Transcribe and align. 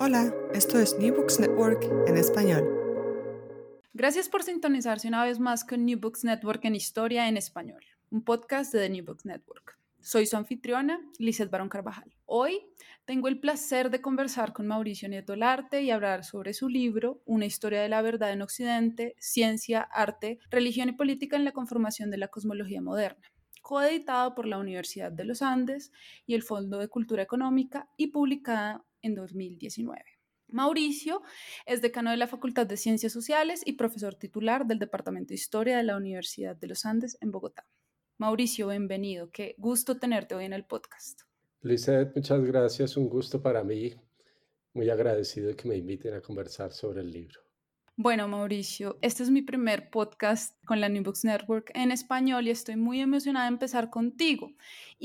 Hola, 0.00 0.34
esto 0.52 0.80
es 0.80 0.98
New 0.98 1.14
Books 1.14 1.38
Network 1.38 1.84
en 2.08 2.16
español. 2.16 2.68
Gracias 3.92 4.28
por 4.28 4.42
sintonizarse 4.42 5.06
una 5.06 5.24
vez 5.24 5.38
más 5.38 5.64
con 5.64 5.86
New 5.86 6.00
Books 6.00 6.24
Network 6.24 6.64
en 6.64 6.74
Historia 6.74 7.28
en 7.28 7.36
Español, 7.36 7.84
un 8.10 8.24
podcast 8.24 8.72
de 8.72 8.80
The 8.80 8.90
New 8.90 9.04
Books 9.04 9.24
Network. 9.24 9.78
Soy 10.00 10.26
su 10.26 10.36
anfitriona, 10.36 11.00
Lizeth 11.18 11.48
Barón 11.48 11.68
Carvajal. 11.68 12.12
Hoy 12.26 12.60
tengo 13.04 13.28
el 13.28 13.38
placer 13.38 13.88
de 13.88 14.00
conversar 14.00 14.52
con 14.52 14.66
Mauricio 14.66 15.08
Nieto 15.08 15.36
Larte 15.36 15.82
y 15.82 15.92
hablar 15.92 16.24
sobre 16.24 16.54
su 16.54 16.68
libro, 16.68 17.22
Una 17.24 17.46
historia 17.46 17.80
de 17.80 17.88
la 17.88 18.02
verdad 18.02 18.32
en 18.32 18.42
Occidente, 18.42 19.14
Ciencia, 19.20 19.80
Arte, 19.80 20.40
Religión 20.50 20.88
y 20.88 20.92
Política 20.92 21.36
en 21.36 21.44
la 21.44 21.52
conformación 21.52 22.10
de 22.10 22.18
la 22.18 22.28
cosmología 22.28 22.82
moderna 22.82 23.22
coeditado 23.62 24.34
por 24.34 24.46
la 24.46 24.58
Universidad 24.58 25.10
de 25.10 25.24
los 25.24 25.40
Andes 25.40 25.90
y 26.26 26.34
el 26.34 26.42
Fondo 26.42 26.78
de 26.78 26.88
Cultura 26.88 27.22
Económica 27.22 27.88
y 27.96 28.08
publicada 28.08 28.84
en 29.04 29.14
2019. 29.14 30.02
Mauricio 30.48 31.22
es 31.66 31.82
decano 31.82 32.10
de 32.10 32.16
la 32.16 32.26
Facultad 32.26 32.66
de 32.66 32.76
Ciencias 32.76 33.12
Sociales 33.12 33.62
y 33.64 33.72
profesor 33.74 34.14
titular 34.14 34.66
del 34.66 34.78
Departamento 34.78 35.28
de 35.28 35.36
Historia 35.36 35.76
de 35.76 35.82
la 35.82 35.96
Universidad 35.96 36.56
de 36.56 36.66
los 36.66 36.84
Andes 36.84 37.16
en 37.20 37.30
Bogotá. 37.30 37.66
Mauricio, 38.18 38.68
bienvenido. 38.68 39.30
Qué 39.30 39.54
gusto 39.58 39.98
tenerte 39.98 40.34
hoy 40.34 40.44
en 40.44 40.52
el 40.52 40.64
podcast. 40.64 41.22
Lizeth, 41.62 42.14
muchas 42.14 42.44
gracias. 42.44 42.96
Un 42.96 43.08
gusto 43.08 43.42
para 43.42 43.64
mí. 43.64 43.94
Muy 44.74 44.90
agradecido 44.90 45.48
de 45.48 45.56
que 45.56 45.68
me 45.68 45.76
inviten 45.76 46.14
a 46.14 46.20
conversar 46.20 46.72
sobre 46.72 47.00
el 47.00 47.10
libro. 47.10 47.40
Bueno, 47.96 48.26
Mauricio, 48.26 48.98
este 49.02 49.22
es 49.22 49.30
mi 49.30 49.40
primer 49.40 49.88
podcast 49.88 50.56
con 50.64 50.80
la 50.80 50.88
New 50.88 51.04
Books 51.04 51.24
Network 51.24 51.70
en 51.74 51.92
español 51.92 52.48
y 52.48 52.50
estoy 52.50 52.74
muy 52.74 53.00
emocionada 53.00 53.46
de 53.46 53.52
empezar 53.52 53.88
contigo. 53.88 54.50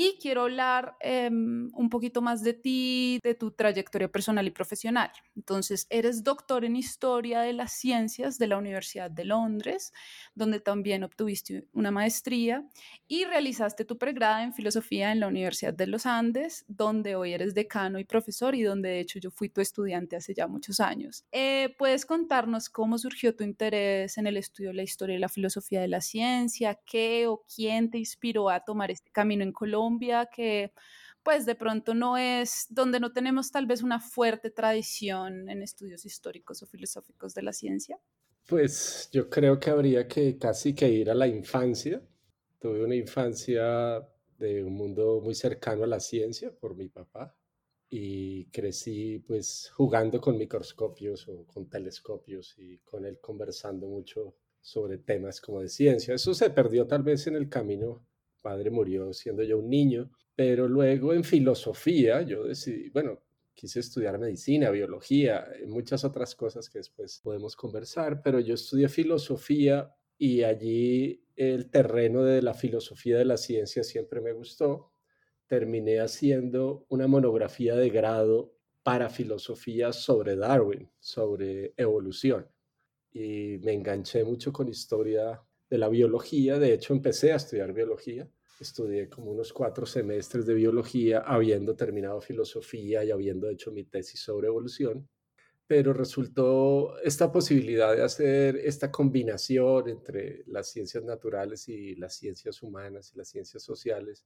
Y 0.01 0.17
quiero 0.21 0.43
hablar 0.43 0.95
em, 1.01 1.69
un 1.73 1.89
poquito 1.89 2.21
más 2.21 2.41
de 2.41 2.53
ti, 2.53 3.19
de 3.21 3.35
tu 3.35 3.51
trayectoria 3.51 4.09
personal 4.09 4.47
y 4.47 4.49
profesional. 4.49 5.11
Entonces, 5.35 5.87
eres 5.89 6.23
doctor 6.23 6.63
en 6.63 6.77
Historia 6.77 7.41
de 7.41 7.51
las 7.51 7.73
Ciencias 7.73 8.37
de 8.37 8.47
la 8.47 8.57
Universidad 8.57 9.11
de 9.11 9.25
Londres, 9.25 9.91
donde 10.33 10.61
también 10.61 11.03
obtuviste 11.03 11.67
una 11.73 11.91
maestría 11.91 12.65
y 13.09 13.25
realizaste 13.25 13.83
tu 13.83 13.97
pregrada 13.97 14.41
en 14.41 14.53
Filosofía 14.53 15.11
en 15.11 15.19
la 15.19 15.27
Universidad 15.27 15.73
de 15.73 15.87
los 15.87 16.05
Andes, 16.05 16.63
donde 16.69 17.17
hoy 17.17 17.33
eres 17.33 17.53
decano 17.53 17.99
y 17.99 18.05
profesor 18.05 18.55
y 18.55 18.61
donde 18.61 18.87
de 18.87 18.99
hecho 19.01 19.19
yo 19.19 19.31
fui 19.31 19.49
tu 19.49 19.59
estudiante 19.59 20.15
hace 20.15 20.33
ya 20.33 20.47
muchos 20.47 20.79
años. 20.79 21.25
Eh, 21.33 21.75
¿Puedes 21.77 22.05
contarnos 22.05 22.69
cómo 22.69 22.97
surgió 22.97 23.35
tu 23.35 23.43
interés 23.43 24.17
en 24.17 24.27
el 24.27 24.37
estudio 24.37 24.69
de 24.69 24.75
la 24.75 24.83
historia 24.83 25.17
y 25.17 25.19
la 25.19 25.27
filosofía 25.27 25.81
de 25.81 25.89
la 25.89 25.99
ciencia, 25.99 26.79
qué 26.85 27.27
o 27.27 27.43
quién 27.53 27.91
te 27.91 27.97
inspiró 27.97 28.49
a 28.49 28.61
tomar 28.61 28.91
este 28.91 29.11
camino 29.11 29.43
en 29.43 29.51
Colombia, 29.51 29.88
que 29.97 30.73
pues 31.23 31.45
de 31.45 31.55
pronto 31.55 31.93
no 31.93 32.17
es 32.17 32.65
donde 32.69 32.99
no 32.99 33.11
tenemos 33.11 33.51
tal 33.51 33.65
vez 33.65 33.81
una 33.81 33.99
fuerte 33.99 34.51
tradición 34.51 35.49
en 35.49 35.61
estudios 35.61 36.05
históricos 36.05 36.61
o 36.61 36.67
filosóficos 36.67 37.33
de 37.33 37.41
la 37.41 37.53
ciencia? 37.53 37.99
Pues 38.47 39.09
yo 39.11 39.29
creo 39.29 39.59
que 39.59 39.69
habría 39.69 40.07
que 40.07 40.37
casi 40.37 40.73
que 40.73 40.89
ir 40.89 41.09
a 41.09 41.15
la 41.15 41.27
infancia. 41.27 42.01
Tuve 42.59 42.83
una 42.83 42.95
infancia 42.95 44.07
de 44.37 44.63
un 44.63 44.73
mundo 44.73 45.21
muy 45.23 45.35
cercano 45.35 45.83
a 45.83 45.87
la 45.87 45.99
ciencia 45.99 46.51
por 46.51 46.75
mi 46.75 46.87
papá 46.89 47.35
y 47.89 48.45
crecí 48.45 49.19
pues 49.19 49.69
jugando 49.73 50.21
con 50.21 50.37
microscopios 50.37 51.27
o 51.27 51.45
con 51.45 51.69
telescopios 51.69 52.55
y 52.57 52.77
con 52.79 53.05
él 53.05 53.19
conversando 53.19 53.87
mucho 53.87 54.35
sobre 54.61 54.97
temas 54.97 55.41
como 55.41 55.61
de 55.61 55.69
ciencia. 55.69 56.13
Eso 56.13 56.33
se 56.33 56.49
perdió 56.49 56.85
tal 56.85 57.03
vez 57.03 57.27
en 57.27 57.35
el 57.35 57.49
camino. 57.49 58.05
Padre 58.41 58.69
murió 58.69 59.13
siendo 59.13 59.43
yo 59.43 59.57
un 59.59 59.69
niño, 59.69 60.11
pero 60.35 60.67
luego 60.67 61.13
en 61.13 61.23
filosofía 61.23 62.21
yo 62.21 62.45
decidí, 62.45 62.89
bueno, 62.89 63.21
quise 63.53 63.81
estudiar 63.81 64.17
medicina, 64.19 64.69
biología, 64.71 65.47
muchas 65.67 66.03
otras 66.05 66.35
cosas 66.35 66.69
que 66.69 66.79
después 66.79 67.19
podemos 67.23 67.55
conversar, 67.55 68.21
pero 68.21 68.39
yo 68.39 68.53
estudié 68.53 68.87
filosofía 68.89 69.93
y 70.17 70.43
allí 70.43 71.25
el 71.35 71.69
terreno 71.69 72.23
de 72.23 72.41
la 72.41 72.53
filosofía 72.53 73.17
de 73.17 73.25
la 73.25 73.37
ciencia 73.37 73.83
siempre 73.83 74.21
me 74.21 74.33
gustó 74.33 74.93
terminé 75.49 75.99
haciendo 75.99 76.85
una 76.89 77.07
monografía 77.07 77.75
de 77.75 77.89
grado 77.89 78.53
para 78.83 79.09
filosofía 79.09 79.91
sobre 79.91 80.35
Darwin, 80.35 80.89
sobre 80.99 81.73
evolución. 81.75 82.47
Y 83.11 83.57
me 83.63 83.73
enganché 83.73 84.23
mucho 84.23 84.53
con 84.53 84.69
historia 84.69 85.41
de 85.69 85.77
la 85.77 85.89
biología. 85.89 86.57
De 86.57 86.73
hecho, 86.73 86.93
empecé 86.93 87.31
a 87.31 87.35
estudiar 87.35 87.73
biología. 87.73 88.27
Estudié 88.59 89.07
como 89.07 89.31
unos 89.31 89.53
cuatro 89.53 89.85
semestres 89.85 90.45
de 90.45 90.53
biología, 90.53 91.19
habiendo 91.19 91.75
terminado 91.75 92.19
filosofía 92.19 93.03
y 93.03 93.11
habiendo 93.11 93.49
hecho 93.49 93.71
mi 93.71 93.85
tesis 93.85 94.19
sobre 94.19 94.47
evolución. 94.47 95.07
Pero 95.65 95.93
resultó 95.93 96.97
esta 96.99 97.31
posibilidad 97.31 97.95
de 97.95 98.03
hacer 98.03 98.57
esta 98.57 98.91
combinación 98.91 99.87
entre 99.87 100.43
las 100.47 100.71
ciencias 100.71 101.03
naturales 101.03 101.69
y 101.69 101.95
las 101.95 102.15
ciencias 102.15 102.61
humanas 102.63 103.13
y 103.13 103.17
las 103.17 103.29
ciencias 103.29 103.63
sociales 103.63 104.25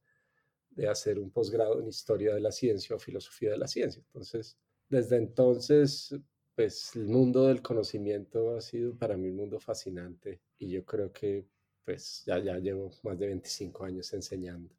de 0.70 0.88
hacer 0.88 1.20
un 1.20 1.30
posgrado 1.30 1.80
en 1.80 1.88
historia 1.88 2.34
de 2.34 2.40
la 2.40 2.52
ciencia 2.52 2.96
o 2.96 3.00
filosofía 3.00 3.52
de 3.52 3.58
la 3.58 3.68
ciencia. 3.68 4.02
Entonces, 4.08 4.58
desde 4.90 5.18
entonces, 5.18 6.16
pues 6.56 6.96
el 6.96 7.08
mundo 7.08 7.48
del 7.48 7.62
conocimiento 7.62 8.56
ha 8.56 8.62
sido 8.62 8.98
para 8.98 9.18
mí 9.18 9.30
un 9.30 9.36
mundo 9.36 9.60
fascinante 9.60 10.42
y 10.64 10.72
yo 10.72 10.86
creo 10.86 11.12
que 11.12 11.48
pues 11.86 12.24
ya, 12.26 12.40
ya 12.40 12.58
llevo 12.58 12.92
más 13.04 13.20
de 13.20 13.28
25 13.28 13.84
años 13.84 14.14
enseñando. 14.14 14.70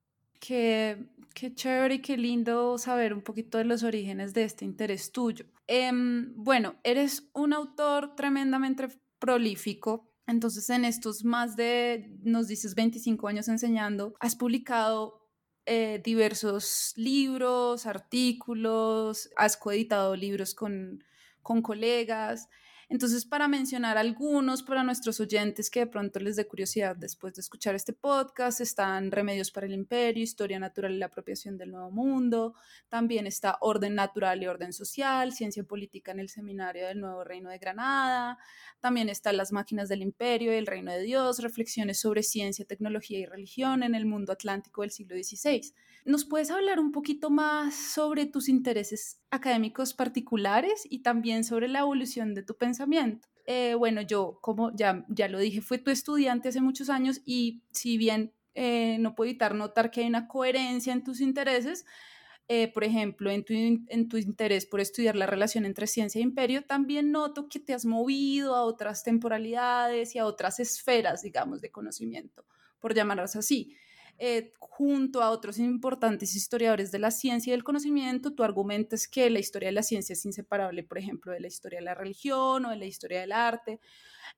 Qué, 0.41 1.07
qué 1.35 1.55
chévere 1.55 1.97
y 1.97 1.99
qué 2.01 2.17
lindo 2.17 2.77
saber 2.79 3.15
un 3.15 3.23
poquito 3.23 3.59
de 3.59 3.65
los 3.65 3.83
orígenes 3.83 4.35
de 4.35 4.45
este 4.45 4.65
interés 4.65 5.13
tuyo. 5.13 5.45
Em, 5.67 6.33
bueno, 6.37 6.77
eres 6.83 7.29
un 7.35 7.53
autor 7.53 8.15
tremendamente 8.15 8.89
prolífico. 9.19 10.11
Entonces, 10.27 10.69
en 10.71 10.85
estos 10.85 11.25
más 11.25 11.57
de, 11.57 12.19
nos 12.23 12.49
dices, 12.49 12.75
25 12.75 13.29
años 13.29 13.49
enseñando, 13.49 14.15
has 14.21 14.37
publicado 14.37 15.29
eh, 15.67 16.01
diversos 16.05 16.93
libros, 16.97 17.87
artículos, 17.87 19.31
has 19.37 19.57
coeditado 19.57 20.17
libros 20.17 20.55
con, 20.55 21.05
con 21.43 21.63
colegas. 21.63 22.49
Entonces, 22.89 23.25
para 23.25 23.49
mencionar 23.49 23.99
algunos 23.99 24.63
para 24.63 24.83
nuestros 24.83 25.21
oyentes 25.21 25.71
que 25.71 25.81
de 25.81 25.87
pronto 25.87 26.21
les 26.21 26.37
dé 26.37 26.47
curiosidad 26.47 26.97
después 26.97 27.35
de 27.35 27.41
escuchar 27.41 27.75
este 27.75 27.93
podcast, 27.93 28.61
están 28.61 29.11
Remedios 29.11 29.51
para 29.51 29.67
el 29.67 29.75
Imperio, 29.75 30.23
Historia 30.23 30.59
Natural 30.59 30.93
y 30.93 30.99
la 30.99 31.07
Apropiación 31.07 31.57
del 31.57 31.71
Nuevo 31.71 31.91
Mundo, 31.91 32.55
también 32.89 33.27
está 33.27 33.57
Orden 33.61 33.95
Natural 33.95 34.43
y 34.43 34.47
Orden 34.47 34.73
Social, 34.73 35.33
Ciencia 35.33 35.65
Política 35.65 36.13
en 36.13 36.21
el 36.21 36.29
Seminario 36.29 36.87
del 36.87 37.01
Nuevo 37.01 37.25
Reino 37.25 37.51
de 37.51 37.59
Granada, 37.59 38.39
también 38.81 39.09
están 39.09 39.37
Las 39.37 39.53
Máquinas 39.53 39.89
del 39.89 40.03
Imperio 40.03 40.53
y 40.53 40.57
el 40.57 40.67
Reino 40.67 40.93
de 40.93 41.03
Dios, 41.03 41.39
Reflexiones 41.39 42.01
sobre 42.01 42.23
Ciencia, 42.23 42.65
Tecnología 42.65 43.19
y 43.19 43.27
Religión 43.27 43.83
en 43.83 43.95
el 43.95 44.07
Mundo 44.07 44.33
Atlántico 44.33 44.83
del 44.83 44.91
siglo 44.91 45.17
XVI. 45.17 45.73
¿Nos 46.05 46.27
puedes 46.27 46.51
hablar 46.51 46.79
un 46.79 46.93
poquito 46.93 47.31
más 47.31 47.75
sobre 47.75 48.27
tus 48.27 48.49
intereses 48.49 49.23
académicos 49.35 49.95
particulares 49.95 50.87
y 50.89 51.01
también 51.01 51.45
sobre 51.45 51.69
la 51.69 51.81
evolución 51.81 52.35
de 52.35 52.43
tu 52.43 52.57
pensamiento? 52.57 53.29
Eh, 53.47 53.75
bueno, 53.75 54.01
yo, 54.01 54.39
como 54.41 54.75
ya, 54.75 55.05
ya 55.09 55.29
lo 55.29 55.39
dije, 55.39 55.61
fui 55.61 55.79
tu 55.79 55.91
estudiante 55.91 56.49
hace 56.49 56.61
muchos 56.61 56.89
años 56.89 57.21
y 57.27 57.63
si 57.73 57.99
bien 57.99 58.33
eh, 58.55 58.97
no 59.01 59.15
puedo 59.15 59.31
evitar 59.31 59.55
notar 59.55 59.91
que 59.91 60.01
hay 60.01 60.07
una 60.07 60.29
coherencia 60.29 60.93
en 60.93 61.05
tus 61.05 61.21
intereses, 61.21 61.85
eh, 62.49 62.69
por 62.73 62.85
ejemplo, 62.85 63.31
en 63.31 63.45
tu, 63.45 63.55
en 63.55 64.09
tu 64.09 64.17
interés 64.19 64.67
por 64.67 64.81
estudiar 64.81 65.17
la 65.17 65.27
relación 65.27 65.65
entre 65.65 65.87
ciencia 65.87 66.19
e 66.19 66.23
imperio, 66.23 66.65
también 66.65 67.11
noto 67.11 67.49
que 67.49 67.59
te 67.59 67.73
has 67.73 67.87
movido 67.87 68.55
a 68.55 68.63
otras 68.63 69.03
temporalidades 69.03 70.15
y 70.15 70.19
a 70.19 70.27
otras 70.27 70.61
esferas, 70.61 71.23
digamos, 71.23 71.61
de 71.61 71.71
conocimiento, 71.71 72.45
por 72.81 72.95
llamarlas 72.95 73.37
así. 73.37 73.77
Eh, 74.19 74.53
junto 74.61 75.23
a 75.23 75.31
otros 75.31 75.59
importantes 75.59 76.37
historiadores 76.37 76.93
de 76.93 77.01
la 77.01 77.11
ciencia 77.11 77.51
y 77.51 77.53
del 77.53 77.65
conocimiento, 77.65 78.33
tu 78.33 78.45
argumento 78.45 78.95
es 78.95 79.09
que 79.09 79.29
la 79.29 79.41
historia 79.41 79.69
de 79.69 79.73
la 79.73 79.83
ciencia 79.83 80.13
es 80.13 80.25
inseparable, 80.25 80.85
por 80.85 80.99
ejemplo, 80.99 81.33
de 81.33 81.41
la 81.41 81.49
historia 81.49 81.81
de 81.81 81.85
la 81.85 81.95
religión 81.95 82.65
o 82.65 82.71
de 82.71 82.77
la 82.77 82.87
historia 82.87 83.21
del 83.21 83.33
arte. 83.33 83.81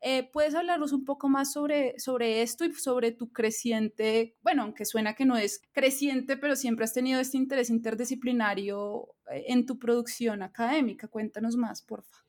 Eh, 0.00 0.28
¿Puedes 0.32 0.55
hablarnos 0.55 0.93
un 0.93 1.05
poco 1.05 1.28
más 1.28 1.52
sobre, 1.52 1.99
sobre 1.99 2.43
esto 2.43 2.64
y 2.64 2.73
sobre 2.73 3.12
tu 3.12 3.32
creciente, 3.32 4.37
bueno, 4.43 4.62
aunque 4.62 4.84
suena 4.84 5.14
que 5.14 5.26
no 5.26 5.37
es 5.37 5.62
creciente, 5.73 6.37
pero 6.37 6.56
siempre 6.56 6.84
has 6.84 6.94
tenido 6.94 7.20
este 7.20 7.37
interés 7.37 7.70
interdisciplinario 7.70 9.14
eh, 9.31 9.44
en 9.49 9.67
tu 9.67 9.79
producción 9.79 10.43
académica? 10.43 11.08
Cuéntanos 11.08 11.56
más, 11.56 11.82
por 11.82 12.02
favor. 12.02 12.25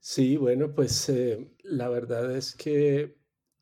Sí, 0.00 0.36
bueno, 0.36 0.74
pues 0.74 1.12
la 1.62 1.88
verdad 1.88 2.34
es 2.36 2.56
que 2.56 3.18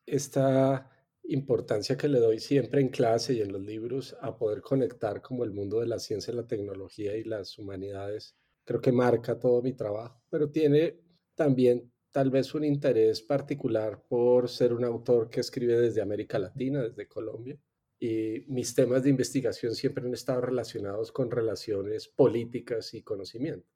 esta 0.06 0.89
importancia 1.24 1.96
que 1.96 2.08
le 2.08 2.18
doy 2.18 2.40
siempre 2.40 2.80
en 2.80 2.88
clase 2.88 3.34
y 3.34 3.40
en 3.40 3.52
los 3.52 3.62
libros 3.62 4.16
a 4.20 4.36
poder 4.36 4.60
conectar 4.60 5.22
como 5.22 5.44
el 5.44 5.52
mundo 5.52 5.80
de 5.80 5.86
la 5.86 5.98
ciencia, 5.98 6.34
la 6.34 6.46
tecnología 6.46 7.16
y 7.16 7.24
las 7.24 7.58
humanidades. 7.58 8.36
Creo 8.64 8.80
que 8.80 8.92
marca 8.92 9.38
todo 9.38 9.62
mi 9.62 9.72
trabajo, 9.72 10.22
pero 10.28 10.50
tiene 10.50 11.00
también 11.34 11.90
tal 12.12 12.30
vez 12.30 12.54
un 12.54 12.64
interés 12.64 13.22
particular 13.22 14.02
por 14.08 14.48
ser 14.48 14.72
un 14.72 14.84
autor 14.84 15.30
que 15.30 15.40
escribe 15.40 15.76
desde 15.76 16.02
América 16.02 16.38
Latina, 16.38 16.82
desde 16.82 17.06
Colombia. 17.06 17.58
Y 17.98 18.44
mis 18.48 18.74
temas 18.74 19.02
de 19.02 19.10
investigación 19.10 19.74
siempre 19.74 20.04
han 20.06 20.14
estado 20.14 20.40
relacionados 20.40 21.12
con 21.12 21.30
relaciones 21.30 22.08
políticas 22.08 22.94
y 22.94 23.02
conocimiento. 23.02 23.68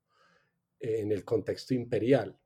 en 0.81 1.13
el 1.13 1.25
contexto 1.25 1.73
imperial. 1.73 2.39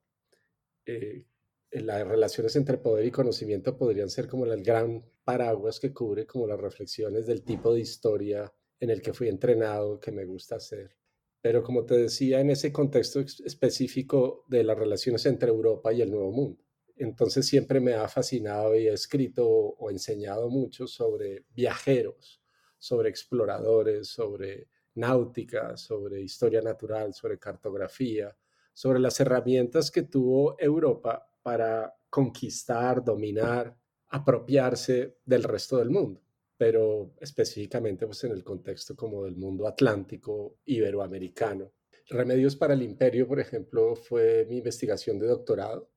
Eh, 0.87 1.25
las 1.70 2.06
relaciones 2.06 2.56
entre 2.56 2.79
poder 2.79 3.05
y 3.05 3.11
conocimiento 3.11 3.76
podrían 3.76 4.09
ser 4.09 4.26
como 4.26 4.47
el 4.47 4.62
gran 4.62 5.05
paraguas 5.25 5.79
que 5.81 5.93
cubre 5.93 6.26
como 6.26 6.47
las 6.47 6.61
reflexiones 6.61 7.26
del 7.26 7.43
tipo 7.43 7.75
de 7.75 7.81
historia 7.81 8.53
en 8.81 8.91
el 8.91 9.03
que 9.03 9.12
fui 9.12 9.29
entrenado, 9.29 10.00
que 10.00 10.12
me 10.12 10.25
gusta 10.25 10.56
hacer. 10.56 10.97
Pero 11.41 11.62
como 11.62 11.85
te 11.85 11.97
decía, 11.97 12.41
en 12.41 12.50
ese 12.50 12.73
contexto 12.73 13.20
específico 13.20 14.44
de 14.49 14.65
las 14.65 14.79
relaciones 14.79 15.25
entre 15.26 15.50
Europa 15.50 15.93
y 15.93 16.03
el 16.03 16.11
Nuevo 16.11 16.32
Mundo. 16.32 16.65
Entonces 16.97 17.47
siempre 17.47 17.81
me 17.81 17.94
ha 17.94 18.09
fascinado 18.09 18.75
y 18.75 18.88
he 18.88 18.93
escrito 18.93 19.47
o 19.49 19.91
enseñado 19.91 20.49
mucho 20.49 20.87
sobre 20.87 21.44
viajeros, 21.55 22.43
sobre 22.76 23.09
exploradores, 23.09 24.09
sobre 24.09 24.69
náutica, 24.94 25.76
sobre 25.76 26.20
historia 26.23 26.61
natural, 26.61 27.15
sobre 27.15 27.38
cartografía, 27.38 28.37
sobre 28.73 28.99
las 28.99 29.20
herramientas 29.20 29.91
que 29.93 30.03
tuvo 30.03 30.56
Europa 30.59 31.28
para 31.43 31.94
conquistar, 32.08 33.05
dominar, 33.05 33.76
apropiarse 34.08 35.19
del 35.25 35.44
resto 35.44 35.79
del 35.79 35.90
mundo, 35.90 36.23
pero 36.56 37.14
específicamente 37.20 38.06
pues, 38.06 38.25
en 38.25 38.32
el 38.32 38.43
contexto 38.43 38.96
como 38.96 39.25
del 39.25 39.37
mundo 39.37 39.67
atlántico, 39.67 40.58
iberoamericano. 40.64 41.73
Remedios 42.08 42.56
para 42.56 42.75
el 42.75 42.82
Imperio, 42.82 43.29
por 43.29 43.38
ejemplo, 43.38 43.94
fue 43.94 44.46
mi 44.49 44.58
investigación 44.58 45.19
de 45.19 45.26
doctorado 45.26 45.90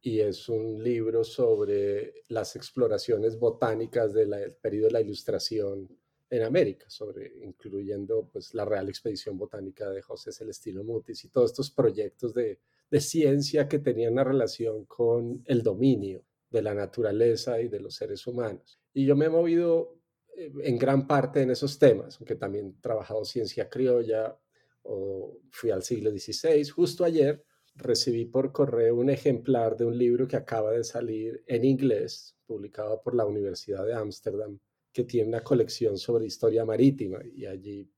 y 0.00 0.20
es 0.20 0.48
un 0.48 0.82
libro 0.82 1.24
sobre 1.24 2.14
las 2.28 2.54
exploraciones 2.56 3.38
botánicas 3.38 4.12
del 4.12 4.56
periodo 4.60 4.86
de 4.86 4.92
la 4.92 5.00
Ilustración 5.00 5.88
en 6.30 6.42
América, 6.42 6.88
sobre, 6.88 7.32
incluyendo 7.42 8.28
pues, 8.32 8.54
la 8.54 8.64
Real 8.64 8.88
Expedición 8.88 9.36
Botánica 9.36 9.90
de 9.90 10.00
José 10.00 10.32
Celestino 10.32 10.82
Mutis 10.82 11.24
y 11.24 11.28
todos 11.28 11.50
estos 11.50 11.70
proyectos 11.70 12.32
de, 12.32 12.60
de 12.92 13.00
ciencia 13.00 13.66
que 13.68 13.78
tenían 13.78 14.12
una 14.12 14.22
relación 14.22 14.84
con 14.84 15.42
el 15.46 15.62
dominio 15.62 16.26
de 16.50 16.60
la 16.60 16.74
naturaleza 16.74 17.58
y 17.58 17.68
de 17.68 17.80
los 17.80 17.94
seres 17.94 18.26
humanos. 18.26 18.78
Y 18.92 19.06
yo 19.06 19.16
me 19.16 19.24
he 19.24 19.30
movido 19.30 19.96
eh, 20.36 20.52
en 20.62 20.76
gran 20.76 21.06
parte 21.06 21.40
en 21.40 21.50
esos 21.50 21.78
temas, 21.78 22.18
aunque 22.18 22.34
también 22.34 22.76
he 22.76 22.82
trabajado 22.82 23.24
ciencia 23.24 23.70
criolla 23.70 24.38
o 24.82 25.38
fui 25.50 25.70
al 25.70 25.82
siglo 25.82 26.10
XVI. 26.10 26.68
Justo 26.68 27.02
ayer 27.02 27.42
recibí 27.76 28.26
por 28.26 28.52
correo 28.52 28.96
un 28.96 29.08
ejemplar 29.08 29.74
de 29.74 29.86
un 29.86 29.96
libro 29.96 30.28
que 30.28 30.36
acaba 30.36 30.72
de 30.72 30.84
salir 30.84 31.42
en 31.46 31.64
inglés, 31.64 32.36
publicado 32.44 33.00
por 33.00 33.14
la 33.14 33.24
Universidad 33.24 33.86
de 33.86 33.94
Ámsterdam, 33.94 34.58
que 34.92 35.04
tiene 35.04 35.28
una 35.28 35.40
colección 35.40 35.96
sobre 35.96 36.26
historia 36.26 36.66
marítima 36.66 37.20
y 37.24 37.46
allí 37.46 37.90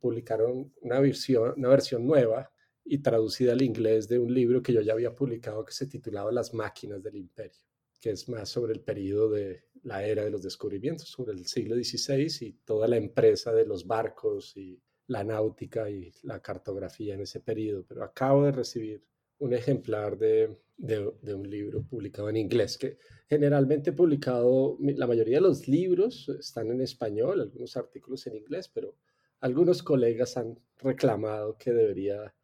publicaron 0.00 0.72
una 0.80 0.98
versión, 0.98 1.52
una 1.58 1.68
versión 1.68 2.06
nueva 2.06 2.50
y 2.92 2.98
traducida 2.98 3.52
al 3.52 3.62
inglés 3.62 4.08
de 4.08 4.18
un 4.18 4.34
libro 4.34 4.60
que 4.60 4.72
yo 4.72 4.80
ya 4.80 4.94
había 4.94 5.14
publicado 5.14 5.64
que 5.64 5.72
se 5.72 5.86
titulaba 5.86 6.32
Las 6.32 6.52
máquinas 6.52 7.00
del 7.00 7.14
imperio, 7.14 7.62
que 8.00 8.10
es 8.10 8.28
más 8.28 8.48
sobre 8.48 8.72
el 8.72 8.80
periodo 8.80 9.30
de 9.30 9.62
la 9.84 10.04
era 10.04 10.24
de 10.24 10.30
los 10.30 10.42
descubrimientos, 10.42 11.08
sobre 11.08 11.34
el 11.34 11.46
siglo 11.46 11.76
XVI 11.76 12.26
y 12.40 12.52
toda 12.64 12.88
la 12.88 12.96
empresa 12.96 13.52
de 13.52 13.64
los 13.64 13.86
barcos 13.86 14.56
y 14.56 14.82
la 15.06 15.22
náutica 15.22 15.88
y 15.88 16.12
la 16.24 16.42
cartografía 16.42 17.14
en 17.14 17.20
ese 17.20 17.38
periodo. 17.38 17.84
Pero 17.86 18.02
acabo 18.02 18.42
de 18.42 18.50
recibir 18.50 19.04
un 19.38 19.54
ejemplar 19.54 20.18
de, 20.18 20.58
de, 20.76 21.32
un 21.32 21.48
libro 21.48 21.84
publicado 21.84 22.28
en 22.28 22.38
inglés, 22.38 22.76
que 22.76 22.98
generalmente 23.28 23.92
publicado, 23.92 24.78
la 24.80 25.06
mayoría 25.06 25.36
de 25.36 25.42
los 25.42 25.68
libros 25.68 26.28
están 26.40 26.72
en 26.72 26.80
español, 26.80 27.40
algunos 27.40 27.76
artículos 27.76 28.26
en 28.26 28.34
inglés, 28.34 28.68
pero 28.68 28.96
algunos 29.38 29.80
colegas 29.84 30.36
han 30.36 30.58
reclamado 30.80 31.56
que 31.56 31.72
debería 31.72 32.34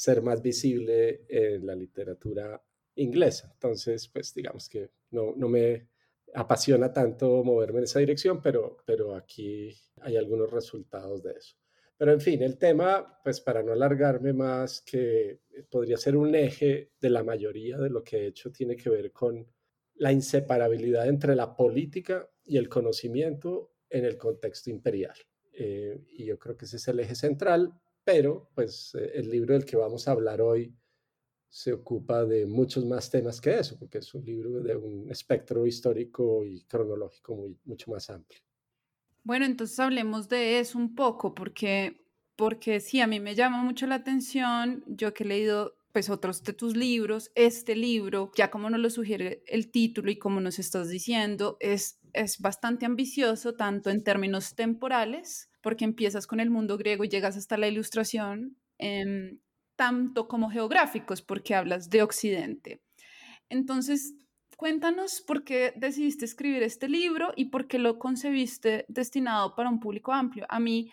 ser 0.00 0.22
más 0.22 0.40
visible 0.40 1.26
en 1.28 1.66
la 1.66 1.74
literatura 1.74 2.58
inglesa. 2.94 3.50
Entonces, 3.52 4.08
pues 4.08 4.32
digamos 4.32 4.66
que 4.66 4.88
no, 5.10 5.34
no 5.36 5.46
me 5.46 5.88
apasiona 6.32 6.90
tanto 6.90 7.44
moverme 7.44 7.80
en 7.80 7.84
esa 7.84 7.98
dirección, 7.98 8.40
pero, 8.40 8.78
pero 8.86 9.14
aquí 9.14 9.76
hay 10.00 10.16
algunos 10.16 10.50
resultados 10.50 11.22
de 11.22 11.32
eso. 11.32 11.54
Pero 11.98 12.12
en 12.12 12.20
fin, 12.22 12.42
el 12.42 12.56
tema, 12.56 13.20
pues 13.22 13.42
para 13.42 13.62
no 13.62 13.72
alargarme 13.72 14.32
más, 14.32 14.80
que 14.80 15.40
podría 15.68 15.98
ser 15.98 16.16
un 16.16 16.34
eje 16.34 16.92
de 16.98 17.10
la 17.10 17.22
mayoría 17.22 17.76
de 17.76 17.90
lo 17.90 18.02
que 18.02 18.20
he 18.20 18.26
hecho, 18.28 18.50
tiene 18.50 18.76
que 18.76 18.88
ver 18.88 19.12
con 19.12 19.46
la 19.96 20.12
inseparabilidad 20.12 21.08
entre 21.08 21.36
la 21.36 21.54
política 21.54 22.26
y 22.42 22.56
el 22.56 22.70
conocimiento 22.70 23.74
en 23.90 24.06
el 24.06 24.16
contexto 24.16 24.70
imperial. 24.70 25.16
Eh, 25.52 26.06
y 26.16 26.24
yo 26.24 26.38
creo 26.38 26.56
que 26.56 26.64
ese 26.64 26.76
es 26.78 26.88
el 26.88 27.00
eje 27.00 27.14
central, 27.14 27.78
pero 28.04 28.50
pues 28.54 28.94
eh, 28.94 29.12
el 29.14 29.30
libro 29.30 29.54
del 29.54 29.64
que 29.64 29.76
vamos 29.76 30.08
a 30.08 30.12
hablar 30.12 30.40
hoy 30.40 30.74
se 31.48 31.72
ocupa 31.72 32.24
de 32.24 32.46
muchos 32.46 32.84
más 32.84 33.10
temas 33.10 33.40
que 33.40 33.58
eso, 33.58 33.76
porque 33.78 33.98
es 33.98 34.14
un 34.14 34.24
libro 34.24 34.60
de 34.60 34.76
un 34.76 35.10
espectro 35.10 35.66
histórico 35.66 36.44
y 36.44 36.62
cronológico 36.62 37.34
muy, 37.34 37.58
mucho 37.64 37.90
más 37.90 38.08
amplio. 38.08 38.40
Bueno, 39.24 39.44
entonces 39.44 39.78
hablemos 39.80 40.28
de 40.28 40.60
eso 40.60 40.78
un 40.78 40.94
poco, 40.94 41.34
porque, 41.34 42.06
porque 42.36 42.80
sí, 42.80 43.00
a 43.00 43.06
mí 43.06 43.20
me 43.20 43.34
llama 43.34 43.62
mucho 43.62 43.86
la 43.86 43.96
atención, 43.96 44.84
yo 44.86 45.12
que 45.12 45.24
he 45.24 45.26
leído 45.26 45.76
pues 45.92 46.08
otros 46.08 46.44
de 46.44 46.52
tus 46.52 46.76
libros, 46.76 47.32
este 47.34 47.74
libro, 47.74 48.30
ya 48.36 48.50
como 48.50 48.70
nos 48.70 48.80
lo 48.80 48.90
sugiere 48.90 49.42
el 49.46 49.70
título 49.72 50.10
y 50.10 50.18
como 50.18 50.40
nos 50.40 50.60
estás 50.60 50.88
diciendo, 50.88 51.56
es, 51.58 51.98
es 52.12 52.38
bastante 52.38 52.86
ambicioso, 52.86 53.54
tanto 53.54 53.90
en 53.90 54.04
términos 54.04 54.54
temporales, 54.54 55.49
porque 55.60 55.84
empiezas 55.84 56.26
con 56.26 56.40
el 56.40 56.50
mundo 56.50 56.76
griego 56.76 57.04
y 57.04 57.08
llegas 57.08 57.36
hasta 57.36 57.56
la 57.56 57.68
ilustración, 57.68 58.56
em, 58.78 59.38
tanto 59.76 60.28
como 60.28 60.50
geográficos, 60.50 61.22
porque 61.22 61.54
hablas 61.54 61.90
de 61.90 62.02
Occidente. 62.02 62.82
Entonces, 63.48 64.14
cuéntanos 64.56 65.22
por 65.22 65.44
qué 65.44 65.72
decidiste 65.76 66.24
escribir 66.24 66.62
este 66.62 66.88
libro 66.88 67.32
y 67.36 67.46
por 67.46 67.66
qué 67.66 67.78
lo 67.78 67.98
concebiste 67.98 68.84
destinado 68.88 69.54
para 69.54 69.70
un 69.70 69.80
público 69.80 70.12
amplio. 70.12 70.46
A 70.48 70.60
mí, 70.60 70.90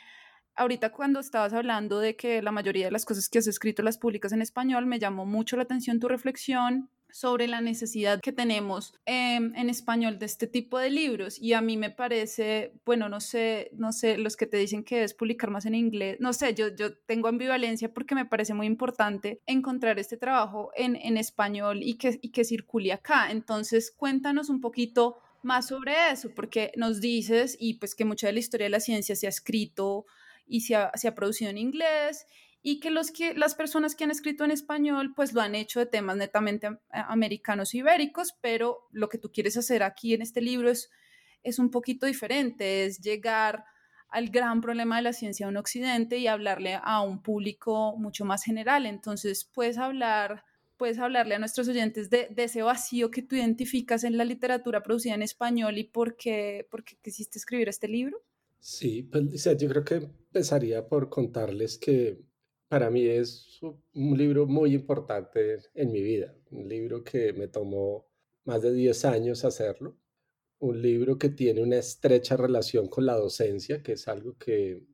ahorita 0.56 0.92
cuando 0.92 1.20
estabas 1.20 1.54
hablando 1.54 2.00
de 2.00 2.16
que 2.16 2.42
la 2.42 2.52
mayoría 2.52 2.86
de 2.86 2.92
las 2.92 3.06
cosas 3.06 3.30
que 3.30 3.40
has 3.40 3.48
escrito 3.48 3.84
las 3.84 3.98
publicas 3.98 4.32
en 4.32 4.42
español, 4.42 4.86
me 4.86 5.00
llamó 5.00 5.26
mucho 5.26 5.58
la 5.58 5.64
atención 5.64 6.00
tu 6.00 6.08
reflexión 6.08 6.90
sobre 7.18 7.48
la 7.48 7.62
necesidad 7.62 8.22
que 8.22 8.32
tenemos 8.32 8.94
em, 9.08 9.52
en 9.56 9.72
español 9.72 10.20
de 10.20 10.28
este 10.28 10.46
tipo 10.46 10.78
de 10.78 10.92
libros 10.92 11.42
y 11.42 11.54
a 11.54 11.62
mí 11.62 11.76
me 11.76 11.90
parece, 11.90 12.74
bueno, 12.86 13.10
no 13.10 13.22
sé, 13.22 13.72
no 13.74 13.92
sé, 13.92 14.20
los 14.20 14.38
que 14.38 14.46
te 14.46 14.58
dicen 14.58 14.84
que 14.84 15.02
es 15.02 15.16
publicar 15.16 15.50
más 15.50 15.66
en 15.66 15.74
inglés, 15.74 16.18
no 16.20 16.32
sé, 16.32 16.54
yo, 16.54 16.68
yo 16.76 16.96
tengo 16.96 17.28
ambivalencia 17.28 17.92
porque 17.92 18.14
me 18.14 18.26
parece 18.26 18.54
muy 18.54 18.68
importante 18.68 19.42
encontrar 19.48 19.98
este 19.98 20.16
trabajo 20.16 20.70
en, 20.76 20.96
en 20.96 21.18
español 21.18 21.80
y 21.82 21.96
que, 21.96 22.20
y 22.22 22.30
que 22.30 22.46
circule 22.46 22.94
acá. 22.94 23.32
Entonces, 23.32 23.90
cuéntanos 23.90 24.50
un 24.50 24.62
poquito 24.62 25.18
más 25.42 25.70
sobre 25.70 26.12
eso, 26.12 26.30
porque 26.36 26.72
nos 26.76 27.02
dices 27.02 27.58
y 27.60 27.80
pues 27.80 27.96
que 27.96 28.06
mucha 28.06 28.28
de 28.28 28.34
la 28.34 28.40
historia 28.40 28.66
de 28.66 28.70
la 28.78 28.80
ciencia 28.80 29.16
se 29.16 29.26
ha 29.26 29.30
escrito 29.30 30.06
y 30.46 30.62
se 30.62 30.76
ha, 30.76 30.92
se 30.94 31.08
ha 31.08 31.16
producido 31.16 31.50
en 31.50 31.58
inglés 31.58 32.28
y 32.70 32.82
que, 32.82 32.92
los 32.92 33.12
que 33.12 33.34
las 33.34 33.56
personas 33.56 33.96
que 33.96 34.04
han 34.04 34.12
escrito 34.12 34.44
en 34.44 34.52
español 34.52 35.14
pues 35.16 35.32
lo 35.32 35.40
han 35.40 35.56
hecho 35.56 35.80
de 35.80 35.86
temas 35.86 36.18
netamente 36.18 36.68
americanos 36.90 37.74
e 37.74 37.78
ibéricos, 37.78 38.34
pero 38.42 38.80
lo 38.92 39.08
que 39.08 39.18
tú 39.18 39.32
quieres 39.32 39.56
hacer 39.56 39.84
aquí 39.84 40.14
en 40.14 40.22
este 40.22 40.42
libro 40.42 40.70
es, 40.70 40.90
es 41.44 41.60
un 41.60 41.72
poquito 41.72 42.06
diferente, 42.06 42.84
es 42.84 43.00
llegar 43.00 43.64
al 44.10 44.28
gran 44.28 44.60
problema 44.60 44.98
de 44.98 45.04
la 45.04 45.14
ciencia 45.14 45.48
en 45.48 45.56
Occidente 45.56 46.18
y 46.18 46.28
hablarle 46.28 46.78
a 46.84 47.00
un 47.04 47.22
público 47.22 47.96
mucho 47.96 48.26
más 48.26 48.44
general. 48.44 48.86
Entonces, 48.86 49.46
puedes 49.46 49.78
hablar, 49.78 50.44
puedes 50.76 51.00
hablarle 51.00 51.36
a 51.36 51.40
nuestros 51.40 51.70
oyentes 51.70 52.10
de, 52.10 52.28
ese 52.36 52.64
vacío 52.64 53.12
que 53.12 53.22
tú 53.22 53.38
identificas 53.38 54.04
en 54.04 54.18
la 54.18 54.26
literatura 54.26 54.84
producida 54.84 55.14
en 55.14 55.22
español 55.22 55.78
y 55.78 55.86
por 55.86 56.18
qué, 56.18 56.68
por 56.70 56.84
qué 56.84 56.98
quisiste 57.02 57.40
escribir 57.40 57.70
este 57.70 57.88
libro. 57.88 58.22
Sí, 58.60 59.04
pues 59.04 59.46
yo 59.58 59.70
creo 59.70 59.86
que 59.86 59.96
empezaría 59.96 60.86
por 60.86 61.08
contarles 61.08 61.78
que 61.78 62.27
para 62.68 62.90
mí 62.90 63.06
es 63.06 63.60
un 63.62 64.18
libro 64.18 64.46
muy 64.46 64.74
importante 64.74 65.60
en 65.74 65.92
mi 65.92 66.02
vida, 66.02 66.36
un 66.52 66.68
libro 66.68 67.04
que 67.04 67.34
me 67.34 67.48
tomó 67.48 68.08
más 68.46 68.62
de 68.62 68.74
10 68.74 69.06
años 69.06 69.46
hacerlo, 69.46 69.98
un 70.60 70.82
libro 70.82 71.18
que 71.18 71.30
tiene 71.30 71.62
una 71.62 71.78
estrecha 71.78 72.36
relación 72.36 72.88
con 72.88 73.06
la 73.06 73.16
docencia, 73.16 73.82
que 73.84 73.94
es 73.94 74.08
algo 74.08 74.38
que 74.38 74.86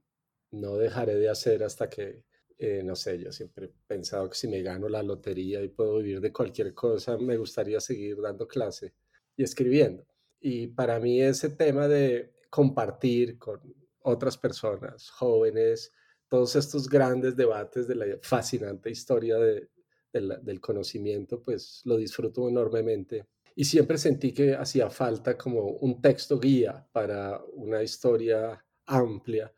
no 0.52 0.78
dejaré 0.78 1.16
de 1.16 1.30
hacer 1.30 1.64
hasta 1.64 1.90
que, 1.90 2.26
eh, 2.58 2.84
no 2.84 2.96
sé, 2.96 3.20
yo 3.20 3.32
siempre 3.32 3.66
he 3.66 3.74
pensado 3.88 4.30
que 4.30 4.36
si 4.36 4.48
me 4.48 4.62
gano 4.62 4.88
la 4.90 5.02
lotería 5.02 5.62
y 5.64 5.70
puedo 5.70 5.98
vivir 5.98 6.22
de 6.22 6.34
cualquier 6.34 6.74
cosa, 6.74 7.18
me 7.18 7.38
gustaría 7.38 7.80
seguir 7.80 8.22
dando 8.22 8.48
clase 8.48 8.94
y 9.36 9.44
escribiendo. 9.44 10.06
Y 10.40 10.68
para 10.68 11.00
mí 11.00 11.22
ese 11.22 11.50
tema 11.50 11.88
de 11.88 12.34
compartir 12.50 13.40
con 13.40 13.62
otras 14.02 14.38
personas, 14.38 15.10
jóvenes, 15.10 15.92
todos 16.30 16.56
estos 16.56 16.90
grandes 16.90 17.36
debates 17.36 17.88
de 17.88 17.96
la 17.96 18.06
fascinante 18.22 18.90
historia 18.90 19.38
del 19.38 20.62
conocimiento, 20.62 21.42
pues 21.42 21.82
lo 21.86 21.98
disfruto 21.98 22.48
enormemente. 22.50 23.26
Y 23.56 23.66
siempre 23.66 23.98
sentí 23.98 24.34
que 24.34 24.56
hacía 24.56 24.90
falta 24.90 25.38
como 25.38 25.62
un 25.62 26.02
texto 26.02 26.40
guía 26.40 26.88
para 26.92 27.40
una 27.54 27.84
historia 27.84 28.66
amplia 28.86 29.54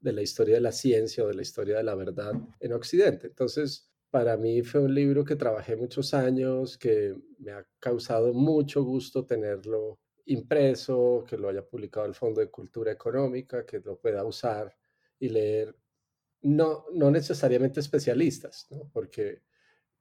de 0.00 0.12
la 0.12 0.22
historia 0.22 0.56
de 0.56 0.60
la 0.60 0.72
ciencia 0.72 1.24
o 1.24 1.28
de 1.28 1.34
la 1.34 1.42
historia 1.42 1.78
de 1.78 1.82
la 1.82 1.94
verdad 1.94 2.32
en 2.60 2.72
Occidente. 2.72 3.28
Entonces, 3.28 3.90
para 4.10 4.36
mí 4.36 4.62
fue 4.62 4.80
un 4.80 4.94
libro 4.94 5.24
que 5.24 5.36
trabajé 5.36 5.76
muchos 5.76 6.14
años, 6.14 6.78
que 6.78 7.16
me 7.38 7.52
ha 7.52 7.66
causado 7.78 8.32
mucho 8.32 8.82
gusto 8.82 9.24
tenerlo 9.26 9.98
impreso, 10.26 11.24
que 11.28 11.36
lo 11.38 11.48
haya 11.48 11.66
publicado 11.66 12.06
el 12.06 12.14
Fondo 12.14 12.40
de 12.40 12.50
Cultura 12.50 12.92
Económica, 12.92 13.64
que 13.64 13.80
lo 13.80 13.98
pueda 13.98 14.24
usar 14.24 14.76
y 15.18 15.28
leer. 15.30 15.74
No, 16.42 16.84
no 16.92 17.10
necesariamente 17.10 17.80
especialistas, 17.80 18.68
¿no? 18.70 18.88
porque 18.92 19.42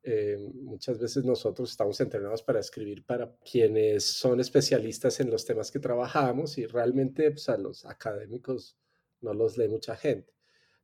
eh, 0.03 0.38
muchas 0.53 1.00
veces 1.00 1.25
nosotros 1.25 1.72
estamos 1.72 2.00
entrenados 2.00 2.44
para 2.44 2.60
escribir 2.60 3.06
para 3.06 3.36
quienes 3.39 4.06
son 4.06 4.39
especialistas 4.39 5.20
en 5.20 5.29
los 5.29 5.44
temas 5.46 5.72
que 5.72 5.79
trabajamos 5.79 6.58
y 6.58 6.65
realmente 6.65 7.32
pues, 7.32 7.50
a 7.50 7.58
los 7.58 7.86
académicos 7.86 8.77
no 9.22 9.34
los 9.34 9.58
lee 9.58 9.67
mucha 9.67 9.96
gente. 9.96 10.34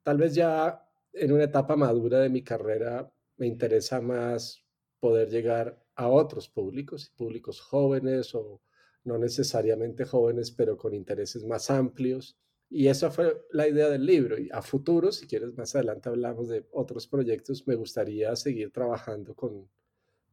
Tal 0.02 0.18
vez 0.18 0.36
ya 0.36 0.84
en 1.14 1.32
una 1.32 1.46
etapa 1.46 1.76
madura 1.76 2.20
de 2.20 2.30
mi 2.30 2.44
carrera 2.44 3.14
me 3.38 3.48
interesa 3.48 4.02
más 4.02 4.66
poder 5.00 5.30
llegar 5.30 5.82
a 5.96 6.10
otros 6.10 6.50
públicos, 6.50 7.12
públicos 7.16 7.62
jóvenes 7.62 8.34
o 8.36 8.62
no 9.04 9.18
necesariamente 9.18 10.06
jóvenes, 10.06 10.52
pero 10.52 10.78
con 10.78 10.94
intereses 10.94 11.46
más 11.46 11.70
amplios. 11.70 12.38
Y 12.76 12.88
esa 12.88 13.12
fue 13.12 13.46
la 13.52 13.68
idea 13.68 13.88
del 13.88 14.04
libro. 14.04 14.36
Y 14.40 14.50
a 14.52 14.64
futuro, 14.64 15.12
si 15.12 15.28
quieres, 15.28 15.56
más 15.56 15.76
adelante 15.76 16.10
hablamos 16.10 16.50
de 16.50 16.66
otros 16.72 17.06
proyectos, 17.06 17.68
me 17.68 17.76
gustaría 17.76 18.36
seguir 18.36 18.72
trabajando 18.72 19.36
con, 19.36 19.70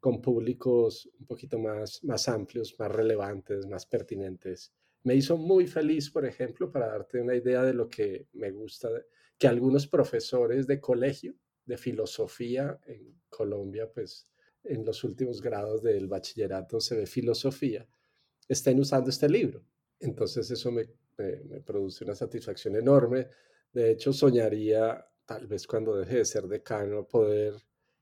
con 0.00 0.22
públicos 0.22 1.06
un 1.18 1.26
poquito 1.26 1.58
más, 1.58 2.02
más 2.02 2.30
amplios, 2.30 2.74
más 2.78 2.90
relevantes, 2.90 3.66
más 3.66 3.84
pertinentes. 3.84 4.72
Me 5.02 5.14
hizo 5.14 5.36
muy 5.36 5.66
feliz, 5.66 6.08
por 6.08 6.24
ejemplo, 6.24 6.72
para 6.72 6.86
darte 6.86 7.20
una 7.20 7.34
idea 7.34 7.62
de 7.62 7.74
lo 7.74 7.90
que 7.90 8.28
me 8.32 8.50
gusta, 8.50 8.88
que 9.36 9.46
algunos 9.46 9.86
profesores 9.86 10.66
de 10.66 10.80
colegio 10.80 11.34
de 11.66 11.76
filosofía 11.76 12.80
en 12.86 13.20
Colombia, 13.28 13.86
pues 13.92 14.30
en 14.64 14.86
los 14.86 15.04
últimos 15.04 15.42
grados 15.42 15.82
del 15.82 16.08
bachillerato 16.08 16.80
se 16.80 16.96
ve 16.96 17.06
filosofía, 17.06 17.86
estén 18.48 18.80
usando 18.80 19.10
este 19.10 19.28
libro. 19.28 19.62
Entonces 19.98 20.50
eso 20.50 20.72
me, 20.72 20.88
me, 21.20 21.60
produce 21.60 22.04
una 22.04 22.14
satisfacción 22.14 22.76
enorme. 22.76 23.28
De 23.72 23.90
hecho, 23.92 24.12
soñaría, 24.12 25.06
tal 25.24 25.46
vez 25.46 25.66
cuando 25.66 25.96
deje 25.96 26.18
de 26.18 26.24
ser 26.24 26.46
decano, 26.48 27.06
poder 27.06 27.54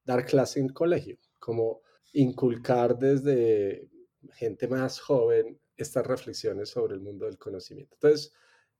dar 0.04 0.24
clase 0.24 0.60
en 0.60 0.68
colegio, 0.70 1.18
como 1.38 1.82
inculcar 2.12 2.98
desde 2.98 3.88
gente 4.32 4.68
más 4.68 5.00
joven 5.00 5.60
estas 5.76 6.06
reflexiones 6.06 6.70
sobre 6.70 6.94
el 6.94 7.00
mundo 7.00 7.26
del 7.26 7.38
conocimiento. 7.38 7.94
Entonces, 7.94 8.32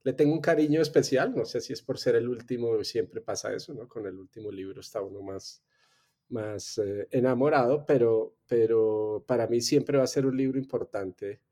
le 0.03 0.13
tengo 0.13 0.33
un 0.33 0.41
cariño 0.41 0.81
especial, 0.81 1.35
no 1.35 1.45
sé 1.45 1.61
si 1.61 1.73
es 1.73 1.83
por 1.83 1.99
ser 1.99 2.17
el 2.17 2.29
último, 2.29 2.83
siempre 2.85 3.21
pasa 3.21 3.53
eso, 3.53 3.75
¿no? 3.75 3.89
Con 3.89 4.07
el 4.07 4.19
último 4.19 4.51
libro 4.51 4.81
está 4.81 5.03
uno 5.03 5.23
más, 5.23 5.63
más 6.29 6.79
eh, 6.79 7.09
enamorado, 7.11 7.85
pero, 7.87 8.37
pero 8.47 9.25
para 9.27 9.47
mí 9.47 9.61
siempre 9.61 9.99
va 9.99 10.05
a 10.05 10.09
ser 10.09 10.27
un 10.27 10.37
libro 10.37 10.59
importante 10.59 11.43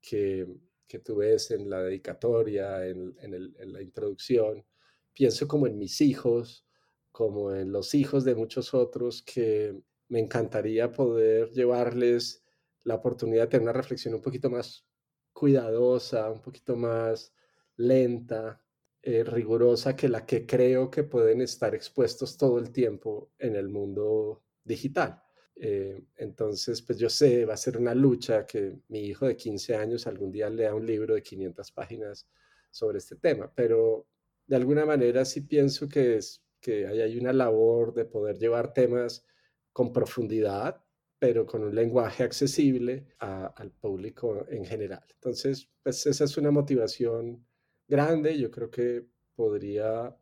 que, 0.00 0.46
que 0.86 0.98
tú 0.98 1.16
ves 1.16 1.50
en 1.50 1.68
la 1.68 1.82
dedicatoria, 1.82 2.86
en, 2.86 3.14
en 3.20 3.72
la 3.72 3.82
introducción. 3.82 4.64
Pienso 5.12 5.48
como 5.48 5.66
en 5.66 5.78
mis 5.78 6.00
hijos, 6.00 6.66
como 7.10 7.54
en 7.54 7.72
los 7.72 7.94
hijos 7.94 8.24
de 8.24 8.34
muchos 8.34 8.74
otros 8.74 9.22
que 9.22 9.74
me 10.08 10.20
encantaría 10.20 10.92
poder 10.92 11.50
llevarles 11.50 12.44
la 12.84 12.94
oportunidad 12.94 13.42
de 13.42 13.48
tener 13.48 13.62
una 13.62 13.72
reflexión 13.72 14.14
un 14.14 14.22
poquito 14.22 14.50
más 14.50 14.86
cuidadosa, 15.32 16.30
un 16.30 16.40
poquito 16.40 16.76
más 16.76 17.34
lenta, 17.76 18.62
eh, 19.02 19.22
rigurosa 19.22 19.94
que 19.94 20.08
la 20.08 20.26
que 20.26 20.46
creo 20.46 20.90
que 20.90 21.04
pueden 21.04 21.40
estar 21.40 21.74
expuestos 21.74 22.36
todo 22.36 22.58
el 22.58 22.72
tiempo 22.72 23.30
en 23.38 23.54
el 23.54 23.68
mundo 23.68 24.42
digital. 24.64 25.22
Eh, 25.58 26.02
entonces, 26.16 26.82
pues 26.82 26.98
yo 26.98 27.08
sé, 27.08 27.46
va 27.46 27.54
a 27.54 27.56
ser 27.56 27.78
una 27.78 27.94
lucha 27.94 28.46
que 28.46 28.76
mi 28.88 29.00
hijo 29.00 29.26
de 29.26 29.36
15 29.36 29.74
años 29.74 30.06
algún 30.06 30.30
día 30.30 30.50
lea 30.50 30.74
un 30.74 30.86
libro 30.86 31.14
de 31.14 31.22
500 31.22 31.72
páginas 31.72 32.28
sobre 32.70 32.98
este 32.98 33.16
tema, 33.16 33.50
pero 33.54 34.06
de 34.46 34.56
alguna 34.56 34.84
manera 34.84 35.24
sí 35.24 35.40
pienso 35.40 35.88
que, 35.88 36.16
es, 36.16 36.44
que 36.60 36.86
hay 36.86 37.18
una 37.18 37.32
labor 37.32 37.94
de 37.94 38.04
poder 38.04 38.38
llevar 38.38 38.74
temas 38.74 39.24
con 39.72 39.92
profundidad, 39.92 40.84
pero 41.18 41.46
con 41.46 41.64
un 41.64 41.74
lenguaje 41.74 42.22
accesible 42.22 43.06
al 43.18 43.72
público 43.72 44.46
en 44.50 44.64
general. 44.64 45.04
Entonces, 45.14 45.70
pues 45.82 46.06
esa 46.06 46.24
es 46.24 46.36
una 46.36 46.50
motivación 46.50 47.46
grande, 47.88 48.38
yo 48.38 48.50
creo 48.50 48.70
que 48.70 49.06
podría 49.34 50.14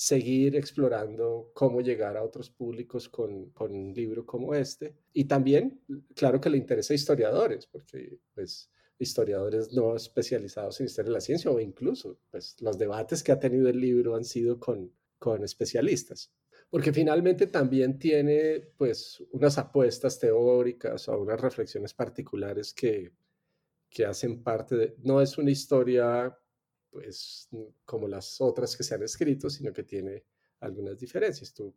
seguir 0.00 0.56
explorando 0.56 1.50
cómo 1.52 1.82
llegar 1.82 2.16
a 2.16 2.24
otros 2.24 2.48
públicos 2.48 3.10
con, 3.10 3.50
con, 3.50 3.70
un 3.74 3.92
libro 3.92 4.24
como 4.24 4.54
este. 4.54 4.94
Y 5.12 5.26
también, 5.26 5.82
claro 6.14 6.40
que 6.40 6.48
le 6.48 6.56
interesa 6.56 6.94
a 6.94 6.96
historiadores, 6.96 7.66
porque 7.66 8.18
pues 8.32 8.70
historiadores 8.98 9.74
no 9.74 9.94
especializados 9.94 10.80
en 10.80 10.86
historia 10.86 11.08
de 11.10 11.12
la 11.12 11.20
ciencia 11.20 11.50
o 11.50 11.60
incluso 11.60 12.18
pues 12.30 12.56
los 12.62 12.78
debates 12.78 13.22
que 13.22 13.32
ha 13.32 13.38
tenido 13.38 13.68
el 13.68 13.78
libro 13.78 14.16
han 14.16 14.24
sido 14.24 14.58
con, 14.58 14.90
con 15.18 15.44
especialistas. 15.44 16.32
Porque 16.70 16.94
finalmente 16.94 17.46
también 17.46 17.98
tiene 17.98 18.72
pues 18.78 19.22
unas 19.32 19.58
apuestas 19.58 20.18
teóricas 20.18 21.10
o 21.10 21.20
unas 21.20 21.42
reflexiones 21.42 21.92
particulares 21.92 22.72
que, 22.72 23.12
que 23.90 24.06
hacen 24.06 24.42
parte 24.42 24.76
de, 24.76 24.96
no 25.02 25.20
es 25.20 25.36
una 25.36 25.50
historia 25.50 26.34
pues 26.90 27.48
como 27.84 28.08
las 28.08 28.40
otras 28.40 28.76
que 28.76 28.82
se 28.82 28.94
han 28.94 29.02
escrito, 29.02 29.48
sino 29.48 29.72
que 29.72 29.84
tiene 29.84 30.24
algunas 30.60 30.98
diferencias. 30.98 31.54
Tú 31.54 31.74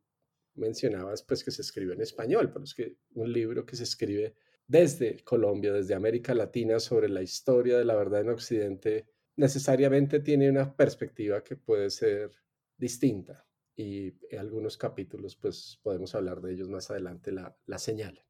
mencionabas 0.56 1.24
pues 1.24 1.44
que 1.44 1.52
se 1.52 1.62
escribe 1.62 1.94
en 1.94 2.02
español, 2.02 2.52
pero 2.52 2.66
es 2.66 2.74
que 2.74 2.98
un 3.16 3.32
libro 3.32 3.66
que 3.66 3.76
se 3.76 3.84
escribe 3.84 4.36
desde 4.68 5.24
Colombia, 5.24 5.74
desde 5.74 5.94
América 5.94 6.34
Latina, 6.34 6.80
sobre 6.80 7.10
la 7.10 7.22
historia 7.22 7.78
de 7.78 7.86
la 7.86 7.96
verdad 7.96 8.22
en 8.22 8.30
Occidente, 8.30 9.08
necesariamente 9.36 10.20
tiene 10.20 10.50
una 10.50 10.76
perspectiva 10.76 11.44
que 11.44 11.56
puede 11.56 11.90
ser 11.90 12.32
distinta 12.78 13.46
y 13.76 14.14
algunos 14.36 14.78
capítulos 14.78 15.36
pues 15.36 15.80
podemos 15.82 16.14
hablar 16.16 16.42
de 16.42 16.54
ellos 16.54 16.70
más 16.70 16.92
adelante, 16.92 17.32
la, 17.32 17.58
la 17.66 17.80
señal. 17.80 18.24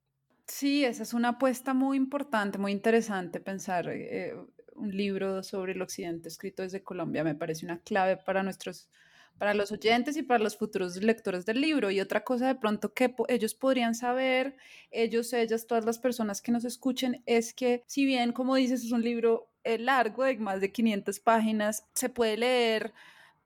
Sí, 0.47 0.83
esa 0.83 1.03
es 1.03 1.13
una 1.13 1.29
apuesta 1.29 1.73
muy 1.73 1.97
importante, 1.97 2.57
muy 2.57 2.71
interesante 2.71 3.39
pensar 3.39 3.87
eh, 3.89 4.35
un 4.75 4.95
libro 4.95 5.43
sobre 5.43 5.73
el 5.73 5.81
occidente 5.81 6.29
escrito 6.29 6.63
desde 6.63 6.83
Colombia 6.83 7.23
me 7.23 7.35
parece 7.35 7.65
una 7.65 7.79
clave 7.79 8.17
para 8.17 8.43
nuestros 8.43 8.89
para 9.37 9.53
los 9.53 9.71
oyentes 9.71 10.15
y 10.17 10.23
para 10.23 10.43
los 10.43 10.57
futuros 10.57 10.95
lectores 10.97 11.45
del 11.45 11.61
libro. 11.61 11.91
Y 11.91 11.99
otra 11.99 12.23
cosa 12.23 12.47
de 12.47 12.55
pronto 12.55 12.93
que 12.93 13.13
ellos 13.27 13.55
podrían 13.55 13.95
saber, 13.95 14.55
ellos, 14.91 15.33
ellas, 15.33 15.67
todas 15.67 15.85
las 15.85 15.99
personas 15.99 16.41
que 16.41 16.51
nos 16.51 16.65
escuchen, 16.65 17.23
es 17.25 17.53
que 17.53 17.83
si 17.87 18.05
bien, 18.05 18.31
como 18.31 18.55
dices, 18.55 18.83
es 18.83 18.91
un 18.91 19.01
libro 19.01 19.49
eh, 19.63 19.77
largo 19.77 20.23
de 20.23 20.37
más 20.37 20.61
de 20.61 20.71
500 20.71 21.19
páginas, 21.19 21.85
se 21.93 22.09
puede 22.09 22.37
leer 22.37 22.93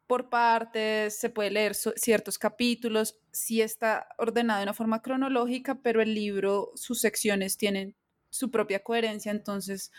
por 0.07 0.29
partes, 0.29 1.19
se 1.19 1.29
puede 1.29 1.51
leer 1.51 1.75
ciertos 1.75 2.38
capítulos, 2.39 3.19
sí 3.31 3.62
está 3.62 4.07
ordenado 4.17 4.60
de 4.60 4.63
una 4.63 4.74
forma 4.74 5.01
cronológica, 5.01 5.75
pero 5.81 6.01
el 6.01 6.13
libro, 6.13 6.72
sus 6.75 7.01
secciones 7.01 7.57
tienen 7.57 7.93
su 8.29 8.50
propia 8.50 8.84
coherencia, 8.84 9.31
entonces 9.31 9.91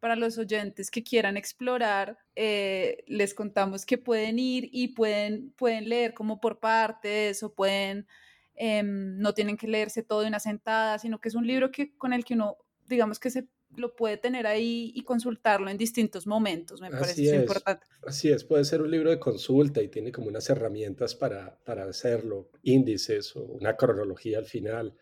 para 0.00 0.16
los 0.16 0.38
oyentes 0.38 0.90
que 0.90 1.04
quieran 1.04 1.36
explorar, 1.36 2.18
eh, 2.34 3.04
les 3.06 3.34
contamos 3.34 3.84
que 3.84 3.98
pueden 3.98 4.38
ir 4.38 4.68
y 4.72 4.88
pueden, 4.88 5.52
pueden 5.52 5.88
leer 5.88 6.14
como 6.14 6.40
por 6.40 6.58
partes 6.58 7.42
o 7.42 7.54
pueden, 7.54 8.06
em, 8.54 9.18
no 9.18 9.34
tienen 9.34 9.56
que 9.56 9.68
leerse 9.68 10.02
todo 10.02 10.22
de 10.22 10.28
una 10.28 10.40
sentada, 10.40 10.98
sino 10.98 11.20
que 11.20 11.28
es 11.28 11.34
un 11.34 11.46
libro 11.46 11.70
que, 11.70 11.94
con 11.96 12.12
el 12.12 12.24
que 12.24 12.34
uno, 12.34 12.56
digamos 12.88 13.20
que 13.20 13.30
se 13.30 13.46
lo 13.76 13.94
puede 13.94 14.16
tener 14.16 14.46
ahí 14.46 14.90
y 14.94 15.02
consultarlo 15.04 15.70
en 15.70 15.76
distintos 15.76 16.26
momentos, 16.26 16.80
me 16.80 16.90
parece 16.90 17.36
importante. 17.36 17.86
Así 18.04 18.30
es, 18.30 18.42
puede 18.42 18.64
ser 18.64 18.82
un 18.82 18.90
libro 18.90 19.10
de 19.10 19.20
consulta 19.20 19.82
y 19.82 19.88
tiene 19.88 20.10
como 20.10 20.28
unas 20.28 20.48
herramientas 20.50 21.14
para, 21.14 21.56
para 21.64 21.84
hacerlo, 21.84 22.50
índices 22.62 23.36
o 23.36 23.44
una 23.44 23.76
cronología 23.76 24.38
al 24.38 24.46
final. 24.46 24.96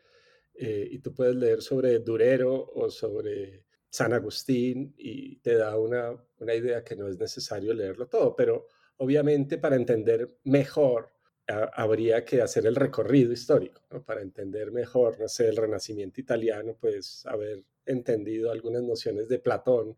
Eh, 0.55 0.88
y 0.90 0.99
tú 0.99 1.14
puedes 1.14 1.37
leer 1.37 1.62
sobre 1.62 2.00
Durero 2.00 2.71
o 2.75 2.90
sobre 2.90 3.68
San 3.90 4.12
Agustín 4.12 4.95
y 4.99 5.37
te 5.37 5.54
da 5.54 5.78
una, 5.78 6.12
una 6.38 6.54
idea 6.54 6.85
que 6.85 6.97
no 6.97 7.09
es 7.09 7.18
necesario 7.18 7.73
leerlo 7.73 8.07
todo, 8.09 8.37
pero 8.37 8.66
obviamente 8.99 9.59
para 9.59 9.76
entender 9.76 10.38
mejor 10.45 11.11
habría 11.49 12.25
que 12.25 12.42
hacer 12.42 12.66
el 12.66 12.76
recorrido 12.76 13.33
histórico, 13.33 13.83
para 14.04 14.21
entender 14.21 14.71
mejor, 14.71 15.18
no 15.18 15.28
sé, 15.28 15.49
el 15.49 15.57
Renacimiento 15.57 16.21
italiano, 16.21 16.76
pues 16.78 17.25
haber 17.26 17.64
entendido 17.87 18.50
algunas 18.50 18.83
nociones 18.83 19.28
de 19.28 19.38
Platón 19.38 19.97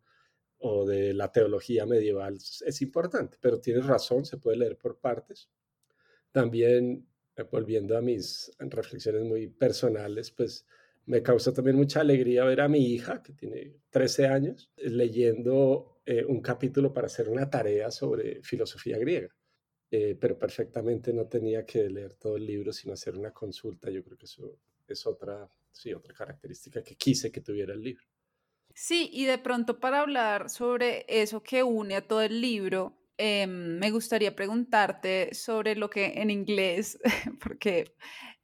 o 0.58 0.86
de 0.86 1.12
la 1.12 1.32
teología 1.32 1.86
medieval 1.86 2.36
es 2.36 2.82
importante, 2.82 3.36
pero 3.40 3.60
tienes 3.60 3.86
razón, 3.86 4.24
se 4.24 4.36
puede 4.36 4.58
leer 4.58 4.76
por 4.76 5.00
partes. 5.00 5.50
También, 6.30 7.08
eh, 7.34 7.42
volviendo 7.42 7.96
a 7.96 8.00
mis 8.00 8.52
reflexiones 8.58 9.24
muy 9.24 9.48
personales, 9.48 10.30
pues 10.30 10.66
me 11.10 11.22
causa 11.22 11.52
también 11.52 11.76
mucha 11.76 12.00
alegría 12.00 12.44
ver 12.44 12.60
a 12.60 12.68
mi 12.68 12.86
hija, 12.94 13.22
que 13.22 13.32
tiene 13.32 13.80
13 13.90 14.26
años, 14.28 14.70
leyendo 14.76 16.00
eh, 16.06 16.24
un 16.24 16.40
capítulo 16.40 16.92
para 16.92 17.06
hacer 17.08 17.28
una 17.28 17.50
tarea 17.50 17.90
sobre 17.90 18.42
filosofía 18.42 18.98
griega. 18.98 19.28
eh, 19.92 20.16
pero 20.20 20.38
perfectamente 20.38 21.12
no 21.12 21.26
tenía 21.28 21.66
que 21.66 21.90
leer 21.90 22.14
todo 22.14 22.36
el 22.36 22.46
libro 22.46 22.72
sino 22.72 22.94
hacer 22.94 23.16
una 23.18 23.32
consulta. 23.32 23.90
Yo 23.90 24.04
creo 24.04 24.18
que 24.18 24.26
eso 24.26 24.58
es 24.88 25.06
otra, 25.06 25.50
sí, 25.72 25.92
otra 25.94 26.14
característica 26.14 26.82
que 26.84 26.96
quise 26.96 27.32
que 27.32 27.40
tuviera 27.42 27.74
el 27.74 27.82
libro. 27.82 28.04
Sí, 28.74 29.10
y 29.12 29.26
de 29.26 29.38
pronto 29.38 29.78
para 29.80 30.00
hablar 30.00 30.48
sobre 30.48 31.04
eso 31.08 31.42
que 31.42 31.62
une 31.62 31.96
a 31.96 32.06
todo 32.06 32.22
el 32.22 32.40
libro, 32.40 32.96
em, 33.18 33.78
me 33.78 33.90
gustaría 33.90 34.34
preguntarte 34.34 35.34
sobre 35.34 35.74
lo 35.76 35.90
que 35.90 36.06
en 36.20 36.30
inglés, 36.30 36.98
porque 37.40 37.94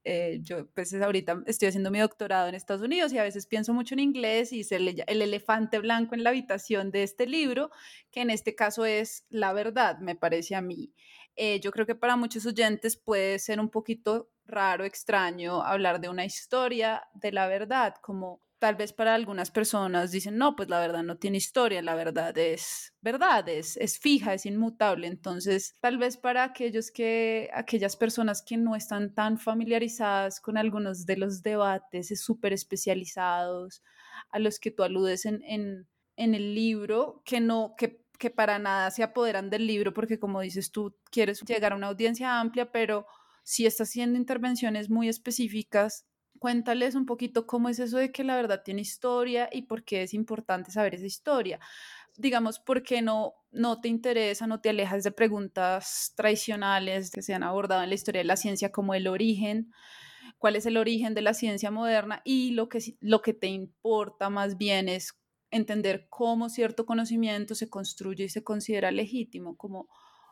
eh, 0.08 0.38
yo 0.40 0.68
pues 0.68 0.94
ahorita 0.94 1.42
estoy 1.46 1.66
haciendo 1.66 1.90
mi 1.90 1.98
doctorado 1.98 2.48
en 2.48 2.54
Estados 2.54 2.80
Unidos 2.80 3.12
y 3.12 3.18
a 3.18 3.25
veces 3.25 3.46
pienso 3.46 3.75
mucho 3.75 3.94
en 3.94 3.98
inglés 3.98 4.52
y 4.52 4.60
es 4.60 4.70
el, 4.70 5.02
el, 5.04 5.22
elefante 5.22 5.80
blanco 5.80 6.14
en 6.14 6.22
la 6.22 6.30
habitación 6.30 6.92
de 6.92 7.02
este 7.02 7.26
libro, 7.26 7.72
que 8.12 8.20
en 8.20 8.30
este 8.30 8.54
caso 8.54 8.84
es 8.84 9.26
la 9.30 9.52
verdad, 9.52 9.98
me 9.98 10.14
parece 10.14 10.54
a 10.54 10.60
mí. 10.60 10.92
Eh, 11.34 11.58
yo 11.58 11.72
creo 11.72 11.86
que 11.86 11.96
para 11.96 12.14
muchos 12.14 12.46
oyentes 12.46 12.96
puede 12.96 13.40
ser 13.40 13.58
un 13.58 13.68
poquito 13.68 14.30
raro, 14.44 14.84
extraño 14.84 15.62
hablar 15.62 16.00
de 16.00 16.08
una 16.08 16.25
historia 16.25 17.02
de 17.14 17.32
la 17.32 17.48
verdad, 17.48 17.96
como 18.00 18.45
tal 18.58 18.76
vez 18.76 18.92
para 18.92 19.14
algunas 19.14 19.50
personas 19.50 20.10
dicen, 20.10 20.38
no, 20.38 20.56
pues 20.56 20.68
la 20.68 20.80
verdad 20.80 21.02
no 21.02 21.18
tiene 21.18 21.36
historia, 21.36 21.82
la 21.82 21.94
verdad 21.94 22.36
es 22.38 22.94
verdad, 23.00 23.48
es, 23.48 23.76
es 23.76 23.98
fija, 23.98 24.34
es 24.34 24.46
inmutable. 24.46 25.06
Entonces, 25.06 25.75
tal 25.80 25.98
vez 25.98 26.16
para 26.16 26.44
aquellos 26.44 26.90
que, 26.90 27.50
aquellas 27.54 27.96
personas 27.96 28.42
que 28.42 28.56
no 28.56 28.75
están 28.76 29.14
tan 29.14 29.38
familiarizadas 29.38 30.40
con 30.40 30.56
algunos 30.56 31.06
de 31.06 31.16
los 31.16 31.42
debates 31.42 32.08
súper 32.20 32.52
especializados 32.52 33.82
a 34.30 34.38
los 34.38 34.58
que 34.58 34.70
tú 34.70 34.82
aludes 34.82 35.26
en, 35.26 35.42
en, 35.44 35.86
en 36.16 36.34
el 36.34 36.54
libro, 36.54 37.22
que 37.25 37.40
no, 37.40 37.75
que 37.76 38.04
que 38.18 38.30
para 38.30 38.58
nada 38.58 38.90
se 38.90 39.02
apoderan 39.02 39.50
del 39.50 39.66
libro, 39.66 39.92
porque 39.92 40.18
como 40.18 40.40
dices 40.40 40.72
tú, 40.72 40.96
quieres 41.10 41.42
llegar 41.42 41.72
a 41.72 41.76
una 41.76 41.88
audiencia 41.88 42.40
amplia, 42.40 42.72
pero 42.72 43.06
si 43.42 43.66
estás 43.66 43.90
haciendo 43.90 44.18
intervenciones 44.18 44.90
muy 44.90 45.08
específicas, 45.08 46.06
cuéntales 46.46 46.94
un 46.94 47.06
poquito 47.06 47.44
cómo 47.44 47.68
es 47.68 47.80
eso 47.80 47.98
de 47.98 48.12
que 48.12 48.22
la 48.22 48.36
verdad 48.36 48.62
tiene 48.64 48.80
historia 48.80 49.48
y 49.50 49.62
por 49.62 49.82
qué 49.82 50.04
es 50.04 50.14
importante 50.14 50.70
saber 50.70 50.94
esa 50.94 51.04
historia. 51.04 51.58
Digamos, 52.16 52.60
¿por 52.60 52.84
qué 52.84 53.02
no, 53.02 53.34
no 53.50 53.80
te 53.80 53.88
interesa, 53.88 54.46
no 54.46 54.60
te 54.60 54.68
alejas 54.68 55.02
de 55.02 55.10
preguntas 55.10 56.12
tradicionales 56.14 57.10
que 57.10 57.22
se 57.22 57.34
han 57.34 57.42
abordado 57.42 57.82
en 57.82 57.88
la 57.88 57.96
historia 57.96 58.20
de 58.20 58.26
la 58.26 58.36
ciencia 58.36 58.70
como 58.70 58.94
el 58.94 59.08
origen? 59.08 59.72
¿Cuál 60.38 60.54
es 60.54 60.66
el 60.66 60.76
origen 60.76 61.14
de 61.14 61.22
la 61.22 61.34
ciencia 61.34 61.72
moderna? 61.72 62.22
Y 62.24 62.52
lo 62.52 62.68
que, 62.68 62.78
lo 63.00 63.22
que 63.22 63.34
te 63.34 63.48
importa 63.48 64.30
más 64.30 64.56
bien 64.56 64.88
es 64.88 65.18
entender 65.50 66.06
cómo 66.10 66.48
cierto 66.48 66.86
conocimiento 66.86 67.56
se 67.56 67.68
construye 67.68 68.26
y 68.26 68.28
se 68.28 68.44
considera 68.44 68.92
legítimo, 68.92 69.56
como 69.56 69.88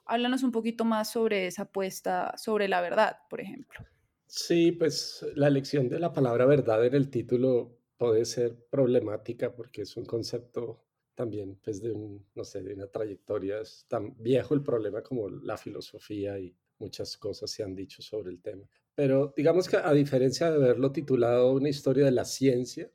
háblanos 0.07 0.45
un 0.45 0.53
poquito 0.53 0.85
más 0.85 1.11
sobre 1.11 1.49
esa 1.49 1.63
apuesta 1.63 2.39
sobre 2.39 2.69
la 2.69 2.81
verdad, 2.81 3.17
por 3.29 3.41
ejemplo. 3.41 3.85
Sí, 4.27 4.73
pues 4.73 5.25
la 5.37 5.49
elección 5.49 5.89
de 5.89 5.99
la 5.99 6.13
palabra 6.13 6.47
verdad 6.47 6.85
en 6.85 6.95
el 6.95 7.11
título 7.11 7.79
puede 7.97 8.25
ser 8.25 8.57
problemática 8.71 9.55
porque 9.55 9.83
es 9.83 9.97
un 9.97 10.05
concepto 10.05 10.83
también 11.15 11.57
pues 11.63 11.81
de 11.81 11.95
no 12.35 12.45
sé, 12.45 12.63
de 12.63 12.75
una 12.75 12.89
trayectoria, 12.89 13.61
es 13.61 13.87
tan 13.89 14.17
viejo 14.21 14.55
el 14.55 14.63
problema 14.63 15.03
como 15.03 15.29
la 15.29 15.57
filosofía 15.57 16.39
y 16.39 16.57
muchas 16.79 17.17
cosas 17.17 17.51
se 17.51 17.63
han 17.63 17.75
dicho 17.77 18.03
sobre 18.03 18.31
el 18.33 18.41
tema. 18.43 18.69
Pero 18.97 19.33
digamos 19.37 19.69
que 19.69 19.77
a 19.77 19.93
diferencia 19.93 20.51
de 20.51 20.57
haberlo 20.57 20.91
titulado 20.91 21.53
una 21.53 21.69
historia 21.69 22.05
de 22.05 22.11
la 22.11 22.25
ciencia, 22.25 22.91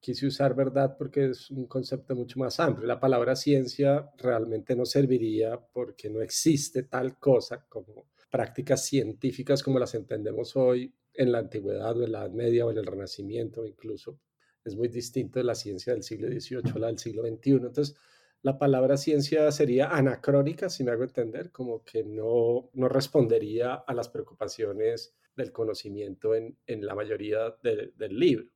quise 0.00 0.26
usar 0.26 0.54
verdad 0.54 0.96
porque 0.96 1.26
es 1.30 1.50
un 1.50 1.66
concepto 1.66 2.14
mucho 2.14 2.38
más 2.38 2.58
amplio. 2.60 2.86
La 2.86 3.00
palabra 3.00 3.36
ciencia 3.36 4.10
realmente 4.16 4.74
no 4.76 4.86
serviría 4.86 5.60
porque 5.60 6.08
no 6.08 6.22
existe 6.22 6.84
tal 6.84 7.18
cosa 7.18 7.66
como 7.68 8.08
prácticas 8.30 8.84
científicas 8.84 9.62
como 9.62 9.78
las 9.78 9.94
entendemos 9.94 10.56
hoy 10.56 10.94
en 11.14 11.32
la 11.32 11.38
antigüedad 11.38 11.96
o 11.96 12.04
en 12.04 12.12
la 12.12 12.20
Edad 12.20 12.30
Media 12.30 12.66
o 12.66 12.70
en 12.70 12.78
el 12.78 12.86
Renacimiento 12.86 13.66
incluso. 13.66 14.20
Es 14.64 14.76
muy 14.76 14.88
distinto 14.88 15.38
de 15.38 15.44
la 15.44 15.54
ciencia 15.54 15.92
del 15.92 16.02
siglo 16.02 16.28
XVIII 16.28 16.72
a 16.74 16.78
la 16.78 16.86
del 16.88 16.98
siglo 16.98 17.22
XXI. 17.22 17.50
Entonces, 17.52 17.96
la 18.42 18.58
palabra 18.58 18.96
ciencia 18.96 19.50
sería 19.50 19.88
anacrónica, 19.88 20.68
si 20.68 20.84
me 20.84 20.90
hago 20.90 21.04
entender, 21.04 21.50
como 21.50 21.82
que 21.82 22.04
no, 22.04 22.70
no 22.74 22.88
respondería 22.88 23.74
a 23.74 23.94
las 23.94 24.08
preocupaciones 24.08 25.14
del 25.34 25.52
conocimiento 25.52 26.34
en, 26.34 26.56
en 26.66 26.84
la 26.84 26.94
mayoría 26.94 27.56
del 27.62 28.18
libro 28.18 28.48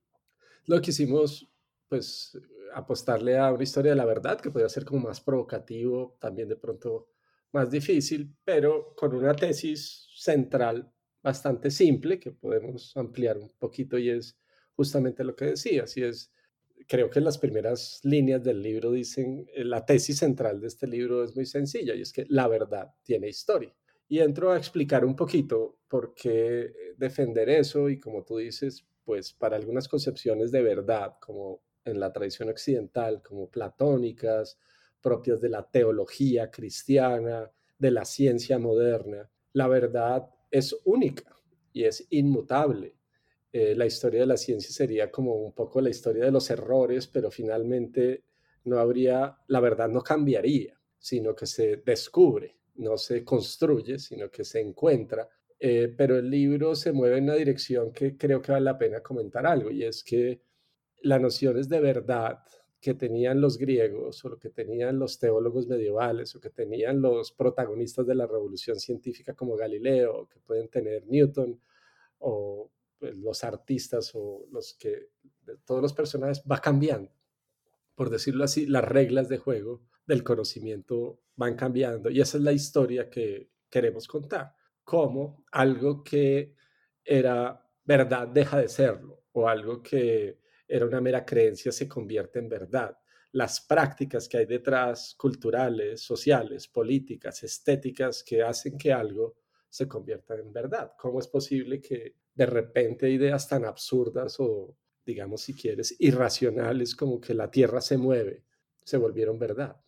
lo 0.66 0.80
que 0.80 0.90
hicimos, 0.90 1.48
pues, 1.88 2.38
apostarle 2.74 3.38
a 3.38 3.52
una 3.52 3.62
historia 3.62 3.92
de 3.92 3.96
la 3.96 4.04
verdad, 4.04 4.40
que 4.40 4.50
podía 4.50 4.68
ser 4.68 4.84
como 4.84 5.08
más 5.08 5.20
provocativo, 5.20 6.16
también 6.20 6.48
de 6.48 6.56
pronto 6.56 7.08
más 7.52 7.70
difícil, 7.70 8.34
pero 8.44 8.94
con 8.96 9.14
una 9.14 9.34
tesis 9.34 10.08
central 10.16 10.92
bastante 11.22 11.70
simple 11.70 12.18
que 12.18 12.32
podemos 12.32 12.96
ampliar 12.96 13.38
un 13.38 13.50
poquito 13.58 13.98
y 13.98 14.10
es 14.10 14.38
justamente 14.74 15.22
lo 15.24 15.36
que 15.36 15.46
decía, 15.46 15.84
y 15.94 16.02
es, 16.02 16.32
creo 16.88 17.10
que 17.10 17.20
las 17.20 17.38
primeras 17.38 18.00
líneas 18.02 18.42
del 18.42 18.62
libro 18.62 18.90
dicen, 18.90 19.46
eh, 19.54 19.64
la 19.64 19.84
tesis 19.84 20.18
central 20.18 20.60
de 20.60 20.68
este 20.68 20.86
libro 20.86 21.22
es 21.22 21.36
muy 21.36 21.46
sencilla 21.46 21.94
y 21.94 22.02
es 22.02 22.12
que 22.12 22.26
la 22.28 22.48
verdad 22.48 22.88
tiene 23.02 23.28
historia. 23.28 23.74
Y 24.08 24.18
entro 24.18 24.50
a 24.50 24.58
explicar 24.58 25.04
un 25.04 25.16
poquito 25.16 25.78
por 25.88 26.14
qué 26.14 26.72
defender 26.96 27.48
eso 27.48 27.88
y 27.88 27.98
como 27.98 28.24
tú 28.24 28.38
dices, 28.38 28.86
pues 29.04 29.32
para 29.32 29.56
algunas 29.56 29.88
concepciones 29.88 30.52
de 30.52 30.62
verdad, 30.62 31.14
como 31.20 31.62
en 31.84 31.98
la 31.98 32.12
tradición 32.12 32.48
occidental, 32.48 33.22
como 33.22 33.48
platónicas, 33.48 34.58
propias 35.02 35.40
de 35.40 35.48
la 35.48 35.68
teología 35.68 36.50
cristiana, 36.50 37.50
de 37.78 37.90
la 37.90 38.04
ciencia 38.04 38.58
moderna, 38.58 39.28
la 39.54 39.68
verdad 39.68 40.30
es 40.50 40.76
única 40.84 41.36
y 41.72 41.84
es 41.84 42.06
inmutable. 42.10 42.94
Eh, 43.52 43.74
la 43.74 43.86
historia 43.86 44.20
de 44.20 44.26
la 44.26 44.36
ciencia 44.36 44.70
sería 44.70 45.10
como 45.10 45.34
un 45.34 45.52
poco 45.52 45.80
la 45.80 45.90
historia 45.90 46.24
de 46.24 46.30
los 46.30 46.48
errores, 46.50 47.06
pero 47.06 47.30
finalmente 47.30 48.24
no 48.64 48.78
habría, 48.78 49.36
la 49.48 49.60
verdad 49.60 49.88
no 49.88 50.02
cambiaría, 50.02 50.80
sino 50.98 51.34
que 51.34 51.46
se 51.46 51.78
descubre, 51.78 52.56
no 52.76 52.96
se 52.96 53.24
construye, 53.24 53.98
sino 53.98 54.30
que 54.30 54.44
se 54.44 54.60
encuentra 54.60 55.28
eh, 55.64 55.94
pero 55.96 56.18
el 56.18 56.28
libro 56.28 56.74
se 56.74 56.90
mueve 56.90 57.18
en 57.18 57.24
una 57.24 57.34
dirección 57.34 57.92
que 57.92 58.16
creo 58.16 58.42
que 58.42 58.50
vale 58.50 58.64
la 58.64 58.76
pena 58.76 59.00
comentar 59.00 59.46
algo, 59.46 59.70
y 59.70 59.84
es 59.84 60.02
que 60.02 60.42
las 61.02 61.20
nociones 61.20 61.68
de 61.68 61.78
verdad 61.78 62.40
que 62.82 62.94
tenían 62.94 63.40
los 63.40 63.58
griegos 63.58 64.24
o 64.24 64.28
lo 64.28 64.38
que 64.40 64.50
tenían 64.50 64.98
los 64.98 65.20
teólogos 65.20 65.68
medievales 65.68 66.34
o 66.34 66.40
que 66.40 66.50
tenían 66.50 67.00
los 67.00 67.30
protagonistas 67.30 68.04
de 68.08 68.16
la 68.16 68.26
revolución 68.26 68.80
científica 68.80 69.34
como 69.34 69.54
Galileo, 69.54 70.28
que 70.28 70.40
pueden 70.40 70.68
tener 70.68 71.06
Newton 71.06 71.60
o 72.18 72.72
pues, 72.98 73.16
los 73.16 73.44
artistas 73.44 74.10
o 74.16 74.46
los 74.50 74.74
que 74.74 75.10
todos 75.64 75.80
los 75.80 75.92
personajes 75.92 76.42
va 76.42 76.58
cambiando. 76.58 77.12
Por 77.94 78.10
decirlo 78.10 78.42
así, 78.42 78.66
las 78.66 78.84
reglas 78.84 79.28
de 79.28 79.38
juego 79.38 79.82
del 80.04 80.24
conocimiento 80.24 81.20
van 81.36 81.54
cambiando 81.54 82.10
y 82.10 82.20
esa 82.20 82.36
es 82.36 82.42
la 82.42 82.52
historia 82.52 83.08
que 83.08 83.48
queremos 83.70 84.08
contar 84.08 84.56
cómo 84.82 85.44
algo 85.52 86.02
que 86.02 86.56
era 87.04 87.64
verdad 87.84 88.26
deja 88.26 88.58
de 88.58 88.68
serlo 88.68 89.22
o 89.30 89.48
algo 89.48 89.80
que 89.84 90.41
era 90.66 90.86
una 90.86 91.00
mera 91.00 91.24
creencia 91.24 91.72
se 91.72 91.88
convierte 91.88 92.38
en 92.38 92.48
verdad. 92.48 92.96
Las 93.32 93.60
prácticas 93.60 94.28
que 94.28 94.38
hay 94.38 94.46
detrás, 94.46 95.14
culturales, 95.16 96.02
sociales, 96.02 96.68
políticas, 96.68 97.42
estéticas, 97.42 98.22
que 98.22 98.42
hacen 98.42 98.76
que 98.76 98.92
algo 98.92 99.36
se 99.68 99.88
convierta 99.88 100.34
en 100.34 100.52
verdad. 100.52 100.92
¿Cómo 100.98 101.18
es 101.18 101.28
posible 101.28 101.80
que 101.80 102.16
de 102.34 102.46
repente 102.46 103.10
ideas 103.10 103.48
tan 103.48 103.64
absurdas 103.64 104.36
o, 104.38 104.76
digamos, 105.04 105.42
si 105.42 105.54
quieres, 105.54 105.96
irracionales 105.98 106.94
como 106.94 107.20
que 107.20 107.32
la 107.32 107.50
Tierra 107.50 107.80
se 107.80 107.96
mueve, 107.96 108.44
se 108.84 108.98
volvieron 108.98 109.38
verdad? 109.38 109.80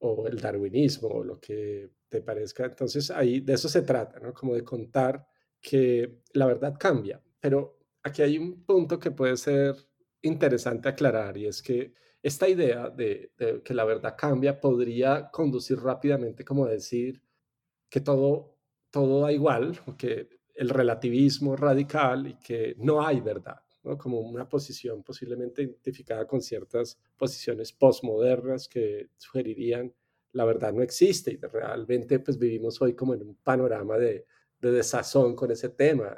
O 0.00 0.26
el 0.26 0.38
darwinismo, 0.38 1.08
o 1.08 1.24
lo 1.24 1.40
que 1.40 1.90
te 2.08 2.20
parezca. 2.20 2.66
Entonces 2.66 3.10
ahí 3.10 3.40
de 3.40 3.54
eso 3.54 3.68
se 3.68 3.82
trata. 3.82 4.20
Como 4.32 4.54
de 4.54 4.64
contar 4.64 5.26
que 5.60 6.20
la 6.34 6.46
verdad 6.46 6.76
cambia. 6.78 7.22
Pero 7.40 7.78
aquí 8.02 8.22
hay 8.22 8.36
un 8.36 8.64
punto 8.64 8.98
que 8.98 9.10
puede 9.10 9.36
ser 9.36 9.74
interesante 10.22 10.88
aclarar 10.88 11.36
y 11.36 11.46
es 11.46 11.62
que 11.62 11.92
esta 12.22 12.48
idea 12.48 12.90
de, 12.90 13.32
que 13.64 13.74
la 13.74 13.84
verdad 13.84 14.14
cambia 14.16 14.60
podría 14.60 15.30
conducir 15.30 15.78
rápidamente 15.80 16.44
como 16.44 16.66
decir 16.66 17.22
que 17.88 18.00
todo, 18.00 18.58
todo 18.90 19.22
da 19.22 19.32
igual, 19.32 19.80
o 19.86 19.96
que 19.96 20.28
el 20.54 20.68
relativismo 20.68 21.56
radical 21.56 22.26
y 22.26 22.34
que 22.38 22.74
no 22.78 23.04
hay 23.04 23.20
verdad, 23.20 23.62
como 23.98 24.20
una 24.20 24.48
posición 24.48 25.02
posiblemente 25.02 25.62
identificada 25.62 26.26
con 26.26 26.42
ciertas 26.42 26.98
posiciones 27.16 27.72
postmodernas 27.72 28.68
que 28.68 29.08
sugerirían 29.16 29.92
la 30.32 30.44
verdad 30.44 30.72
no 30.72 30.82
existe 30.82 31.32
y 31.32 31.36
realmente 31.36 32.20
pues 32.20 32.38
vivimos 32.38 32.80
hoy 32.80 32.94
como 32.94 33.14
en 33.14 33.22
un 33.22 33.34
panorama 33.36 33.98
de, 33.98 34.26
desazón 34.60 35.34
con 35.34 35.50
ese 35.50 35.70
tema. 35.70 36.16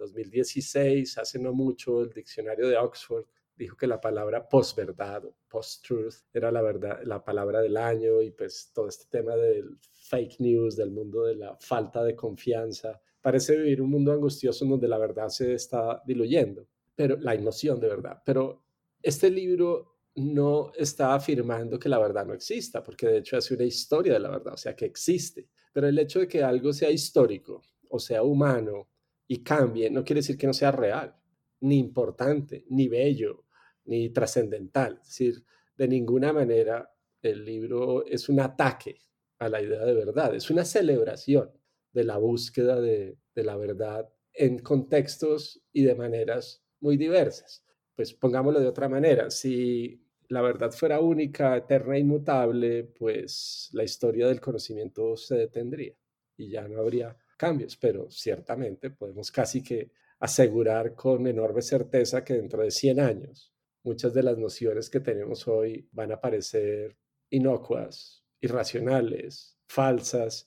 2016, 0.00 1.18
hace 1.18 1.38
no 1.38 1.52
mucho, 1.52 2.02
el 2.02 2.10
diccionario 2.10 2.68
de 2.68 2.76
Oxford 2.76 3.26
dijo 3.56 3.76
que 3.76 3.86
la 3.86 4.00
palabra 4.00 4.48
posverdad 4.48 5.26
o 5.26 5.34
post-truth 5.46 6.14
era 6.32 6.50
la 6.50 6.62
verdad, 6.62 7.02
la 7.04 7.22
palabra 7.22 7.60
del 7.60 7.76
año 7.76 8.22
y 8.22 8.30
pues 8.30 8.72
todo 8.74 8.88
este 8.88 9.04
tema 9.10 9.36
del 9.36 9.78
fake 10.08 10.40
news, 10.40 10.76
del 10.76 10.90
mundo 10.90 11.24
de 11.24 11.36
la 11.36 11.56
falta 11.60 12.02
de 12.02 12.16
confianza. 12.16 13.00
Parece 13.20 13.56
vivir 13.56 13.82
un 13.82 13.90
mundo 13.90 14.12
angustioso 14.12 14.64
en 14.64 14.70
donde 14.70 14.88
la 14.88 14.96
verdad 14.96 15.28
se 15.28 15.52
está 15.52 16.02
diluyendo, 16.06 16.66
pero 16.94 17.18
la 17.18 17.34
emoción 17.34 17.78
de 17.78 17.88
verdad. 17.88 18.22
Pero 18.24 18.64
este 19.02 19.30
libro 19.30 19.98
no 20.14 20.72
está 20.74 21.14
afirmando 21.14 21.78
que 21.78 21.88
la 21.88 21.98
verdad 21.98 22.26
no 22.26 22.34
exista, 22.34 22.82
porque 22.82 23.06
de 23.06 23.18
hecho 23.18 23.36
hace 23.36 23.54
una 23.54 23.64
historia 23.64 24.14
de 24.14 24.20
la 24.20 24.30
verdad, 24.30 24.54
o 24.54 24.56
sea, 24.56 24.74
que 24.74 24.86
existe. 24.86 25.48
Pero 25.72 25.86
el 25.86 25.98
hecho 25.98 26.20
de 26.20 26.28
que 26.28 26.42
algo 26.42 26.72
sea 26.72 26.90
histórico 26.90 27.62
o 27.90 27.98
sea 27.98 28.22
humano 28.22 28.88
y 29.30 29.44
cambie, 29.44 29.88
no 29.90 30.02
quiere 30.02 30.18
decir 30.18 30.36
que 30.36 30.48
no 30.48 30.52
sea 30.52 30.72
real, 30.72 31.14
ni 31.60 31.78
importante, 31.78 32.64
ni 32.68 32.88
bello, 32.88 33.44
ni 33.84 34.10
trascendental. 34.10 34.98
Es 35.02 35.08
decir, 35.08 35.44
de 35.76 35.86
ninguna 35.86 36.32
manera 36.32 36.92
el 37.22 37.44
libro 37.44 38.04
es 38.06 38.28
un 38.28 38.40
ataque 38.40 38.96
a 39.38 39.48
la 39.48 39.62
idea 39.62 39.84
de 39.84 39.94
verdad, 39.94 40.34
es 40.34 40.50
una 40.50 40.64
celebración 40.64 41.52
de 41.92 42.02
la 42.02 42.18
búsqueda 42.18 42.80
de, 42.80 43.18
de 43.32 43.44
la 43.44 43.56
verdad 43.56 44.12
en 44.32 44.58
contextos 44.58 45.62
y 45.72 45.84
de 45.84 45.94
maneras 45.94 46.64
muy 46.80 46.96
diversas. 46.96 47.64
Pues 47.94 48.12
pongámoslo 48.12 48.58
de 48.58 48.66
otra 48.66 48.88
manera, 48.88 49.30
si 49.30 50.04
la 50.26 50.42
verdad 50.42 50.72
fuera 50.72 50.98
única, 50.98 51.56
eterna 51.56 51.94
e 51.94 52.00
inmutable, 52.00 52.82
pues 52.82 53.70
la 53.74 53.84
historia 53.84 54.26
del 54.26 54.40
conocimiento 54.40 55.16
se 55.16 55.36
detendría 55.36 55.94
y 56.36 56.50
ya 56.50 56.66
no 56.66 56.80
habría 56.80 57.16
cambios, 57.40 57.74
pero 57.78 58.10
ciertamente 58.10 58.90
podemos 58.90 59.32
casi 59.32 59.62
que 59.62 59.90
asegurar 60.18 60.94
con 60.94 61.26
enorme 61.26 61.62
certeza 61.62 62.22
que 62.22 62.34
dentro 62.34 62.62
de 62.62 62.70
100 62.70 63.00
años 63.00 63.54
muchas 63.82 64.12
de 64.12 64.22
las 64.22 64.36
nociones 64.36 64.90
que 64.90 65.00
tenemos 65.00 65.48
hoy 65.48 65.88
van 65.90 66.12
a 66.12 66.20
parecer 66.20 66.98
inocuas, 67.30 68.26
irracionales, 68.42 69.56
falsas, 69.66 70.46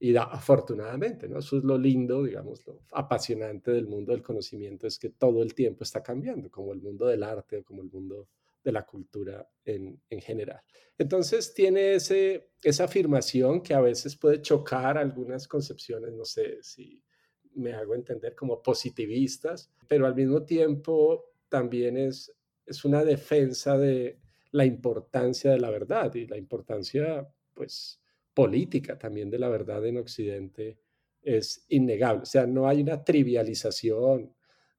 y 0.00 0.16
afortunadamente, 0.16 1.28
¿no? 1.28 1.38
Eso 1.38 1.58
es 1.58 1.62
lo 1.62 1.78
lindo, 1.78 2.24
digamos, 2.24 2.66
lo 2.66 2.80
apasionante 2.90 3.70
del 3.70 3.86
mundo 3.86 4.10
del 4.10 4.20
conocimiento, 4.20 4.88
es 4.88 4.98
que 4.98 5.10
todo 5.10 5.44
el 5.44 5.54
tiempo 5.54 5.84
está 5.84 6.02
cambiando, 6.02 6.50
como 6.50 6.72
el 6.72 6.80
mundo 6.80 7.06
del 7.06 7.22
arte 7.22 7.58
o 7.58 7.62
como 7.62 7.82
el 7.82 7.88
mundo 7.88 8.28
de 8.62 8.72
la 8.72 8.84
cultura 8.84 9.48
en, 9.64 10.00
en 10.08 10.20
general. 10.20 10.60
Entonces 10.98 11.52
tiene 11.52 11.94
ese, 11.94 12.50
esa 12.62 12.84
afirmación 12.84 13.62
que 13.62 13.74
a 13.74 13.80
veces 13.80 14.16
puede 14.16 14.40
chocar 14.40 14.96
algunas 14.98 15.48
concepciones, 15.48 16.12
no 16.12 16.24
sé 16.24 16.58
si 16.62 17.02
me 17.54 17.72
hago 17.72 17.94
entender 17.94 18.34
como 18.34 18.62
positivistas, 18.62 19.70
pero 19.88 20.06
al 20.06 20.14
mismo 20.14 20.44
tiempo 20.44 21.32
también 21.48 21.96
es, 21.96 22.32
es 22.64 22.84
una 22.84 23.04
defensa 23.04 23.76
de 23.76 24.20
la 24.52 24.64
importancia 24.64 25.50
de 25.50 25.58
la 25.58 25.70
verdad 25.70 26.14
y 26.14 26.26
la 26.26 26.36
importancia, 26.36 27.28
pues, 27.54 28.00
política 28.34 28.98
también 28.98 29.28
de 29.28 29.38
la 29.38 29.48
verdad 29.48 29.84
en 29.86 29.98
Occidente 29.98 30.78
es 31.20 31.64
innegable. 31.68 32.22
O 32.22 32.26
sea, 32.26 32.46
no 32.46 32.68
hay 32.68 32.80
una 32.80 33.04
trivialización 33.04 34.34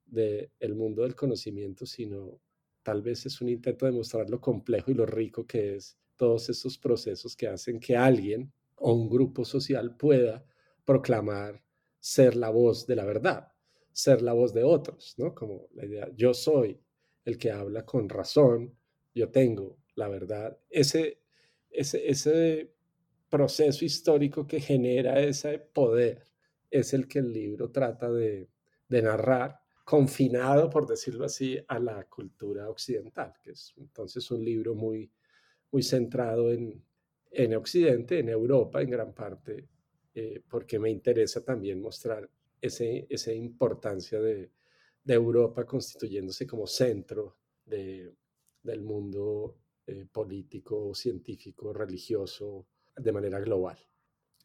del 0.05 0.75
mundo 0.75 1.03
del 1.03 1.15
conocimiento, 1.15 1.85
sino 1.85 2.39
tal 2.83 3.01
vez 3.01 3.25
es 3.25 3.41
un 3.41 3.49
intento 3.49 3.85
de 3.85 3.91
mostrar 3.91 4.29
lo 4.29 4.39
complejo 4.39 4.91
y 4.91 4.93
lo 4.93 5.05
rico 5.05 5.45
que 5.47 5.75
es 5.75 5.97
todos 6.15 6.49
esos 6.49 6.77
procesos 6.77 7.35
que 7.35 7.47
hacen 7.47 7.79
que 7.79 7.95
alguien 7.95 8.51
o 8.75 8.93
un 8.93 9.09
grupo 9.09 9.45
social 9.45 9.95
pueda 9.97 10.45
proclamar 10.85 11.63
ser 11.99 12.35
la 12.35 12.49
voz 12.49 12.85
de 12.85 12.95
la 12.95 13.05
verdad, 13.05 13.51
ser 13.91 14.21
la 14.21 14.33
voz 14.33 14.53
de 14.53 14.63
otros, 14.63 15.15
¿no? 15.17 15.33
Como 15.33 15.67
la 15.73 15.85
idea, 15.85 16.09
yo 16.15 16.33
soy 16.33 16.79
el 17.25 17.37
que 17.37 17.51
habla 17.51 17.85
con 17.85 18.09
razón, 18.09 18.77
yo 19.15 19.29
tengo 19.29 19.77
la 19.95 20.09
verdad. 20.09 20.57
Ese, 20.69 21.21
ese, 21.69 22.09
ese 22.09 22.73
proceso 23.29 23.83
histórico 23.83 24.45
que 24.45 24.59
genera 24.59 25.19
ese 25.19 25.57
poder 25.57 26.23
es 26.69 26.93
el 26.93 27.07
que 27.07 27.17
el 27.19 27.33
libro 27.33 27.71
trata 27.71 28.11
de, 28.11 28.49
narrar, 28.89 29.62
confinado, 29.83 30.69
por 30.69 30.87
decirlo 30.87 31.25
así, 31.25 31.57
a 31.67 31.79
la 31.79 32.05
cultura 32.05 32.69
occidental, 32.69 33.33
que 33.41 33.51
es 33.51 33.73
entonces 33.77 34.29
un 34.31 34.43
libro 34.43 34.75
muy, 34.75 35.11
muy 35.71 35.83
centrado 35.83 36.51
en, 36.51 36.83
en 37.31 37.55
Occidente, 37.55 38.19
en 38.19 38.29
Europa 38.29 38.81
en 38.81 38.89
gran 38.89 39.13
parte, 39.13 39.67
eh, 40.13 40.41
porque 40.47 40.79
me 40.79 40.89
interesa 40.89 41.43
también 41.43 41.81
mostrar 41.81 42.29
ese, 42.61 43.07
esa 43.09 43.33
importancia 43.33 44.21
de, 44.21 44.51
de, 45.03 45.13
Europa 45.13 45.65
constituyéndose 45.65 46.47
como 46.47 46.65
centro 46.65 47.37
de, 47.65 48.13
del 48.61 48.81
mundo 48.81 49.57
eh, 49.85 50.05
político, 50.11 50.93
científico, 50.93 51.73
religioso, 51.73 52.67
de 52.95 53.11
manera 53.11 53.39
global. 53.39 53.77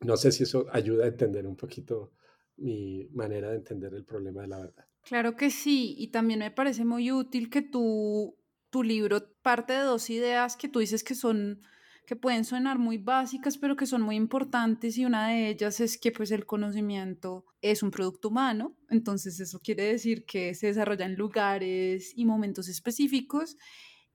No 0.01 0.17
sé 0.17 0.33
si 0.33 0.45
eso 0.45 0.67
ayuda 0.71 1.05
a 1.05 1.09
entender 1.09 1.47
un 1.47 1.57
poquito 1.57 2.13
mi 2.57 3.07
manera 3.13 3.51
de 3.51 3.57
entender 3.57 3.95
el 3.95 4.05
problema 4.05 4.43
de 4.43 4.49
la 4.49 4.59
verdad. 4.59 4.87
Claro 5.09 5.37
que 5.37 5.51
sí, 5.51 5.95
y 5.97 6.09
también 6.09 6.41
me 6.41 6.51
parece 6.51 6.85
muy 6.85 7.11
útil 7.13 7.49
que 7.49 7.63
tu, 7.63 8.37
tu 8.69 8.83
libro 8.83 9.33
parte 9.41 9.73
de 9.73 9.79
dos 9.81 10.11
ideas 10.11 10.55
que 10.55 10.69
tú 10.69 10.81
dices 10.81 11.03
que 11.03 11.15
son 11.15 11.63
que 12.05 12.15
pueden 12.17 12.45
sonar 12.45 12.79
muy 12.79 12.99
básicas, 12.99 13.57
pero 13.59 13.75
que 13.77 13.87
son 13.87 14.03
muy 14.03 14.17
importantes 14.17 14.99
y 14.99 15.07
una 15.07 15.29
de 15.29 15.49
ellas 15.49 15.81
es 15.81 15.97
que 15.99 16.13
pues 16.13 16.31
el 16.31 16.45
conocimiento 16.47 17.47
es 17.63 17.83
un 17.83 17.91
producto 17.91 18.29
humano, 18.29 18.77
entonces 18.91 19.41
eso 19.41 19.61
quiere 19.61 19.85
decir 19.85 20.27
que 20.27 20.55
se 20.55 20.69
desarrolla 20.69 21.07
en 21.07 21.17
lugares 21.17 22.13
y 22.15 22.27
momentos 22.27 22.69
específicos 22.69 23.57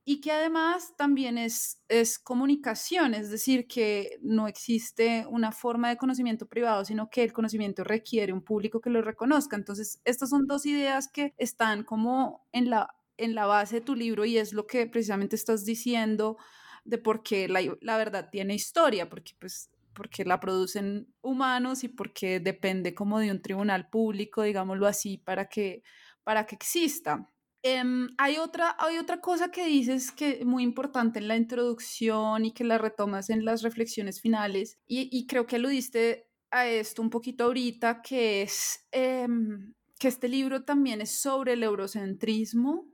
y 0.06 0.20
que 0.20 0.32
además 0.32 0.94
también 0.96 1.38
es, 1.38 1.82
es 1.88 2.18
comunicación, 2.18 3.14
es 3.14 3.30
decir, 3.30 3.66
que 3.66 4.18
no 4.20 4.48
existe 4.48 5.26
una 5.30 5.50
forma 5.50 5.88
de 5.88 5.96
conocimiento 5.96 6.46
privado, 6.46 6.84
sino 6.84 7.08
que 7.08 7.24
el 7.24 7.32
conocimiento 7.32 7.84
requiere 7.84 8.32
un 8.32 8.42
público 8.42 8.80
que 8.80 8.90
lo 8.90 9.00
reconozca. 9.00 9.56
Entonces, 9.56 10.00
estas 10.04 10.28
son 10.28 10.46
dos 10.46 10.66
ideas 10.66 11.08
que 11.08 11.32
están 11.38 11.84
como 11.84 12.46
en 12.52 12.68
la, 12.68 12.94
en 13.16 13.34
la 13.34 13.46
base 13.46 13.76
de 13.76 13.80
tu 13.80 13.94
libro 13.94 14.26
y 14.26 14.36
es 14.36 14.52
lo 14.52 14.66
que 14.66 14.86
precisamente 14.86 15.36
estás 15.36 15.64
diciendo 15.64 16.36
de 16.84 16.98
por 16.98 17.22
qué 17.22 17.48
la, 17.48 17.60
la 17.80 17.96
verdad 17.96 18.28
tiene 18.30 18.54
historia, 18.54 19.08
porque 19.08 19.32
pues 19.38 19.70
porque 19.94 20.24
la 20.24 20.40
producen 20.40 21.06
humanos 21.22 21.84
y 21.84 21.88
porque 21.88 22.40
depende 22.40 22.94
como 22.94 23.20
de 23.20 23.30
un 23.30 23.40
tribunal 23.40 23.88
público, 23.88 24.42
digámoslo 24.42 24.86
así, 24.88 25.18
para 25.18 25.48
que, 25.48 25.82
para 26.24 26.46
que 26.46 26.56
exista. 26.56 27.30
Em, 27.66 28.08
hay, 28.18 28.36
otra, 28.36 28.76
hay 28.78 28.98
otra 28.98 29.22
cosa 29.22 29.50
que 29.50 29.64
dices 29.64 30.12
que 30.12 30.40
es 30.40 30.44
muy 30.44 30.62
importante 30.62 31.18
en 31.18 31.28
la 31.28 31.36
introducción 31.36 32.44
y 32.44 32.52
que 32.52 32.62
la 32.62 32.76
retomas 32.76 33.30
en 33.30 33.46
las 33.46 33.62
reflexiones 33.62 34.20
finales, 34.20 34.78
y, 34.86 35.26
creo 35.26 35.46
que 35.46 35.56
aludiste 35.56 36.28
a 36.50 36.66
esto 36.68 37.00
un 37.00 37.08
poquito 37.08 37.44
ahorita, 37.44 38.02
que 38.02 38.42
es 38.42 38.86
em, 38.92 39.72
que 39.98 40.08
este 40.08 40.28
libro 40.28 40.64
también 40.64 41.00
es 41.00 41.18
sobre 41.18 41.54
el 41.54 41.62
eurocentrismo 41.62 42.86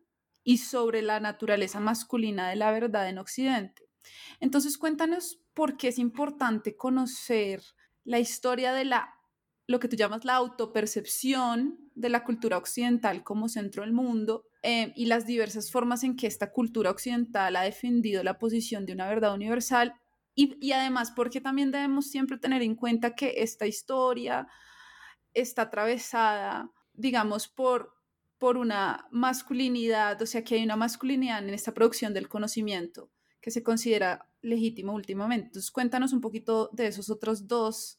y 0.44 0.58
sobre 0.58 1.02
la 1.02 1.18
naturaleza 1.18 1.80
masculina 1.80 2.48
de 2.48 2.54
la 2.54 2.70
verdad 2.70 3.08
en 3.08 3.18
Occidente. 3.18 3.88
Entonces, 4.38 4.78
cuéntanos 4.78 5.40
por 5.52 5.76
qué 5.76 5.88
es 5.88 5.98
importante 5.98 6.76
conocer 6.76 7.60
la 8.04 8.20
historia 8.20 8.72
de 8.72 8.84
la 8.84 9.16
lo 9.66 9.78
que 9.80 9.88
tú 9.88 9.96
llamas 9.96 10.24
la 10.24 10.34
autopercepción 10.34 11.90
de 11.94 12.08
la 12.08 12.24
cultura 12.24 12.56
occidental 12.56 13.22
como 13.22 13.48
centro 13.48 13.82
del 13.82 13.92
mundo 13.92 14.49
eh, 14.62 14.92
y 14.94 15.06
las 15.06 15.26
diversas 15.26 15.70
formas 15.70 16.04
en 16.04 16.16
que 16.16 16.26
esta 16.26 16.52
cultura 16.52 16.90
occidental 16.90 17.56
ha 17.56 17.62
defendido 17.62 18.22
la 18.22 18.38
posición 18.38 18.84
de 18.86 18.92
una 18.92 19.08
verdad 19.08 19.34
universal 19.34 19.94
y, 20.34 20.56
y 20.60 20.72
además 20.72 21.12
porque 21.14 21.40
también 21.40 21.70
debemos 21.70 22.10
siempre 22.10 22.38
tener 22.38 22.62
en 22.62 22.74
cuenta 22.74 23.14
que 23.14 23.34
esta 23.38 23.66
historia 23.66 24.46
está 25.34 25.62
atravesada, 25.62 26.70
digamos, 26.92 27.48
por, 27.48 27.94
por 28.38 28.56
una 28.56 29.06
masculinidad, 29.10 30.20
o 30.20 30.26
sea, 30.26 30.44
que 30.44 30.56
hay 30.56 30.64
una 30.64 30.76
masculinidad 30.76 31.42
en 31.42 31.54
esta 31.54 31.72
producción 31.72 32.14
del 32.14 32.28
conocimiento 32.28 33.10
que 33.40 33.50
se 33.50 33.62
considera 33.62 34.28
legítimo 34.42 34.92
últimamente. 34.92 35.46
Entonces, 35.46 35.70
cuéntanos 35.70 36.12
un 36.12 36.20
poquito 36.20 36.70
de 36.72 36.86
esos 36.86 37.10
otros 37.10 37.46
dos 37.46 37.98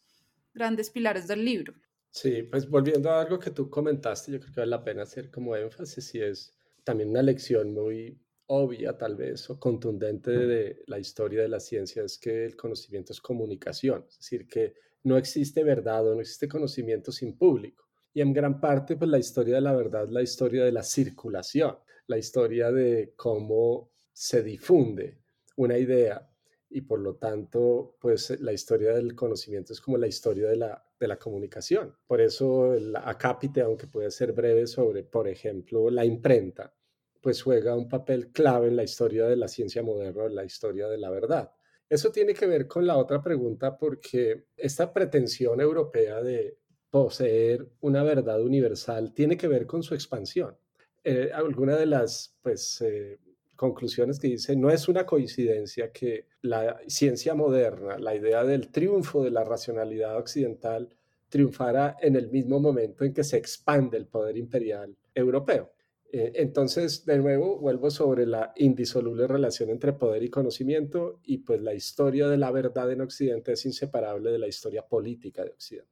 grandes 0.54 0.90
pilares 0.90 1.28
del 1.28 1.46
libro. 1.46 1.74
Sí, 2.12 2.44
pues 2.44 2.70
volviendo 2.70 3.10
a 3.10 3.22
algo 3.22 3.40
que 3.40 3.52
tú 3.52 3.70
comentaste, 3.70 4.34
yo 4.34 4.40
creo 4.40 4.54
que 4.54 4.60
vale 4.60 4.70
la 4.70 4.84
pena 4.84 5.04
hacer 5.04 5.32
como 5.32 5.56
énfasis 5.56 6.14
y 6.16 6.22
es 6.22 6.54
también 6.84 7.10
una 7.10 7.22
lección 7.22 7.74
muy 7.74 8.20
obvia 8.48 8.98
tal 8.98 9.16
vez 9.16 9.50
o 9.50 9.58
contundente 9.58 10.30
de 10.32 10.84
la 10.88 11.00
historia 11.00 11.42
de 11.42 11.48
la 11.48 11.62
ciencia 11.62 12.04
es 12.04 12.18
que 12.18 12.46
el 12.46 12.58
conocimiento 12.58 13.14
es 13.14 13.22
comunicación, 13.22 14.06
es 14.10 14.18
decir, 14.18 14.46
que 14.48 14.74
no 15.04 15.18
existe 15.18 15.64
verdad 15.64 16.06
o 16.06 16.16
no 16.16 16.22
existe 16.22 16.50
conocimiento 16.50 17.14
sin 17.14 17.38
público. 17.38 17.88
Y 18.14 18.20
en 18.20 18.34
gran 18.34 18.60
parte, 18.60 18.98
pues 18.98 19.10
la 19.10 19.20
historia 19.20 19.56
de 19.56 19.62
la 19.62 19.74
verdad 19.74 20.04
es 20.04 20.12
la 20.12 20.22
historia 20.22 20.66
de 20.66 20.72
la 20.74 20.84
circulación, 20.84 21.78
la 22.08 22.18
historia 22.18 22.72
de 22.72 23.14
cómo 23.16 23.92
se 24.12 24.44
difunde 24.44 25.20
una 25.56 25.78
idea 25.78 26.30
y 26.72 26.82
por 26.82 27.00
lo 27.00 27.16
tanto, 27.16 27.98
pues 28.00 28.40
la 28.40 28.54
historia 28.54 28.94
del 28.94 29.14
conocimiento 29.14 29.74
es 29.74 29.82
como 29.82 29.98
la 29.98 30.08
historia 30.08 30.48
de 30.48 30.56
la, 30.56 30.84
de 31.00 31.08
la 31.08 31.18
comunicación. 31.18 31.96
Por 32.08 32.22
eso 32.22 32.74
el 32.74 32.96
acápite, 32.96 33.62
aunque 33.62 33.88
puede 33.88 34.10
ser 34.10 34.32
breve 34.32 34.68
sobre, 34.68 35.04
por 35.04 35.28
ejemplo, 35.28 35.90
la 35.90 36.06
imprenta, 36.06 36.74
pues 37.22 37.42
juega 37.42 37.76
un 37.76 37.90
papel 37.90 38.32
clave 38.32 38.70
en 38.70 38.78
la 38.78 38.84
historia 38.84 39.28
de 39.28 39.36
la 39.36 39.48
ciencia 39.48 39.84
moderna, 39.84 40.26
en 40.26 40.36
la 40.36 40.46
historia 40.46 40.88
de 40.88 40.98
la 40.98 41.10
verdad. 41.10 41.52
Eso 41.90 42.10
tiene 42.10 42.34
que 42.34 42.48
ver 42.48 42.68
con 42.68 42.88
la 42.88 42.98
otra 42.98 43.22
pregunta 43.22 43.78
porque 43.78 44.46
esta 44.56 44.94
pretensión 44.94 45.60
europea 45.60 46.24
de 46.24 46.58
poseer 46.90 47.70
una 47.82 48.04
verdad 48.04 48.42
universal 48.42 49.14
tiene 49.14 49.36
que 49.36 49.50
ver 49.50 49.68
con 49.68 49.84
su 49.84 49.94
expansión. 49.94 50.58
Eh, 51.04 51.32
alguna 51.34 51.76
de 51.76 51.86
las 51.88 52.38
pues, 52.42 52.80
eh, 52.82 53.20
conclusiones 53.62 54.18
que 54.18 54.28
dice, 54.28 54.56
no 54.56 54.72
es 54.72 54.88
una 54.88 55.06
coincidencia 55.06 55.92
que 55.92 56.26
la 56.42 56.82
ciencia 56.88 57.36
moderna, 57.36 58.00
la 58.00 58.16
idea 58.16 58.44
del 58.44 58.70
triunfo 58.70 59.24
de 59.24 59.30
la 59.30 59.44
racionalidad 59.44 60.18
occidental, 60.18 60.90
triunfara 61.30 61.96
en 62.02 62.16
el 62.16 62.32
mismo 62.32 62.60
momento 62.60 63.06
en 63.06 63.14
que 63.14 63.24
se 63.24 63.38
expande 63.38 63.98
el 63.98 64.08
poder 64.08 64.36
imperial 64.36 64.98
europeo. 65.14 65.74
Eh, 66.12 66.32
entonces, 66.38 67.06
de 67.06 67.20
nuevo, 67.20 67.60
vuelvo 67.60 67.92
sobre 67.92 68.26
la 68.26 68.52
indisoluble 68.56 69.28
relación 69.28 69.70
entre 69.70 69.94
poder 69.94 70.24
y 70.24 70.32
conocimiento 70.32 71.20
y 71.24 71.38
pues 71.38 71.62
la 71.62 71.76
historia 71.76 72.28
de 72.28 72.38
la 72.38 72.50
verdad 72.50 72.92
en 72.92 73.02
Occidente 73.02 73.52
es 73.52 73.64
inseparable 73.68 74.32
de 74.32 74.40
la 74.40 74.48
historia 74.48 74.88
política 74.88 75.44
de 75.44 75.52
Occidente. 75.52 75.92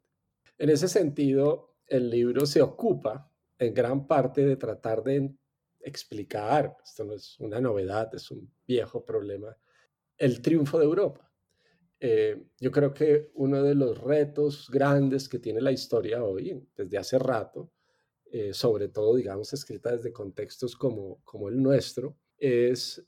En 0.57 0.71
ese 0.71 0.87
sentido, 0.87 1.75
el 1.85 2.09
libro 2.09 2.47
se 2.47 2.63
ocupa 2.63 3.31
en 3.59 3.75
gran 3.75 4.07
parte 4.07 4.43
de 4.43 4.55
tratar 4.55 5.03
de 5.03 5.35
explicar, 5.81 6.75
esto 6.83 7.03
no 7.05 7.13
es 7.13 7.39
una 7.39 7.59
novedad, 7.59 8.13
es 8.13 8.31
un 8.31 8.51
viejo 8.67 9.03
problema, 9.03 9.55
el 10.17 10.41
triunfo 10.41 10.79
de 10.79 10.85
Europa. 10.85 11.31
Eh, 11.99 12.45
yo 12.59 12.71
creo 12.71 12.93
que 12.93 13.31
uno 13.33 13.61
de 13.61 13.75
los 13.75 13.97
retos 13.99 14.69
grandes 14.69 15.27
que 15.27 15.39
tiene 15.39 15.61
la 15.61 15.71
historia 15.71 16.23
hoy, 16.23 16.65
desde 16.75 16.97
hace 16.97 17.19
rato, 17.19 17.71
eh, 18.31 18.53
sobre 18.53 18.89
todo, 18.89 19.15
digamos, 19.15 19.51
escrita 19.53 19.91
desde 19.91 20.13
contextos 20.13 20.75
como, 20.75 21.21
como 21.23 21.49
el 21.49 21.61
nuestro, 21.61 22.15
es 22.37 23.03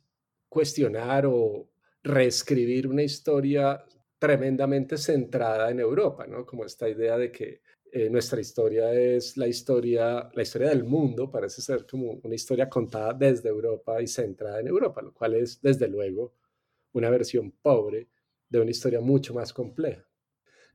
cuestionar 0.49 1.25
o 1.25 1.69
reescribir 2.03 2.87
una 2.87 3.03
historia 3.03 3.83
tremendamente 4.17 4.97
centrada 4.97 5.69
en 5.71 5.79
Europa, 5.79 6.27
¿no? 6.27 6.45
Como 6.45 6.65
esta 6.65 6.89
idea 6.89 7.17
de 7.17 7.31
que 7.31 7.61
eh, 7.93 8.09
nuestra 8.09 8.39
historia 8.39 8.93
es 8.93 9.35
la 9.35 9.47
historia, 9.47 10.29
la 10.33 10.41
historia 10.41 10.69
del 10.69 10.85
mundo, 10.85 11.29
parece 11.29 11.61
ser 11.61 11.85
como 11.85 12.21
una 12.23 12.35
historia 12.35 12.69
contada 12.69 13.13
desde 13.13 13.49
Europa 13.49 14.01
y 14.01 14.07
centrada 14.07 14.61
en 14.61 14.67
Europa, 14.67 15.01
lo 15.01 15.13
cual 15.13 15.35
es, 15.35 15.61
desde 15.61 15.89
luego, 15.89 16.33
una 16.93 17.09
versión 17.09 17.51
pobre 17.51 18.07
de 18.47 18.61
una 18.61 18.71
historia 18.71 19.01
mucho 19.01 19.33
más 19.33 19.51
compleja. 19.51 20.07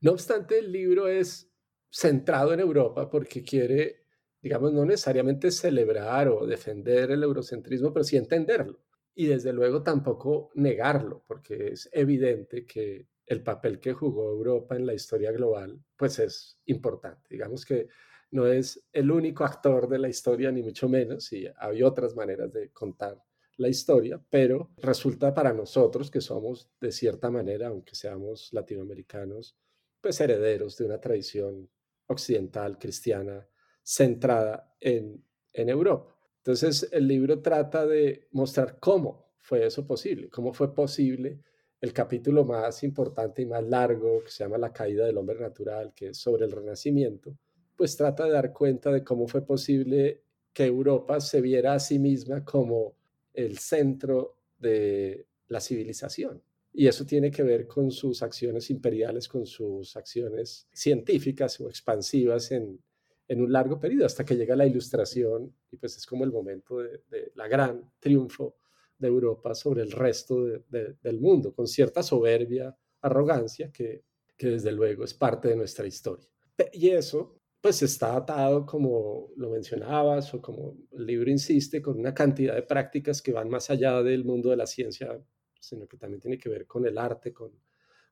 No 0.02 0.12
obstante, 0.12 0.58
el 0.58 0.70
libro 0.70 1.08
es 1.08 1.50
centrado 1.90 2.52
en 2.52 2.60
Europa 2.60 3.08
porque 3.08 3.42
quiere, 3.42 4.04
digamos, 4.42 4.74
no 4.74 4.84
necesariamente 4.84 5.50
celebrar 5.50 6.28
o 6.28 6.46
defender 6.46 7.10
el 7.12 7.22
eurocentrismo, 7.22 7.94
pero 7.94 8.04
sí 8.04 8.18
entenderlo. 8.18 8.78
Y 9.14 9.26
desde 9.26 9.54
luego 9.54 9.82
tampoco 9.82 10.50
negarlo, 10.54 11.24
porque 11.26 11.68
es 11.68 11.88
evidente 11.92 12.66
que 12.66 13.06
el 13.26 13.42
papel 13.42 13.80
que 13.80 13.92
jugó 13.92 14.30
Europa 14.30 14.76
en 14.76 14.86
la 14.86 14.94
historia 14.94 15.32
global, 15.32 15.78
pues 15.96 16.18
es 16.20 16.58
importante. 16.66 17.26
Digamos 17.28 17.64
que 17.64 17.88
no 18.30 18.46
es 18.46 18.84
el 18.92 19.10
único 19.10 19.44
actor 19.44 19.88
de 19.88 19.98
la 19.98 20.08
historia, 20.08 20.50
ni 20.52 20.62
mucho 20.62 20.88
menos, 20.88 21.32
y 21.32 21.46
hay 21.58 21.82
otras 21.82 22.14
maneras 22.14 22.52
de 22.52 22.70
contar 22.70 23.20
la 23.56 23.68
historia, 23.68 24.22
pero 24.30 24.70
resulta 24.76 25.32
para 25.32 25.52
nosotros 25.52 26.10
que 26.10 26.20
somos, 26.20 26.70
de 26.80 26.92
cierta 26.92 27.30
manera, 27.30 27.68
aunque 27.68 27.94
seamos 27.94 28.52
latinoamericanos, 28.52 29.56
pues 30.00 30.20
herederos 30.20 30.76
de 30.76 30.84
una 30.84 31.00
tradición 31.00 31.68
occidental, 32.06 32.78
cristiana, 32.78 33.48
centrada 33.82 34.74
en, 34.80 35.24
en 35.52 35.68
Europa. 35.68 36.14
Entonces, 36.38 36.88
el 36.92 37.08
libro 37.08 37.40
trata 37.40 37.86
de 37.86 38.28
mostrar 38.32 38.78
cómo 38.78 39.32
fue 39.38 39.66
eso 39.66 39.86
posible, 39.86 40.28
cómo 40.28 40.52
fue 40.52 40.74
posible 40.74 41.40
el 41.86 41.92
capítulo 41.92 42.44
más 42.44 42.82
importante 42.82 43.42
y 43.42 43.46
más 43.46 43.64
largo, 43.64 44.22
que 44.24 44.30
se 44.30 44.42
llama 44.42 44.58
La 44.58 44.72
caída 44.72 45.06
del 45.06 45.16
hombre 45.18 45.38
natural, 45.38 45.92
que 45.94 46.08
es 46.08 46.16
sobre 46.18 46.44
el 46.44 46.50
renacimiento, 46.50 47.38
pues 47.76 47.96
trata 47.96 48.24
de 48.24 48.32
dar 48.32 48.52
cuenta 48.52 48.90
de 48.90 49.04
cómo 49.04 49.28
fue 49.28 49.42
posible 49.42 50.22
que 50.52 50.64
Europa 50.64 51.20
se 51.20 51.40
viera 51.40 51.74
a 51.74 51.78
sí 51.78 51.98
misma 51.98 52.44
como 52.44 52.96
el 53.32 53.58
centro 53.58 54.36
de 54.58 55.26
la 55.48 55.60
civilización. 55.60 56.42
Y 56.72 56.88
eso 56.88 57.06
tiene 57.06 57.30
que 57.30 57.44
ver 57.44 57.68
con 57.68 57.90
sus 57.92 58.22
acciones 58.22 58.68
imperiales, 58.70 59.28
con 59.28 59.46
sus 59.46 59.96
acciones 59.96 60.66
científicas 60.72 61.60
o 61.60 61.68
expansivas 61.68 62.50
en, 62.50 62.80
un 63.28 63.52
largo 63.52 63.78
periodo, 63.78 64.06
hasta 64.06 64.24
que 64.24 64.36
llega 64.36 64.56
la 64.56 64.66
ilustración 64.66 65.54
y 65.70 65.76
pues 65.76 65.96
es 65.96 66.06
como 66.06 66.24
el 66.24 66.32
momento 66.32 66.78
de, 66.78 67.02
de 67.10 67.32
la 67.34 67.48
gran 67.48 67.92
triunfo 68.00 68.56
de 68.98 69.08
Europa 69.08 69.54
sobre 69.54 69.82
el 69.82 69.92
resto 69.92 70.44
del 70.44 71.20
mundo, 71.20 71.54
con 71.54 71.66
cierta 71.66 72.02
soberbia, 72.02 72.76
arrogancia 73.00 73.70
que, 73.70 74.04
que 74.36 74.48
desde 74.48 74.72
luego 74.72 75.04
es 75.04 75.14
parte 75.14 75.48
de 75.48 75.56
nuestra 75.56 75.86
historia. 75.86 76.28
Y 76.72 76.90
eso 76.90 77.40
pues 77.60 77.82
está 77.82 78.14
atado, 78.14 78.64
como 78.64 79.30
lo 79.36 79.50
mencionabas, 79.50 80.32
o 80.34 80.40
como 80.40 80.76
el 80.92 81.04
libro 81.04 81.30
insiste, 81.30 81.82
con 81.82 81.98
una 81.98 82.14
cantidad 82.14 82.54
de 82.54 82.62
prácticas 82.62 83.20
que 83.20 83.32
van 83.32 83.48
más 83.48 83.70
allá 83.70 84.02
del 84.02 84.24
mundo 84.24 84.50
de 84.50 84.56
la 84.56 84.66
ciencia, 84.66 85.20
sino 85.58 85.88
que 85.88 85.96
también 85.96 86.20
tiene 86.20 86.38
que 86.38 86.48
ver 86.48 86.66
con 86.66 86.86
el 86.86 86.96
arte, 86.96 87.32
con, 87.32 87.50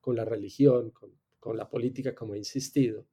con 0.01 0.15
la 0.15 0.25
religión, 0.25 0.91
con, 0.91 1.11
con 1.39 1.55
la 1.55 1.69
política, 1.69 2.13
como 2.13 2.33
he 2.35 2.37
insistido. 2.37 3.07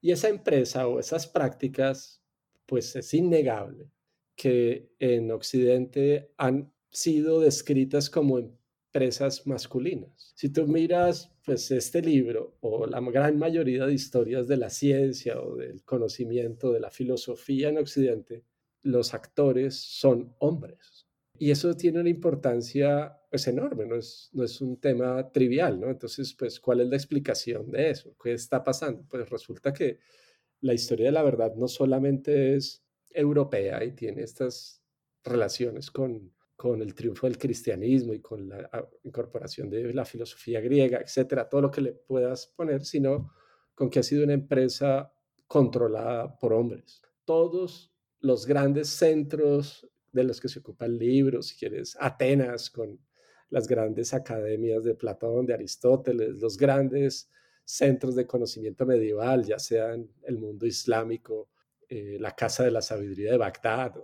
Y 0.00 0.12
esa 0.12 0.28
empresa 0.28 0.86
o 0.86 1.00
esas 1.00 1.26
prácticas, 1.26 2.22
pues 2.66 2.94
es 2.94 3.12
innegable 3.14 3.90
que 4.36 4.90
en 4.98 5.30
Occidente 5.30 6.34
han 6.36 6.73
sido 6.94 7.40
descritas 7.40 8.08
como 8.08 8.38
empresas 8.38 9.46
masculinas. 9.46 10.32
Si 10.36 10.48
tú 10.48 10.66
miras 10.66 11.30
pues 11.44 11.70
este 11.70 12.00
libro 12.00 12.56
o 12.60 12.86
la 12.86 13.00
gran 13.00 13.38
mayoría 13.38 13.86
de 13.86 13.92
historias 13.92 14.46
de 14.48 14.56
la 14.56 14.70
ciencia 14.70 15.40
o 15.40 15.56
del 15.56 15.82
conocimiento 15.84 16.72
de 16.72 16.80
la 16.80 16.90
filosofía 16.90 17.68
en 17.68 17.78
Occidente, 17.78 18.44
los 18.82 19.12
actores 19.12 19.74
son 19.74 20.34
hombres. 20.38 21.06
Y 21.36 21.50
eso 21.50 21.74
tiene 21.74 22.00
una 22.00 22.08
importancia 22.08 23.20
pues 23.28 23.48
enorme, 23.48 23.84
no 23.86 23.96
es, 23.96 24.30
no 24.32 24.44
es 24.44 24.60
un 24.60 24.80
tema 24.80 25.32
trivial, 25.32 25.80
¿no? 25.80 25.90
Entonces, 25.90 26.32
pues, 26.34 26.60
¿cuál 26.60 26.80
es 26.80 26.88
la 26.88 26.96
explicación 26.96 27.72
de 27.72 27.90
eso? 27.90 28.16
¿Qué 28.22 28.32
está 28.32 28.62
pasando? 28.62 29.04
Pues 29.08 29.28
resulta 29.28 29.72
que 29.72 29.98
la 30.60 30.72
historia 30.72 31.06
de 31.06 31.12
la 31.12 31.24
verdad 31.24 31.52
no 31.56 31.66
solamente 31.66 32.54
es 32.54 32.84
europea 33.10 33.82
y 33.84 33.92
tiene 33.92 34.22
estas 34.22 34.84
relaciones 35.24 35.90
con 35.90 36.33
con 36.56 36.80
el 36.82 36.94
triunfo 36.94 37.26
del 37.26 37.38
cristianismo 37.38 38.14
y 38.14 38.20
con 38.20 38.48
la 38.48 38.68
ah, 38.72 38.88
incorporación 39.02 39.68
de 39.68 39.92
la 39.92 40.04
filosofía 40.04 40.60
griega, 40.60 41.00
etcétera, 41.00 41.48
todo 41.48 41.62
lo 41.62 41.70
que 41.70 41.80
le 41.80 41.92
puedas 41.92 42.46
poner, 42.46 42.84
sino 42.84 43.32
con 43.74 43.90
que 43.90 43.98
ha 43.98 44.02
sido 44.02 44.24
una 44.24 44.34
empresa 44.34 45.12
controlada 45.46 46.38
por 46.38 46.52
hombres. 46.52 47.02
Todos 47.24 47.92
los 48.20 48.46
grandes 48.46 48.88
centros 48.88 49.88
de 50.12 50.24
los 50.24 50.40
que 50.40 50.48
se 50.48 50.60
ocupan 50.60 50.96
libros, 50.96 51.48
si 51.48 51.56
quieres, 51.56 51.96
Atenas 52.00 52.70
con 52.70 53.00
las 53.50 53.66
grandes 53.66 54.14
academias 54.14 54.84
de 54.84 54.94
Platón, 54.94 55.46
de 55.46 55.54
Aristóteles, 55.54 56.40
los 56.40 56.56
grandes 56.56 57.30
centros 57.64 58.14
de 58.14 58.26
conocimiento 58.26 58.86
medieval, 58.86 59.44
ya 59.44 59.58
sean 59.58 60.08
el 60.22 60.38
mundo 60.38 60.66
islámico, 60.66 61.50
eh, 61.88 62.16
la 62.20 62.34
Casa 62.34 62.64
de 62.64 62.70
la 62.70 62.82
Sabiduría 62.82 63.32
de 63.32 63.38
Bagdad 63.38 63.94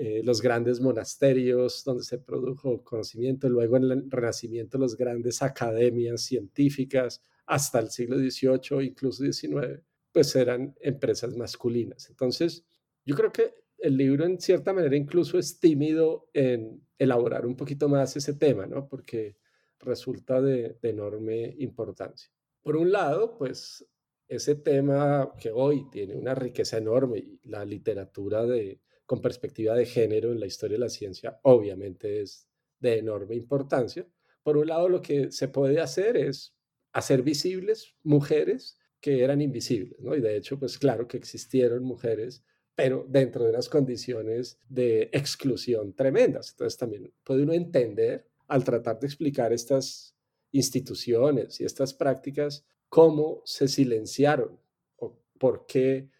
eh, 0.00 0.22
los 0.22 0.40
grandes 0.40 0.80
monasterios 0.80 1.82
donde 1.82 2.04
se 2.04 2.18
produjo 2.18 2.84
conocimiento, 2.84 3.48
luego 3.48 3.78
en 3.78 3.82
el 3.82 4.08
Renacimiento 4.08 4.78
las 4.78 4.94
grandes 4.94 5.42
academias 5.42 6.22
científicas, 6.22 7.20
hasta 7.46 7.80
el 7.80 7.90
siglo 7.90 8.16
XVIII, 8.16 8.86
incluso 8.86 9.24
XIX, 9.24 9.82
pues 10.12 10.36
eran 10.36 10.72
empresas 10.82 11.36
masculinas. 11.36 12.08
Entonces, 12.10 12.64
yo 13.04 13.16
creo 13.16 13.32
que 13.32 13.54
el 13.78 13.96
libro 13.96 14.24
en 14.24 14.40
cierta 14.40 14.72
manera 14.72 14.94
incluso 14.94 15.36
es 15.36 15.58
tímido 15.58 16.28
en 16.32 16.80
elaborar 16.96 17.44
un 17.44 17.56
poquito 17.56 17.88
más 17.88 18.16
ese 18.16 18.34
tema, 18.34 18.66
¿no? 18.66 18.86
Porque 18.86 19.36
resulta 19.80 20.40
de, 20.40 20.78
enorme 20.80 21.56
importancia. 21.58 22.30
Por 22.62 22.76
un 22.76 22.92
lado, 22.92 23.36
pues 23.36 23.84
ese 24.28 24.54
tema 24.54 25.32
que 25.40 25.50
hoy 25.50 25.90
tiene 25.90 26.14
una 26.14 26.36
riqueza 26.36 26.78
enorme 26.78 27.40
la 27.42 27.64
literatura 27.64 28.46
de, 28.46 28.80
con 29.08 29.22
perspectiva 29.22 29.74
de 29.74 29.86
género 29.86 30.32
en 30.32 30.38
la 30.38 30.44
historia 30.44 30.74
de 30.74 30.84
la 30.84 30.90
ciencia, 30.90 31.40
obviamente 31.44 32.20
es 32.20 32.46
de 32.78 32.98
enorme 32.98 33.36
importancia. 33.36 34.06
Por 34.42 34.58
un 34.58 34.66
lado, 34.66 34.86
lo 34.90 35.00
que 35.00 35.32
se 35.32 35.48
puede 35.48 35.80
hacer 35.80 36.18
es 36.18 36.54
hacer 36.92 37.22
visibles 37.22 37.96
mujeres 38.02 38.78
que 39.00 39.24
eran 39.24 39.40
invisibles, 39.40 39.98
¿no? 40.00 40.14
Y 40.14 40.20
de 40.20 40.36
hecho, 40.36 40.58
pues 40.58 40.76
claro 40.76 41.08
que 41.08 41.16
existieron 41.16 41.84
mujeres, 41.84 42.44
pero 42.74 43.06
dentro 43.08 43.44
de 43.44 43.50
unas 43.50 43.70
condiciones 43.70 44.60
de 44.68 45.08
exclusión 45.14 45.94
tremendas. 45.94 46.50
Entonces 46.50 46.76
también 46.76 47.10
puede 47.24 47.44
uno 47.44 47.54
entender 47.54 48.28
al 48.46 48.62
tratar 48.62 49.00
de 49.00 49.06
explicar 49.06 49.54
estas 49.54 50.14
instituciones 50.52 51.62
y 51.62 51.64
estas 51.64 51.94
prácticas 51.94 52.66
cómo 52.90 53.40
se 53.46 53.68
silenciaron 53.68 54.60
o 54.96 55.18
por 55.38 55.64
qué 55.64 56.10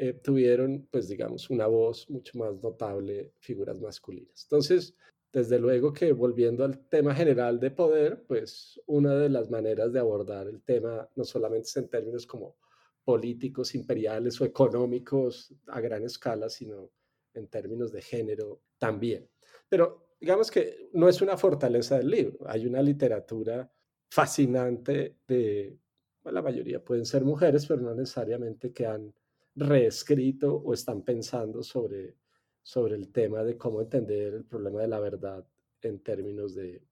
eh, 0.00 0.12
tuvieron, 0.12 0.86
pues 0.90 1.08
digamos, 1.08 1.50
una 1.50 1.66
voz 1.66 2.08
mucho 2.08 2.38
más 2.38 2.62
notable, 2.62 3.32
figuras 3.40 3.80
masculinas. 3.80 4.44
Entonces, 4.44 4.94
desde 5.32 5.58
luego 5.58 5.92
que 5.92 6.12
volviendo 6.12 6.64
al 6.64 6.78
tema 6.88 7.14
general 7.14 7.58
de 7.58 7.72
poder, 7.72 8.24
pues 8.26 8.80
una 8.86 9.16
de 9.16 9.28
las 9.28 9.50
maneras 9.50 9.92
de 9.92 9.98
abordar 9.98 10.46
el 10.46 10.62
tema 10.62 11.08
no 11.16 11.24
solamente 11.24 11.66
es 11.66 11.76
en 11.76 11.88
términos 11.88 12.26
como 12.26 12.56
políticos, 13.04 13.74
imperiales 13.74 14.40
o 14.40 14.44
económicos 14.44 15.52
a 15.66 15.80
gran 15.80 16.04
escala, 16.04 16.48
sino 16.48 16.92
en 17.34 17.48
términos 17.48 17.90
de 17.90 18.00
género 18.00 18.60
también. 18.78 19.28
Pero 19.68 20.10
digamos 20.20 20.50
que 20.50 20.90
no 20.92 21.08
es 21.08 21.20
una 21.20 21.36
fortaleza 21.36 21.98
del 21.98 22.10
libro, 22.10 22.38
hay 22.48 22.66
una 22.66 22.82
literatura 22.82 23.68
fascinante 24.10 25.16
de, 25.26 25.76
la 26.24 26.42
mayoría 26.42 26.84
pueden 26.84 27.04
ser 27.04 27.24
mujeres, 27.24 27.66
pero 27.66 27.80
no 27.80 27.94
necesariamente 27.94 28.72
que 28.72 28.86
han 28.86 29.12
reescrito 29.58 30.54
o 30.54 30.72
están 30.72 31.02
pensando 31.02 31.62
sobre, 31.62 32.16
sobre 32.62 32.94
el 32.94 33.10
tema 33.10 33.42
de 33.42 33.56
cómo 33.56 33.80
entender 33.80 34.34
el 34.34 34.44
problema 34.44 34.80
de 34.80 34.88
la 34.88 35.00
verdad 35.00 35.46
en 35.82 36.00
términos 36.00 36.54
de, 36.54 36.82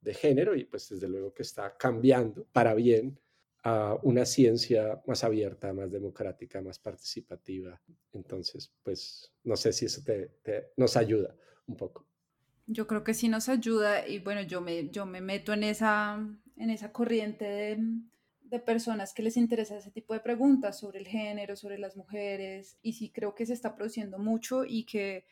de 0.00 0.14
género 0.14 0.54
y 0.54 0.64
pues 0.64 0.88
desde 0.88 1.08
luego 1.08 1.32
que 1.32 1.42
está 1.42 1.76
cambiando 1.76 2.46
para 2.52 2.74
bien 2.74 3.18
a 3.62 3.98
una 4.02 4.24
ciencia 4.24 5.02
más 5.06 5.22
abierta, 5.22 5.72
más 5.72 5.90
democrática, 5.90 6.62
más 6.62 6.78
participativa. 6.78 7.80
Entonces, 8.12 8.72
pues 8.82 9.32
no 9.44 9.56
sé 9.56 9.72
si 9.72 9.86
eso 9.86 10.02
te, 10.02 10.72
nos 10.76 10.96
ayuda 10.96 11.34
un 11.66 11.76
poco. 11.76 12.06
Yo 12.66 12.86
creo 12.86 13.04
que 13.04 13.14
sí 13.14 13.28
nos 13.28 13.48
ayuda 13.48 14.06
y 14.06 14.20
bueno, 14.20 14.42
yo 14.42 14.60
me, 14.60 14.88
yo 14.88 15.04
me 15.04 15.20
meto 15.20 15.52
en 15.52 15.64
esa, 15.64 16.18
en 16.56 16.70
esa 16.70 16.92
corriente 16.92 17.44
de, 17.44 17.78
de 18.50 18.58
personas 18.58 19.14
que 19.14 19.22
les 19.22 19.36
interesa 19.36 19.78
ese 19.78 19.90
tipo 19.90 20.12
de 20.12 20.20
preguntas 20.20 20.78
sobre 20.78 20.98
el 20.98 21.06
género, 21.06 21.56
sobre 21.56 21.78
las 21.78 21.96
mujeres, 21.96 22.78
y 22.82 22.94
sí 22.94 23.10
creo 23.10 23.34
que 23.34 23.46
se 23.46 23.54
está 23.54 23.76
produciendo 23.76 24.18
mucho 24.18 24.64
y 24.64 24.84
que, 24.84 25.24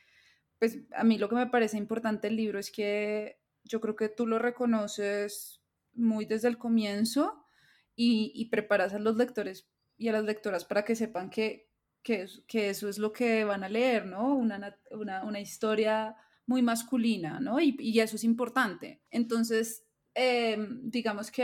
pues 0.57 0.79
a 0.95 1.03
mí 1.03 1.17
lo 1.17 1.27
que 1.29 1.35
me 1.35 1.47
parece 1.47 1.77
importante 1.77 2.27
del 2.27 2.37
libro 2.37 2.59
es 2.59 2.71
que 2.71 3.39
yo 3.63 3.81
creo 3.81 3.95
que 3.95 4.09
tú 4.09 4.25
lo 4.25 4.39
reconoces 4.39 5.61
muy 5.93 6.25
desde 6.25 6.47
el 6.47 6.57
comienzo 6.57 7.45
y, 7.95 8.45
preparas 8.49 8.93
a 8.93 8.99
los 8.99 9.17
lectores 9.17 9.67
y 9.97 10.07
a 10.07 10.13
las 10.13 10.23
lectoras 10.23 10.63
para 10.63 10.85
que 10.85 10.95
sepan 10.95 11.29
que, 11.29 11.69
que, 12.01 12.23
eso 12.53 12.87
es 12.87 12.97
lo 12.97 13.11
que 13.11 13.43
van 13.43 13.65
a 13.65 13.69
leer, 13.69 14.05
¿no? 14.05 14.33
Una, 14.33 14.79
una, 14.89 15.39
historia 15.41 16.15
muy 16.45 16.61
masculina, 16.61 17.41
¿no? 17.41 17.59
Y, 17.59 17.75
y, 17.77 17.99
eso 17.99 18.15
es 18.15 18.23
importante. 18.23 19.01
Entonces, 19.11 19.85
em, 20.13 20.89
digamos 20.89 21.29
que 21.29 21.43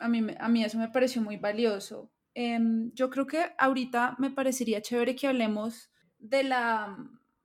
a 0.00 0.08
mí, 0.08 0.26
a 0.38 0.48
mí 0.48 0.64
eso 0.64 0.78
me 0.78 0.88
pareció 0.88 1.22
muy 1.22 1.36
valioso. 1.36 2.10
Em, 2.34 2.92
yo 2.94 3.10
creo 3.10 3.26
que 3.26 3.44
ahorita 3.58 4.16
me 4.18 4.30
parecería 4.30 4.82
chévere 4.82 5.14
que 5.14 5.26
hablemos 5.26 5.90
de 6.18 6.42
la, 6.42 6.96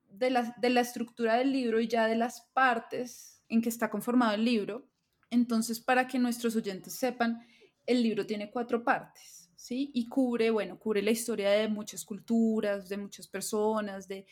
de, 0.10 0.30
la, 0.30 0.56
de 0.58 0.70
la 0.70 0.82
estructura 0.82 1.36
del 1.36 1.52
libro 1.52 1.80
y 1.80 1.88
ya 1.88 2.08
de 2.08 2.16
las 2.16 2.42
partes 2.54 3.44
en 3.50 3.62
que 3.62 3.70
está 3.70 3.90
conformado 3.90 4.34
el 4.34 4.46
libro. 4.46 4.88
Entonces, 5.30 5.80
para 5.80 6.08
que 6.08 6.20
nuestros 6.20 6.56
oyentes 6.56 6.96
sepan, 6.96 7.46
el 7.86 8.02
libro 8.02 8.26
tiene 8.26 8.50
cuatro 8.50 8.84
partes, 8.84 9.52
¿sí? 9.56 9.92
Y 9.94 10.08
cubre, 10.08 10.50
bueno, 10.50 10.80
cubre 10.80 11.02
la 11.02 11.12
historia 11.12 11.52
de 11.52 11.68
muchas 11.68 12.06
culturas, 12.06 12.90
de 12.90 12.98
muchas 12.98 13.28
personas, 13.28 14.08
de 14.08 14.26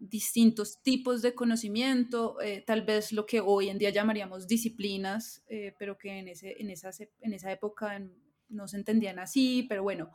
distintos 0.00 0.80
tipos 0.82 1.20
de 1.20 1.34
conocimiento, 1.34 2.40
eh, 2.40 2.64
tal 2.66 2.82
vez 2.82 3.12
lo 3.12 3.26
que 3.26 3.40
hoy 3.40 3.68
en 3.68 3.76
día 3.78 3.90
llamaríamos 3.90 4.46
disciplinas, 4.46 5.44
eh, 5.46 5.74
pero 5.78 5.98
que 5.98 6.18
en, 6.18 6.28
ese, 6.28 6.56
en, 6.58 6.70
esa, 6.70 6.90
en 7.20 7.34
esa 7.34 7.52
época 7.52 8.02
no 8.48 8.66
se 8.66 8.78
entendían 8.78 9.18
así, 9.18 9.66
pero 9.68 9.82
bueno, 9.82 10.10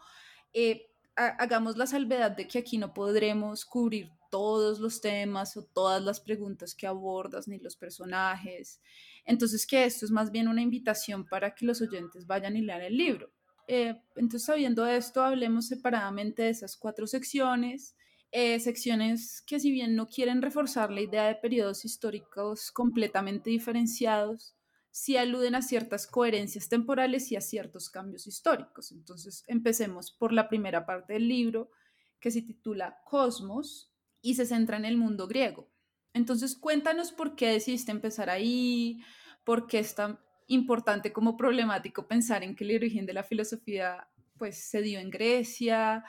eh, 0.54 0.88
hagamos 1.15 1.78
la 1.78 1.86
salvedad 1.86 2.32
de 2.32 2.48
que 2.48 2.60
aquí 2.60 2.80
no 2.80 2.93
podremos 2.93 3.63
cubrir 3.63 4.12
todos 4.32 4.80
los 4.80 5.00
temas 5.00 5.56
o 5.56 5.63
todas 5.63 6.02
las 6.02 6.19
preguntas 6.19 6.74
que 6.74 6.88
abordas, 6.88 7.48
ni 7.48 7.60
los 7.60 7.78
personajes. 7.78 8.82
Entonces, 9.24 9.65
que 9.65 9.86
esto 9.86 10.06
es 10.06 10.12
más 10.12 10.32
bien 10.32 10.48
una 10.48 10.62
invitación 10.62 11.26
para 11.26 11.54
que 11.54 11.65
los 11.65 11.80
oyentes 11.82 12.26
vayan 12.26 12.58
y 12.58 12.62
lean 12.62 12.82
el 12.82 12.98
libro. 12.98 13.32
entonces, 13.67 14.43
sabiendo 14.43 14.86
esto, 14.86 15.24
hablemos 15.24 15.67
separadamente 15.67 16.43
de 16.43 16.50
esas 16.50 16.76
cuatro 16.76 17.08
secciones 17.08 17.95
eh, 18.38 18.60
secciones 18.60 19.41
que 19.48 19.62
si 19.62 19.71
bien 19.71 19.95
no 19.95 20.10
quieren 20.10 20.41
reforzar 20.41 20.91
la 20.91 21.00
idea 21.00 21.24
de 21.24 21.36
periodos 21.36 21.86
históricos 21.86 22.69
completamente 22.69 23.50
diferenciados, 23.50 24.58
sí 24.91 25.15
aluden 25.15 25.56
a 25.56 25.62
ciertas 25.62 26.06
coherencias 26.06 26.67
temporales 26.67 27.32
y 27.32 27.38
a 27.38 27.41
ciertos 27.41 27.89
cambios 27.89 28.28
históricos. 28.28 28.91
Entonces, 28.91 29.45
empecemos 29.48 30.12
por 30.12 30.34
la 30.34 30.50
primera 30.50 30.86
parte 30.86 31.13
del 31.13 31.30
libro, 31.30 31.71
que 32.19 32.30
se 32.30 32.41
titula 32.41 32.98
Cosmos 33.06 33.93
y 34.21 34.36
se 34.36 34.45
centra 34.45 34.76
en 34.76 34.84
el 34.84 34.98
mundo 34.98 35.30
griego. 35.30 35.71
Entonces, 36.13 36.58
cuéntanos 36.58 37.13
por 37.13 37.38
qué 37.38 37.48
decidiste 37.48 37.93
empezar 37.93 38.30
ahí, 38.30 39.00
por 39.45 39.65
qué 39.65 39.80
es 39.80 39.95
tan 39.95 40.19
importante 40.48 41.13
como 41.13 41.38
problemático 41.38 42.06
pensar 42.06 42.43
en 42.43 42.54
que 42.54 42.65
el 42.65 42.76
origen 42.76 43.06
de 43.06 43.13
la 43.13 43.24
filosofía 43.24 44.10
pues 44.38 44.58
se 44.58 44.82
dio 44.82 45.00
en 45.00 45.10
Grecia, 45.10 46.04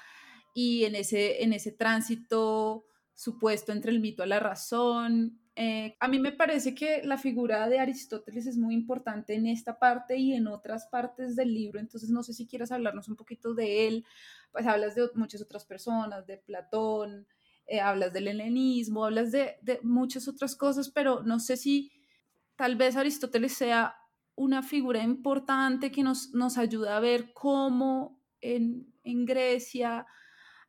y 0.57 0.85
en 0.87 0.95
ese, 0.95 1.43
en 1.43 1.53
ese 1.53 1.71
tránsito 1.71 2.87
supuesto 3.13 3.73
entre 3.73 3.91
el 3.91 4.01
mito 4.01 4.23
a 4.23 4.27
la 4.27 4.41
razón. 4.41 5.39
Eh, 5.55 5.95
a 6.01 6.09
mí 6.09 6.19
me 6.19 6.33
parece 6.33 6.75
que 6.75 7.03
la 7.05 7.19
figura 7.19 7.69
de 7.69 7.79
Aristóteles 7.79 8.47
es 8.47 8.57
muy 8.57 8.73
importante 8.73 9.35
en 9.35 9.47
esta 9.47 9.79
parte 9.79 10.17
y 10.17 10.33
en 10.33 10.47
otras 10.47 10.87
partes 10.87 11.37
del 11.37 11.53
libro, 11.53 11.79
entonces 11.79 12.09
no 12.09 12.23
sé 12.23 12.33
si 12.33 12.47
quieres 12.47 12.73
hablarnos 12.73 13.07
un 13.09 13.17
poquito 13.17 13.53
de 13.53 13.87
él, 13.87 14.07
pues 14.51 14.67
hablas 14.67 14.95
de 14.95 15.11
muchas 15.15 15.43
otras 15.43 15.67
personas, 15.67 16.27
de 16.27 16.39
Platón, 16.39 17.27
eh, 17.67 17.81
hablas 17.81 18.15
del 18.15 18.29
helenismo, 18.29 19.05
hablas 19.05 19.33
de, 19.33 19.57
de 19.61 19.79
muchas 19.83 20.27
otras 20.27 20.57
cosas, 20.57 20.89
pero 20.89 21.23
no 21.23 21.39
sé 21.39 21.59
si 21.59 21.93
tal 22.57 22.77
vez 22.77 22.97
Aristóteles 22.97 23.53
sea 23.53 23.95
una 24.37 24.63
figura 24.63 25.03
importante 25.03 25.91
que 25.91 26.03
nos, 26.03 26.33
nos 26.33 26.57
ayuda 26.57 26.97
a 26.97 27.01
ver 27.01 27.35
cómo 27.35 28.19
en, 28.41 28.91
en 29.05 29.27
Grecia, 29.27 30.07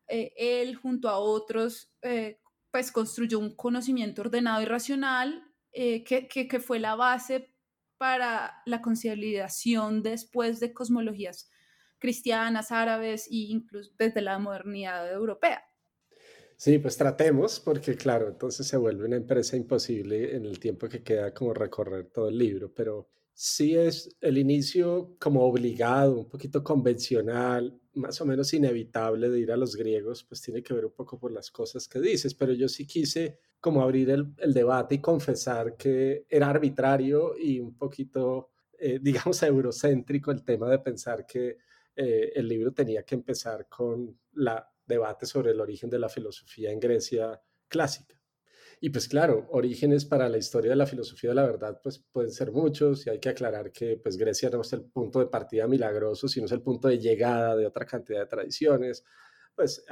eh, 0.07 0.33
él 0.37 0.75
junto 0.75 1.09
a 1.09 1.17
otros, 1.17 1.91
eh, 2.01 2.39
pues 2.71 2.91
construyó 2.91 3.39
un 3.39 3.55
conocimiento 3.55 4.21
ordenado 4.21 4.61
y 4.61 4.65
racional 4.65 5.43
eh, 5.71 6.03
que, 6.03 6.27
que, 6.27 6.59
fue 6.59 6.79
la 6.79 6.95
base 6.95 7.53
para 7.97 8.61
la 8.65 8.81
consolidación 8.81 10.01
después 10.03 10.59
de 10.59 10.73
cosmologías 10.73 11.49
cristianas, 11.99 12.71
árabes 12.71 13.27
e 13.27 13.49
incluso 13.49 13.91
desde 13.97 14.21
la 14.21 14.39
modernidad 14.39 15.11
europea. 15.11 15.63
Sí, 16.55 16.79
pues 16.79 16.97
tratemos, 16.97 17.59
porque 17.59 17.95
claro, 17.95 18.29
entonces 18.29 18.67
se 18.67 18.77
vuelve 18.77 19.05
una 19.05 19.17
empresa 19.17 19.55
imposible 19.55 20.35
en 20.35 20.45
el 20.45 20.59
tiempo 20.59 20.89
que 20.89 21.03
queda 21.03 21.33
como 21.33 21.53
recorrer 21.53 22.07
todo 22.07 22.29
el 22.29 22.37
libro, 22.37 22.73
pero 22.73 23.07
sí 23.33 23.75
es 23.75 24.09
el 24.21 24.39
inicio 24.39 25.15
como 25.19 25.43
obligado, 25.43 26.21
un 26.21 26.27
poquito 26.27 26.63
convencional, 26.63 27.79
más 27.97 28.21
o 28.21 28.25
menos 28.25 28.53
inevitable 28.53 29.29
de 29.29 29.39
ir 29.39 29.51
a 29.51 29.57
los 29.57 29.75
griegos, 29.75 30.23
pues 30.23 30.41
tiene 30.41 30.63
que 30.63 30.73
ver 30.73 30.85
un 30.85 30.93
poco 30.93 31.19
por 31.19 31.31
las 31.31 31.51
cosas 31.51 31.87
que 31.87 31.99
dices, 31.99 32.33
pero 32.33 32.53
yo 32.53 32.69
sí 32.69 32.85
quise 32.85 33.39
como 33.59 33.81
abrir 33.81 34.09
el, 34.09 34.53
debate 34.53 34.95
y 34.95 35.01
confesar 35.01 35.75
que 35.75 36.25
era 36.29 36.49
arbitrario 36.49 37.35
y 37.37 37.59
un 37.59 37.75
poquito, 37.77 38.51
eh, 38.79 38.99
digamos, 39.01 39.41
eurocéntrico 39.43 40.31
el 40.31 40.43
tema 40.43 40.69
de 40.69 40.79
pensar 40.79 41.25
que 41.25 41.57
eh, 41.95 42.31
el 42.35 42.47
libro 42.47 42.71
tenía 42.71 43.03
que 43.03 43.15
empezar 43.15 43.67
con 43.67 44.19
la 44.33 44.71
debate 44.85 45.25
sobre 45.25 45.51
el 45.51 45.59
origen 45.59 45.89
de 45.89 45.99
la 45.99 46.09
filosofía 46.09 46.71
en 46.71 46.79
Grecia 46.79 47.41
clásica. 47.67 48.16
Y 48.79 48.91
pues 48.91 49.07
claro, 49.07 49.47
orígenes 49.49 50.05
para 50.05 50.29
la 50.29 50.37
historia 50.37 50.69
de 50.71 50.75
la 50.75 50.85
filosofía 50.85 51.31
de 51.31 51.35
la 51.35 51.45
verdad 51.45 51.79
pues 51.81 51.97
pueden 52.11 52.31
ser 52.31 52.51
muchos 52.51 53.07
y 53.07 53.09
hay 53.09 53.19
que 53.19 53.29
aclarar 53.29 53.71
que 53.71 53.97
pues 53.97 54.17
Grecia 54.17 54.51
no 54.51 54.61
es 54.61 54.71
el 54.73 54.83
punto 54.83 55.19
de 55.19 55.25
partida 55.27 55.67
milagroso, 55.67 56.27
sino 56.27 56.45
es 56.45 56.51
el 56.51 56.61
punto 56.61 56.87
de 56.87 56.99
llegada 56.99 57.55
de 57.55 57.65
otra 57.65 57.85
cantidad 57.85 58.19
de 58.19 58.27
tradiciones, 58.27 59.03
pues 59.55 59.83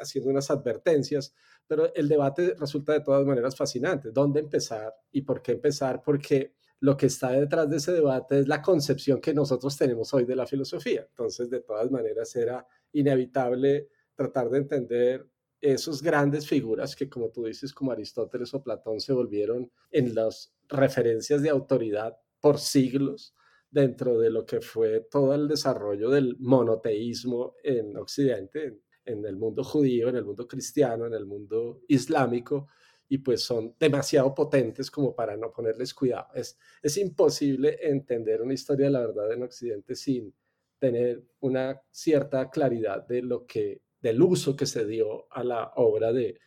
haciendo 0.00 0.30
unas 0.30 0.50
advertencias, 0.50 1.34
pero 1.68 1.94
el 1.94 2.08
debate 2.08 2.56
resulta 2.58 2.94
de 2.94 3.00
todas 3.00 3.24
maneras 3.24 3.56
fascinante. 3.56 4.10
¿Dónde 4.10 4.40
empezar 4.40 4.92
y 5.12 5.22
por 5.22 5.40
qué 5.40 5.52
empezar? 5.52 6.02
Porque 6.04 6.54
lo 6.80 6.96
que 6.96 7.06
está 7.06 7.30
detrás 7.30 7.70
de 7.70 7.76
ese 7.76 7.92
debate 7.92 8.40
es 8.40 8.48
la 8.48 8.60
concepción 8.60 9.20
que 9.20 9.32
nosotros 9.34 9.76
tenemos 9.76 10.12
hoy 10.12 10.24
de 10.24 10.34
la 10.34 10.46
filosofía. 10.46 11.06
Entonces, 11.08 11.48
de 11.48 11.60
todas 11.60 11.90
maneras, 11.92 12.34
era 12.34 12.66
inevitable 12.92 13.88
tratar 14.16 14.50
de 14.50 14.58
entender 14.58 15.28
esos 15.72 16.02
grandes 16.02 16.46
figuras 16.46 16.94
que, 16.94 17.08
como 17.08 17.30
tú 17.30 17.44
dices, 17.44 17.72
como 17.72 17.92
Aristóteles 17.92 18.52
o 18.54 18.62
Platón, 18.62 19.00
se 19.00 19.12
volvieron 19.12 19.70
en 19.90 20.14
las 20.14 20.54
referencias 20.68 21.42
de 21.42 21.50
autoridad 21.50 22.16
por 22.40 22.58
siglos 22.58 23.34
dentro 23.70 24.18
de 24.18 24.30
lo 24.30 24.46
que 24.46 24.60
fue 24.60 25.00
todo 25.10 25.34
el 25.34 25.48
desarrollo 25.48 26.10
del 26.10 26.36
monoteísmo 26.38 27.54
en 27.62 27.96
Occidente, 27.96 28.80
en, 29.04 29.24
el 29.24 29.36
mundo 29.36 29.64
judío, 29.64 30.08
en 30.08 30.16
el 30.16 30.24
mundo 30.24 30.46
cristiano, 30.46 31.06
en 31.06 31.14
el 31.14 31.26
mundo 31.26 31.82
islámico, 31.88 32.68
y 33.08 33.18
pues 33.18 33.42
son 33.42 33.74
demasiado 33.78 34.34
potentes 34.34 34.90
como 34.90 35.14
para 35.14 35.36
no 35.36 35.52
ponerles 35.52 35.94
cuidado. 35.94 36.28
Es, 36.34 36.58
es 36.82 36.96
imposible 36.96 37.78
entender 37.80 38.42
una 38.42 38.54
historia 38.54 38.86
de 38.86 38.92
la 38.92 39.00
verdad 39.00 39.32
en 39.32 39.42
Occidente 39.42 39.94
sin 39.94 40.34
tener 40.78 41.24
una 41.40 41.80
cierta 41.90 42.50
claridad 42.50 43.06
de 43.06 43.22
lo 43.22 43.46
que 43.46 43.82
del 44.00 44.20
uso 44.22 44.56
que 44.56 44.66
se 44.66 44.86
dio 44.86 45.26
a 45.32 45.42
la 45.42 45.72
obra 45.76 46.12
de, 46.12 46.38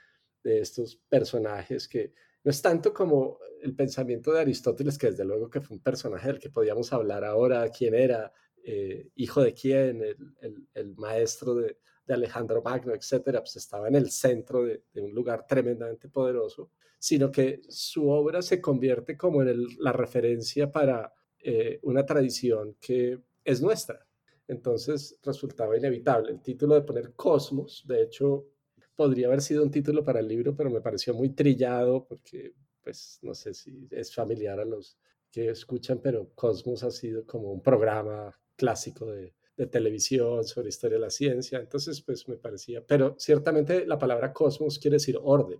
de 0.43 0.59
estos 0.59 0.97
personajes 1.09 1.87
que 1.87 2.13
no 2.43 2.51
es 2.51 2.61
tanto 2.61 2.93
como 2.93 3.39
el 3.61 3.75
pensamiento 3.75 4.31
de 4.31 4.41
Aristóteles, 4.41 4.97
que 4.97 5.11
desde 5.11 5.25
luego 5.25 5.49
que 5.49 5.61
fue 5.61 5.75
un 5.75 5.83
personaje 5.83 6.27
del 6.27 6.39
que 6.39 6.49
podíamos 6.49 6.93
hablar 6.93 7.25
ahora, 7.25 7.69
quién 7.69 7.93
era, 7.93 8.31
eh, 8.63 9.09
hijo 9.15 9.41
de 9.41 9.53
quién, 9.53 10.01
el, 10.03 10.67
el, 10.73 10.95
maestro 10.95 11.55
de, 11.55 11.77
Alejandro 12.07 12.63
Magno, 12.63 12.95
etcétera, 12.95 13.41
pues 13.41 13.55
estaba 13.57 13.87
en 13.87 13.95
el 13.95 14.09
centro 14.09 14.63
de, 14.63 14.83
de, 14.91 15.01
un 15.01 15.13
lugar 15.13 15.45
tremendamente 15.45 16.09
poderoso, 16.09 16.71
sino 16.97 17.31
que 17.31 17.61
su 17.69 18.09
obra 18.09 18.41
se 18.41 18.59
convierte 18.59 19.15
como 19.15 19.43
en 19.43 19.63
la 19.77 19.91
referencia 19.91 20.71
para 20.71 21.13
eh, 21.39 21.79
una 21.83 22.05
tradición 22.05 22.77
que 22.81 23.19
es 23.43 23.61
nuestra. 23.61 24.07
Entonces 24.49 25.15
resultaba 25.23 25.77
inevitable. 25.77 26.31
El 26.31 26.41
título 26.41 26.75
de 26.75 26.81
poner 26.81 27.13
Cosmos, 27.13 27.83
de 27.87 28.01
hecho, 28.01 28.47
podría 28.95 29.27
haber 29.27 29.41
sido 29.41 29.63
un 29.63 29.71
título 29.71 30.03
para 30.03 30.19
el 30.19 30.27
libro, 30.27 30.55
pero 30.55 30.71
me 30.71 30.81
pareció 30.81 31.13
muy 31.13 31.29
trillado 31.29 32.05
porque, 32.05 32.53
pues, 32.81 33.19
no 33.21 33.35
sé 33.35 33.53
si 33.53 33.87
es 33.91 34.13
familiar 34.13 34.59
a 34.59 34.65
los 34.65 34.97
que 35.31 35.49
escuchan, 35.49 35.99
pero 36.01 36.31
Cosmos 36.33 36.83
ha 36.83 36.89
sido 36.89 37.25
como 37.27 37.51
un 37.51 37.61
programa 37.61 38.37
clásico 38.55 39.05
de, 39.05 39.33
televisión 39.71 40.45
sobre 40.45 40.69
historia 40.69 40.95
de 40.95 41.01
la 41.01 41.09
ciencia. 41.09 41.59
Entonces, 41.59 42.01
pues 42.01 42.25
me 42.29 42.37
parecía, 42.37 42.81
pero 42.87 43.15
ciertamente 43.19 43.85
la 43.85 43.99
palabra 43.99 44.31
cosmos 44.31 44.79
quiere 44.79 44.95
decir 44.95 45.19
orden. 45.21 45.59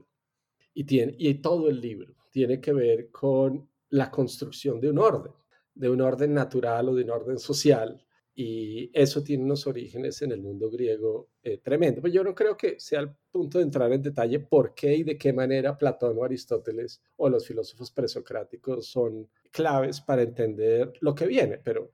Y, 0.74 0.86
tiene, 0.86 1.16
y 1.18 1.34
todo 1.42 1.68
el 1.68 1.82
libro 1.82 2.16
tiene 2.32 2.62
que 2.62 2.72
ver 2.72 3.12
con 3.12 3.70
la 3.90 4.10
construcción 4.10 4.80
de 4.80 4.90
un 4.90 5.00
orden 5.00 5.34
de 5.80 5.90
un 5.90 6.02
orden 6.02 6.34
natural 6.34 6.90
o 6.90 6.96
de 6.96 7.04
un 7.04 7.10
orden 7.10 7.40
social. 7.40 8.06
Y 8.42 8.90
eso 8.94 9.22
tiene 9.22 9.44
unos 9.44 9.68
orígenes 9.68 10.22
en 10.22 10.32
el 10.32 10.42
mundo 10.42 10.70
griego 10.70 11.28
eh, 11.44 11.58
tremendo. 11.58 12.00
Pues 12.00 12.14
yo 12.14 12.24
no 12.24 12.34
creo 12.34 12.56
que 12.56 12.80
sea 12.80 13.02
el 13.02 13.10
punto 13.30 13.58
de 13.58 13.66
entrar 13.66 13.92
en 13.92 14.02
detalle 14.02 14.40
por 14.40 14.74
qué 14.74 14.96
y 14.96 15.04
de 15.04 15.18
qué 15.18 15.34
manera 15.34 15.78
Platón 15.78 16.18
o 16.18 16.24
Aristóteles 16.24 17.02
o 17.18 17.28
los 17.28 17.46
filósofos 17.46 17.92
presocráticos 17.92 18.88
son 18.88 19.30
claves 19.52 20.00
para 20.00 20.22
entender 20.22 20.94
lo 21.02 21.14
que 21.14 21.28
viene. 21.28 21.58
Pero, 21.58 21.92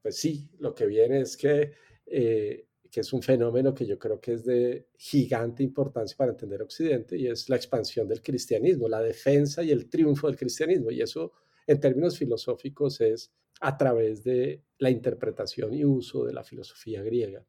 pues 0.00 0.14
sí, 0.14 0.48
lo 0.60 0.72
que 0.76 0.86
viene 0.86 1.22
es 1.22 1.36
que, 1.36 1.72
eh, 2.06 2.68
que 2.88 3.00
es 3.00 3.12
un 3.12 3.20
fenómeno 3.20 3.74
que 3.74 3.84
yo 3.84 3.98
creo 3.98 4.20
que 4.20 4.34
es 4.34 4.44
de 4.44 4.86
gigante 4.96 5.64
importancia 5.64 6.16
para 6.16 6.30
entender 6.30 6.62
Occidente 6.62 7.18
y 7.18 7.26
es 7.26 7.48
la 7.48 7.56
expansión 7.56 8.06
del 8.06 8.22
cristianismo, 8.22 8.88
la 8.88 9.02
defensa 9.02 9.64
y 9.64 9.72
el 9.72 9.90
triunfo 9.90 10.28
del 10.28 10.36
cristianismo. 10.36 10.92
Y 10.92 11.02
eso 11.02 11.32
en 11.66 11.80
términos 11.80 12.18
filosóficos 12.18 13.00
es 13.00 13.32
a 13.60 13.76
través 13.76 14.24
de 14.24 14.64
la 14.78 14.90
interpretación 14.90 15.74
y 15.74 15.84
uso 15.84 16.24
de 16.24 16.32
la 16.32 16.42
filosofía 16.42 17.02
griega. 17.02 17.44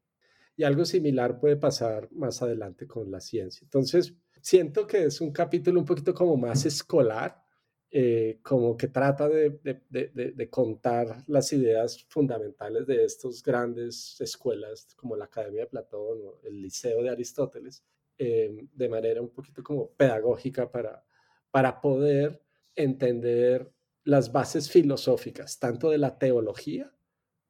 Y 0.56 0.64
algo 0.64 0.84
similar 0.84 1.40
puede 1.40 1.56
pasar 1.56 2.10
más 2.12 2.42
adelante 2.42 2.86
con 2.86 3.10
la 3.10 3.20
ciencia. 3.20 3.64
Entonces, 3.64 4.14
siento 4.40 4.86
que 4.86 5.04
es 5.04 5.20
un 5.20 5.32
capítulo 5.32 5.80
un 5.80 5.86
poquito 5.86 6.12
como 6.12 6.36
más 6.36 6.66
escolar, 6.66 7.42
eh, 7.90 8.38
como 8.42 8.76
que 8.76 8.88
trata 8.88 9.28
de, 9.28 10.48
contar 10.50 11.24
las 11.26 11.52
ideas 11.52 12.04
fundamentales 12.08 12.86
de 12.86 13.04
estas 13.04 13.42
grandes 13.42 14.18
escuelas 14.20 14.94
como 14.96 15.14
la 15.16 15.26
Academia 15.26 15.62
de 15.62 15.66
Platón 15.66 16.18
o 16.24 16.40
el 16.42 16.60
Liceo 16.60 17.02
de 17.02 17.10
Aristóteles, 17.10 17.84
eh, 18.18 18.66
de 18.72 18.88
manera 18.88 19.20
un 19.20 19.30
poquito 19.30 19.62
como 19.62 19.90
pedagógica 19.90 20.70
para, 20.70 21.04
para 21.50 21.80
poder 21.80 22.42
entender 22.74 23.70
las 24.04 24.32
bases 24.32 24.70
filosóficas, 24.70 25.58
tanto 25.58 25.90
de 25.90 25.98
la 25.98 26.18
teología 26.18 26.92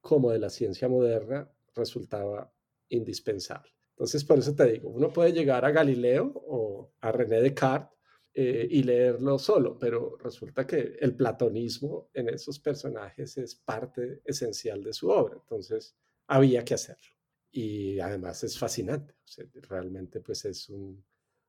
como 0.00 0.30
de 0.30 0.38
la 0.38 0.50
ciencia 0.50 0.88
moderna, 0.88 1.50
resultaba 1.74 2.53
indispensable. 2.88 3.72
Entonces, 3.90 4.24
por 4.24 4.38
eso 4.38 4.55
te 4.55 4.72
digo, 4.72 4.90
uno 4.90 5.12
puede 5.12 5.32
llegar 5.32 5.64
a 5.64 5.70
Galileo 5.70 6.32
o 6.34 6.92
a 7.00 7.12
René 7.12 7.40
Descartes 7.40 7.96
eh, 8.34 8.66
y 8.70 8.82
leerlo 8.82 9.38
solo, 9.38 9.78
pero 9.78 10.16
resulta 10.16 10.66
que 10.66 10.96
el 11.00 11.14
platonismo 11.14 12.11
en 12.14 12.30
esos 12.30 12.59
personajes 12.59 13.36
es 13.36 13.55
parte 13.55 14.22
esencial 14.24 14.82
de 14.82 14.92
su 14.92 15.11
obra. 15.11 15.36
Entonces, 15.36 15.96
había 16.26 16.64
que 16.64 16.74
hacerlo. 16.74 17.14
Y 17.50 18.00
además 18.00 18.42
es 18.44 18.59
fascinante. 18.59 19.14
realmente, 19.68 20.20
pues 20.20 20.44
es 20.46 20.70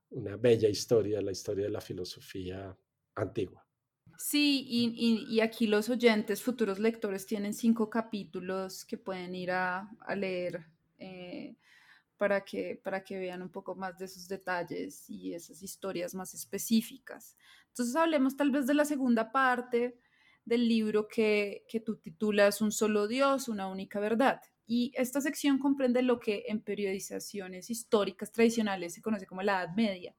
una 0.10 0.36
bella 0.38 0.68
historia, 0.68 1.22
la 1.22 1.32
historia 1.32 1.66
de 1.66 1.72
la 1.72 1.82
filosofía 1.82 2.78
antigua. 3.16 3.63
Sí, 4.18 4.66
y, 4.68 5.42
aquí 5.42 5.68
los 5.68 5.90
oyentes, 5.90 6.42
futuros 6.42 6.80
lectores, 6.80 7.26
tienen 7.26 7.54
cinco 7.54 7.90
capítulos 7.90 8.86
que 8.86 8.98
pueden 8.98 9.36
ir 9.36 9.52
a, 9.52 9.90
leer 10.16 10.66
eh, 11.00 11.56
para, 12.18 12.42
que, 12.46 12.80
para 12.84 13.04
que 13.04 13.18
vean 13.18 13.42
un 13.42 13.50
poco 13.50 13.76
más 13.76 13.98
de 13.98 14.06
esos 14.06 14.28
detalles 14.28 15.10
y 15.10 15.34
esas 15.34 15.62
historias 15.64 16.14
más 16.14 16.34
específicas. 16.34 17.36
Entonces 17.70 17.96
hablemos 17.96 18.38
tal 18.38 18.52
vez 18.52 18.68
de 18.68 18.76
la 18.76 18.86
segunda 18.86 19.32
parte 19.32 19.98
del 20.46 20.68
libro 20.68 21.08
que, 21.08 21.66
que 21.68 21.80
tú 21.80 21.96
titulas 21.98 22.62
Un 22.62 22.72
solo 22.72 23.08
Dios, 23.08 23.48
una 23.48 23.68
única 23.68 24.00
verdad. 24.00 24.42
Y 24.66 24.94
esta 24.96 25.22
sección 25.22 25.58
comprende 25.58 26.02
lo 26.04 26.20
que 26.20 26.46
en 26.48 26.62
periodizaciones 26.62 27.70
históricas 27.70 28.32
tradicionales 28.32 28.94
se 28.94 29.02
conoce 29.02 29.26
como 29.26 29.42
la 29.42 29.64
Edad 29.64 29.76
Media. 29.76 30.16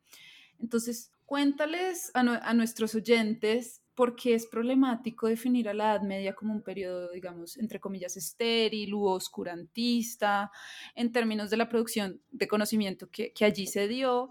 Entonces, 0.58 1.12
cuéntales 1.24 2.10
a, 2.14 2.20
a 2.20 2.54
nuestros 2.54 2.94
oyentes 2.94 3.83
porque 3.94 4.34
es 4.34 4.46
problemático 4.46 5.28
definir 5.28 5.68
a 5.68 5.74
la 5.74 5.92
Edad 5.92 6.02
Media 6.02 6.34
como 6.34 6.52
un 6.52 6.62
periodo, 6.62 7.10
digamos, 7.10 7.56
entre 7.56 7.80
comillas, 7.80 8.16
estéril 8.16 8.94
u 8.94 9.06
oscurantista, 9.06 10.50
en 10.94 11.12
términos 11.12 11.50
de 11.50 11.56
la 11.56 11.68
producción 11.68 12.20
de 12.30 12.48
conocimiento 12.48 13.08
que, 13.10 13.32
allí 13.44 13.66
se 13.66 13.88
dio, 13.88 14.30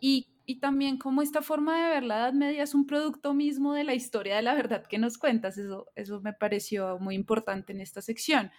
y, 0.00 0.28
también 0.60 0.98
como 0.98 1.22
esta 1.22 1.40
forma 1.40 1.82
de 1.82 1.94
ver 1.94 2.02
la 2.02 2.18
Edad 2.18 2.32
Media 2.34 2.62
es 2.64 2.74
un 2.74 2.86
producto 2.86 3.32
mismo 3.32 3.72
de 3.72 3.84
la 3.84 3.94
historia 3.94 4.36
de 4.36 4.42
la 4.42 4.52
verdad 4.52 4.84
que 4.86 4.98
nos 4.98 5.16
cuentas, 5.16 5.56
eso, 5.56 5.86
eso 5.94 6.20
me 6.20 6.34
pareció 6.34 6.98
muy 6.98 7.14
importante 7.14 7.72
en 7.72 7.80
esta 7.80 8.02
sección. 8.02 8.50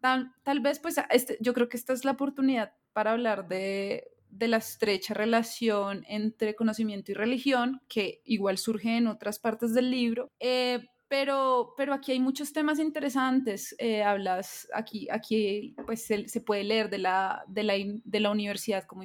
Tal, 0.00 0.32
tal 0.42 0.60
vez, 0.60 0.78
pues, 0.78 0.96
este, 1.10 1.36
yo 1.40 1.52
creo 1.52 1.68
que 1.68 1.76
esta 1.76 1.92
es 1.92 2.06
la 2.06 2.12
oportunidad 2.12 2.72
para 2.94 3.12
hablar 3.12 3.46
de 3.46 4.13
de 4.34 4.48
la 4.48 4.56
estrecha 4.56 5.14
relación 5.14 6.04
entre 6.08 6.56
conocimiento 6.56 7.12
y 7.12 7.14
religión, 7.14 7.80
que 7.88 8.20
igual 8.24 8.58
surge 8.58 8.96
en 8.96 9.06
otras 9.06 9.38
partes 9.38 9.74
del 9.74 9.90
libro. 9.90 10.32
Eh, 10.40 10.80
pero, 11.06 11.74
pero 11.76 11.94
aquí 11.94 12.10
hay 12.12 12.18
muchos 12.18 12.52
temas 12.52 12.80
interesantes. 12.80 13.76
Eh, 13.78 14.02
hablas 14.02 14.66
aquí, 14.74 15.06
aquí 15.10 15.76
pues 15.86 16.04
se, 16.04 16.40
puede 16.40 16.64
leer 16.64 16.90
de 16.90 16.98
la, 16.98 17.44
de 17.46 17.62
la, 17.62 17.74
de 17.76 18.20
la 18.20 18.30
universidad 18.30 18.84
como 18.84 19.04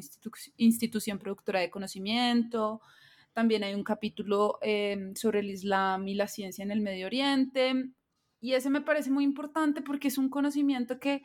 institución 0.57 1.19
productora 1.19 1.59
de 1.59 1.69
conocimiento. 1.69 2.82
También 3.32 3.63
hay 3.63 3.75
un 3.75 3.84
capítulo 3.84 4.57
eh, 4.63 5.11
sobre 5.13 5.41
el 5.41 5.51
Islam 5.51 6.07
y 6.07 6.15
la 6.15 6.27
ciencia 6.27 6.63
en 6.63 6.71
el 6.71 6.82
Medio 6.82 7.05
Oriente. 7.05 7.91
Y 8.41 8.53
ese 8.53 8.71
me 8.71 8.82
parece 8.82 9.11
muy 9.11 9.23
importante 9.23 9.84
porque 9.84 10.07
es 10.07 10.17
un 10.17 10.30
conocimiento 10.30 10.99
que 10.99 11.21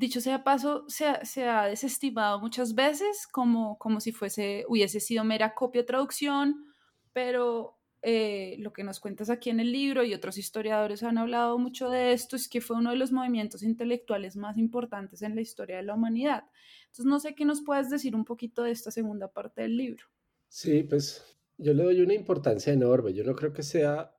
dicho 0.00 0.20
sea 0.20 0.42
paso, 0.42 0.84
se 0.88 1.24
se 1.24 1.44
ha, 1.44 1.66
desestimado 1.66 2.40
muchas 2.40 2.74
veces 2.74 3.28
como, 3.30 3.78
como 3.78 4.00
si 4.00 4.12
fuese, 4.12 4.64
hubiese 4.66 4.98
sido 4.98 5.22
mera 5.24 5.54
copia 5.54 5.84
traducción, 5.86 6.64
pero 7.12 7.78
eh, 8.02 8.56
lo 8.60 8.72
que 8.72 8.82
nos 8.82 8.98
cuentas 8.98 9.28
aquí 9.28 9.50
en 9.50 9.60
el 9.60 9.72
libro 9.72 10.02
y 10.02 10.14
otros 10.14 10.38
historiadores 10.38 11.02
han 11.02 11.18
hablado 11.18 11.58
mucho 11.58 11.90
de 11.90 12.12
esto, 12.12 12.34
es 12.34 12.48
que 12.48 12.62
fue 12.62 12.78
uno 12.78 12.90
de 12.90 12.96
los 12.96 13.12
movimientos 13.12 13.62
intelectuales 13.62 14.36
más 14.36 14.56
importantes 14.56 15.20
en 15.20 15.34
la 15.34 15.42
historia 15.42 15.76
de 15.76 15.82
la 15.82 15.94
humanidad. 15.94 16.44
Entonces, 16.86 17.04
no 17.04 17.20
sé 17.20 17.34
qué 17.34 17.44
nos 17.44 17.60
puedes 17.60 17.90
decir 17.90 18.16
un 18.16 18.24
poquito 18.24 18.62
de 18.62 18.70
esta 18.70 18.90
segunda 18.90 19.28
parte 19.28 19.62
del 19.62 19.76
libro. 19.76 20.06
Sí, 20.48 20.82
pues 20.82 21.22
yo 21.58 21.74
le 21.74 21.84
doy 21.84 22.00
una 22.00 22.14
importancia 22.14 22.72
enorme. 22.72 23.12
Yo 23.12 23.22
no 23.22 23.34
creo 23.34 23.52
que 23.52 23.62
sea 23.62 24.16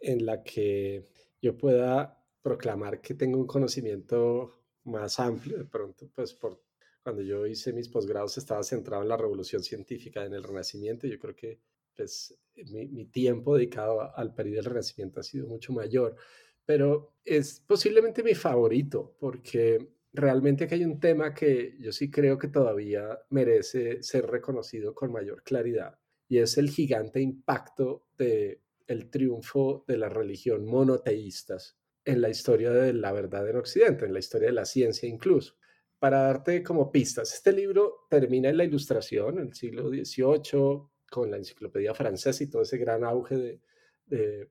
en 0.00 0.26
la 0.26 0.42
que 0.42 1.08
yo 1.40 1.56
pueda 1.56 2.20
proclamar 2.42 3.00
que 3.00 3.14
tengo 3.14 3.38
un 3.38 3.46
conocimiento 3.46 4.59
más 4.90 5.18
amplio. 5.20 5.58
De 5.58 5.64
pronto, 5.64 6.10
pues 6.14 6.34
por 6.34 6.60
cuando 7.02 7.22
yo 7.22 7.46
hice 7.46 7.72
mis 7.72 7.88
posgrados 7.88 8.36
estaba 8.38 8.62
centrado 8.62 9.02
en 9.02 9.08
la 9.08 9.16
revolución 9.16 9.62
científica, 9.62 10.24
en 10.24 10.34
el 10.34 10.42
Renacimiento. 10.42 11.06
Yo 11.06 11.18
creo 11.18 11.34
que 11.34 11.60
pues, 11.96 12.38
mi, 12.70 12.86
mi 12.88 13.06
tiempo 13.06 13.56
dedicado 13.56 14.14
al 14.16 14.34
periodo 14.34 14.56
del 14.56 14.64
Renacimiento 14.66 15.20
ha 15.20 15.22
sido 15.22 15.46
mucho 15.46 15.72
mayor, 15.72 16.16
pero 16.64 17.14
es 17.24 17.60
posiblemente 17.66 18.22
mi 18.22 18.34
favorito 18.34 19.16
porque 19.18 19.94
realmente 20.12 20.66
que 20.66 20.74
hay 20.74 20.84
un 20.84 21.00
tema 21.00 21.34
que 21.34 21.76
yo 21.78 21.92
sí 21.92 22.10
creo 22.10 22.38
que 22.38 22.48
todavía 22.48 23.18
merece 23.30 24.02
ser 24.02 24.26
reconocido 24.26 24.94
con 24.94 25.12
mayor 25.12 25.42
claridad 25.42 25.98
y 26.28 26.38
es 26.38 26.58
el 26.58 26.70
gigante 26.70 27.20
impacto 27.20 28.06
de 28.18 28.62
el 28.86 29.08
triunfo 29.08 29.84
de 29.86 29.98
la 29.98 30.08
religión 30.08 30.66
monoteístas 30.66 31.79
en 32.10 32.20
la 32.20 32.28
historia 32.28 32.70
de 32.70 32.92
la 32.92 33.12
verdad 33.12 33.48
en 33.48 33.56
Occidente, 33.56 34.04
en 34.04 34.12
la 34.12 34.18
historia 34.18 34.48
de 34.48 34.54
la 34.54 34.64
ciencia 34.64 35.08
incluso. 35.08 35.54
Para 35.98 36.22
darte 36.22 36.62
como 36.62 36.90
pistas, 36.90 37.34
este 37.34 37.52
libro 37.52 38.06
termina 38.08 38.48
en 38.48 38.56
la 38.56 38.64
ilustración, 38.64 39.38
en 39.38 39.48
el 39.48 39.54
siglo 39.54 39.88
XVIII, 39.88 40.82
con 41.10 41.30
la 41.30 41.36
enciclopedia 41.36 41.94
francesa 41.94 42.42
y 42.42 42.46
todo 42.46 42.62
ese 42.62 42.78
gran 42.78 43.04
auge 43.04 43.60
de... 44.06 44.50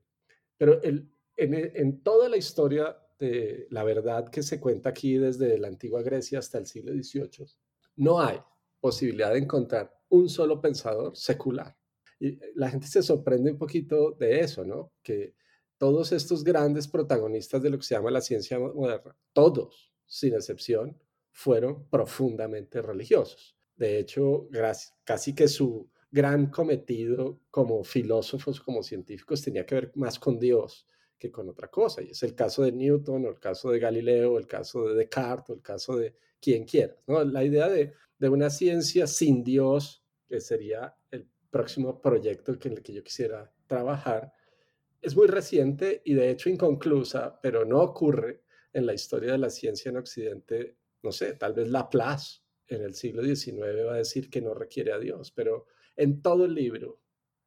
pero 0.58 0.82
el, 0.84 1.10
en, 1.36 1.54
en 1.54 2.02
toda 2.04 2.30
la 2.30 2.38
historia 2.38 2.96
de 3.18 3.68
la 3.72 3.84
verdad 3.84 4.30
que 4.30 4.44
se 4.44 4.60
cuenta 4.60 4.90
aquí 4.90 5.18
desde 5.18 5.58
la 5.58 5.68
antigua 5.68 6.02
Grecia 6.02 6.40
hasta 6.40 6.58
el 6.58 6.68
siglo 6.68 6.94
XVIII, 6.94 7.48
no 7.98 8.22
hay 8.22 8.40
posibilidad 8.80 9.34
de 9.34 9.40
encontrar 9.40 9.94
un 10.10 10.30
solo 10.30 10.62
pensador 10.62 11.16
secular. 11.16 11.76
Y 12.20 12.40
la 12.56 12.70
gente 12.70 12.88
se 12.88 13.02
sorprende 13.02 13.52
un 13.52 13.58
poquito 13.58 14.12
de 14.12 14.40
eso, 14.40 14.66
¿no? 14.66 14.94
Que 15.02 15.36
todos 15.80 16.12
estos 16.12 16.44
grandes 16.44 16.88
protagonistas 16.88 17.64
de 17.64 17.70
lo 17.72 17.78
que 17.78 17.86
se 17.86 17.96
llama 17.96 18.12
la 18.12 18.22
ciencia 18.22 18.60
moderna, 18.60 19.16
todos, 19.34 19.92
sin 20.06 20.36
excepción, 20.36 20.96
fueron 21.32 21.88
profundamente 21.90 22.82
religiosos. 22.82 23.58
De 23.76 23.98
hecho, 23.98 24.50
casi 25.06 25.34
que 25.34 25.48
su 25.48 25.90
gran 26.12 26.48
cometido 26.48 27.40
como 27.50 27.84
filósofos, 27.84 28.60
como 28.60 28.84
científicos, 28.84 29.42
tenía 29.42 29.66
que 29.66 29.76
ver 29.76 29.92
más 29.96 30.20
con 30.20 30.38
Dios 30.38 30.86
que 31.18 31.32
con 31.32 31.48
otra 31.48 31.70
cosa. 31.70 32.02
Y 32.02 32.12
es 32.12 32.24
el 32.24 32.36
caso 32.36 32.64
de 32.64 32.74
Newton, 32.74 33.26
o 33.26 33.30
el 33.30 33.40
caso 33.40 33.72
de 33.72 33.80
Galileo, 33.80 34.38
el 34.38 34.48
caso 34.48 34.86
de 34.86 34.96
Descartes, 34.96 35.50
o 35.50 35.54
el 35.54 35.62
caso 35.62 35.96
de 35.96 36.16
quien 36.42 36.66
quiera. 36.66 36.96
¿no? 37.08 37.24
La 37.24 37.44
idea 37.44 37.70
de, 37.70 37.94
de 38.18 38.30
una 38.30 38.50
ciencia 38.50 39.08
sin 39.08 39.44
Dios, 39.44 40.04
que 40.28 40.42
sería 40.42 40.96
el 41.10 41.26
próximo 41.50 42.02
proyecto 42.02 42.54
en 42.64 42.74
el 42.74 42.84
que 42.84 42.94
yo 42.94 43.04
quisiera 43.04 43.54
trabajar, 43.66 44.34
es 45.02 45.16
muy 45.16 45.28
reciente 45.28 46.02
y 46.06 46.14
de 46.14 46.30
hecho 46.30 46.50
inconclusa, 46.50 47.40
pero 47.42 47.66
no 47.66 47.82
ocurre 47.82 48.44
en 48.74 48.86
la 48.86 48.94
historia 48.94 49.32
de 49.32 49.38
la 49.38 49.50
ciencia 49.50 49.90
en 49.90 49.98
Occidente. 49.98 50.78
No 51.04 51.12
sé, 51.12 51.34
tal 51.34 51.54
vez 51.54 51.70
Laplace 51.70 52.42
en 52.68 52.84
el 52.84 52.94
siglo 52.94 53.24
XIX 53.24 53.86
va 53.88 53.94
a 53.94 53.98
decir 53.98 54.30
que 54.30 54.42
no 54.42 54.54
requiere 54.54 54.92
a 54.92 55.00
Dios, 55.00 55.32
pero 55.32 55.68
en 55.96 56.22
todo 56.22 56.46
el 56.46 56.54
libro 56.54 57.02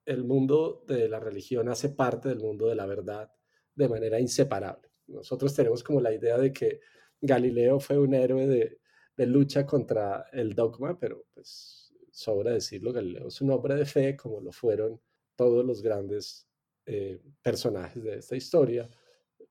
el 0.05 0.24
mundo 0.24 0.84
de 0.86 1.09
la 1.09 1.20
religión 1.20 1.68
hace 1.68 1.90
parte 1.90 2.28
del 2.28 2.40
mundo 2.40 2.66
de 2.66 2.74
la 2.74 2.86
verdad 2.86 3.30
de 3.74 3.88
manera 3.88 4.18
inseparable. 4.18 4.90
Nosotros 5.07 5.55
tenemos 5.55 5.82
como 5.82 6.00
la 6.00 6.12
idea 6.12 6.38
de 6.38 6.53
que 6.53 6.80
Galileo 7.20 7.78
fue 7.78 7.98
un 7.98 8.14
héroe 8.14 8.46
de, 8.46 8.78
lucha 9.24 9.64
contra 9.64 10.26
el 10.32 10.53
dogma, 10.53 10.98
pero 10.98 11.26
pues 11.32 11.92
sobra 12.11 12.50
decirlo, 12.50 12.92
Galileo 12.92 13.28
es 13.28 13.40
un 13.40 13.53
hombre 13.53 13.76
de 13.76 13.86
fe 13.86 14.16
como 14.16 14.40
lo 14.40 14.50
fueron 14.50 15.00
todos 15.36 15.64
los 15.64 15.80
grandes 15.80 16.48
eh, 16.87 17.20
personajes 17.43 18.03
de 18.03 18.16
esta 18.16 18.37
historia, 18.37 18.89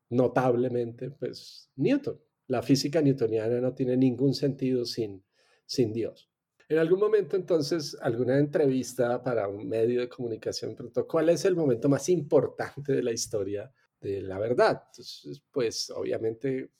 notablemente 0.09 1.11
pues 1.11 1.69
Newton. 1.75 2.19
La 2.47 2.61
física 2.61 3.01
newtoniana 3.01 3.61
no 3.61 3.73
tiene 3.73 3.95
ningún 3.95 4.33
sentido 4.33 4.85
sin, 4.85 5.23
sin 5.65 5.93
Dios. 5.93 6.29
En 6.67 6.77
algún 6.77 6.99
momento 6.99 7.35
entonces, 7.35 7.97
alguna 8.01 8.37
entrevista 8.37 9.21
para 9.21 9.47
un 9.47 9.67
medio 9.67 10.01
de 10.01 10.09
comunicación 10.09 10.75
preguntó, 10.75 11.07
¿cuál 11.07 11.29
es 11.29 11.45
el 11.45 11.55
momento 11.55 11.89
más 11.89 12.07
importante 12.09 12.93
de 12.93 13.03
la 13.03 13.11
historia 13.11 13.71
de 14.01 14.21
la 14.21 14.39
verdad. 14.39 14.83
Entonces, 14.87 15.41
pues 15.51 15.89
obviamente 15.91 16.71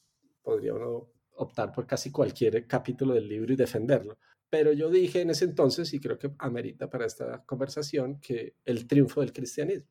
podría 0.42 0.74
uno 0.74 1.12
optar 1.36 1.72
por 1.72 1.86
casi 1.88 2.12
cualquier 2.12 2.68
capítulo 2.68 3.14
del 3.14 3.28
libro 3.28 3.54
y 3.54 3.56
defenderlo. 3.56 4.18
Pero 4.50 4.74
yo 4.74 4.90
dije 4.90 5.22
en 5.22 5.30
ese 5.30 5.46
entonces, 5.46 5.94
y 5.94 6.00
creo 6.00 6.18
que 6.18 6.32
amerita 6.40 6.90
para 6.90 7.06
esta 7.06 7.46
conversación, 7.46 8.20
que 8.20 8.58
el 8.66 8.86
triunfo 8.86 9.22
del 9.22 9.32
cristianismo 9.32 9.90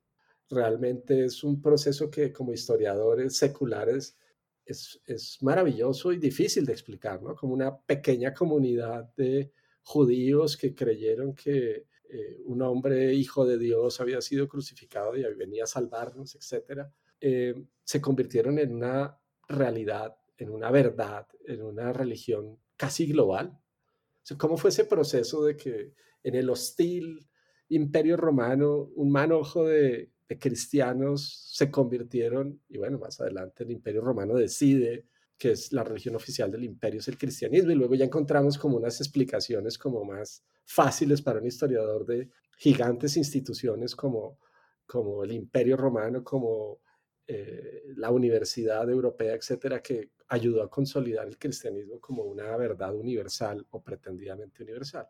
realmente 0.50 1.24
es 1.24 1.44
un 1.44 1.62
proceso 1.62 2.10
que 2.10 2.32
como 2.32 2.52
historiadores 2.52 3.36
seculares 3.36 4.18
es, 4.64 5.00
es 5.06 5.38
maravilloso 5.42 6.12
y 6.12 6.18
difícil 6.18 6.66
de 6.66 6.72
explicar, 6.72 7.22
¿no? 7.22 7.34
Como 7.34 7.54
una 7.54 7.78
pequeña 7.78 8.34
comunidad 8.34 9.14
de 9.16 9.52
judíos 9.82 10.56
que 10.56 10.74
creyeron 10.74 11.34
que 11.34 11.86
eh, 12.08 12.40
un 12.44 12.60
hombre 12.62 13.14
hijo 13.14 13.46
de 13.46 13.58
Dios 13.58 14.00
había 14.00 14.20
sido 14.20 14.48
crucificado 14.48 15.16
y 15.16 15.22
venía 15.34 15.64
a 15.64 15.68
salvarnos, 15.68 16.34
etcétera 16.34 16.92
eh, 17.20 17.54
se 17.84 18.00
convirtieron 18.00 18.58
en 18.58 18.74
una 18.74 19.18
realidad, 19.48 20.16
en 20.38 20.50
una 20.50 20.70
verdad, 20.70 21.26
en 21.44 21.62
una 21.62 21.92
religión 21.92 22.58
casi 22.76 23.06
global. 23.06 23.58
¿Cómo 24.38 24.56
fue 24.56 24.70
ese 24.70 24.84
proceso 24.84 25.44
de 25.44 25.56
que 25.56 25.92
en 26.22 26.34
el 26.34 26.48
hostil 26.50 27.28
imperio 27.68 28.16
romano 28.16 28.90
un 28.94 29.10
manojo 29.10 29.66
de, 29.66 30.10
de 30.30 30.38
cristianos 30.38 31.50
se 31.52 31.72
convirtieron, 31.72 32.62
y 32.68 32.78
bueno, 32.78 33.00
más 33.00 33.20
adelante 33.20 33.64
el 33.64 33.72
imperio 33.72 34.00
romano 34.00 34.36
decide 34.36 35.08
que 35.36 35.50
es 35.50 35.72
la 35.72 35.82
religión 35.82 36.14
oficial 36.14 36.52
del 36.52 36.62
imperio, 36.62 37.00
es 37.00 37.08
el 37.08 37.18
cristianismo, 37.18 37.72
y 37.72 37.74
luego 37.74 37.96
ya 37.96 38.04
encontramos 38.04 38.56
como 38.56 38.76
unas 38.76 39.00
explicaciones 39.00 39.76
como 39.76 40.04
más 40.04 40.44
fáciles 40.64 41.20
para 41.20 41.40
un 41.40 41.46
historiador 41.46 42.06
de 42.06 42.30
gigantes 42.56 43.16
instituciones 43.16 43.96
como, 43.96 44.38
como 44.86 45.24
el 45.24 45.32
imperio 45.32 45.76
romano, 45.76 46.22
como 46.22 46.80
eh, 47.26 47.82
la 47.96 48.12
Universidad 48.12 48.88
Europea, 48.88 49.34
etcétera, 49.34 49.82
que 49.82 50.12
ayudó 50.28 50.62
a 50.62 50.70
consolidar 50.70 51.26
el 51.26 51.38
cristianismo 51.38 51.98
como 51.98 52.22
una 52.22 52.56
verdad 52.56 52.94
universal 52.94 53.66
o 53.70 53.82
pretendidamente 53.82 54.62
universal. 54.62 55.08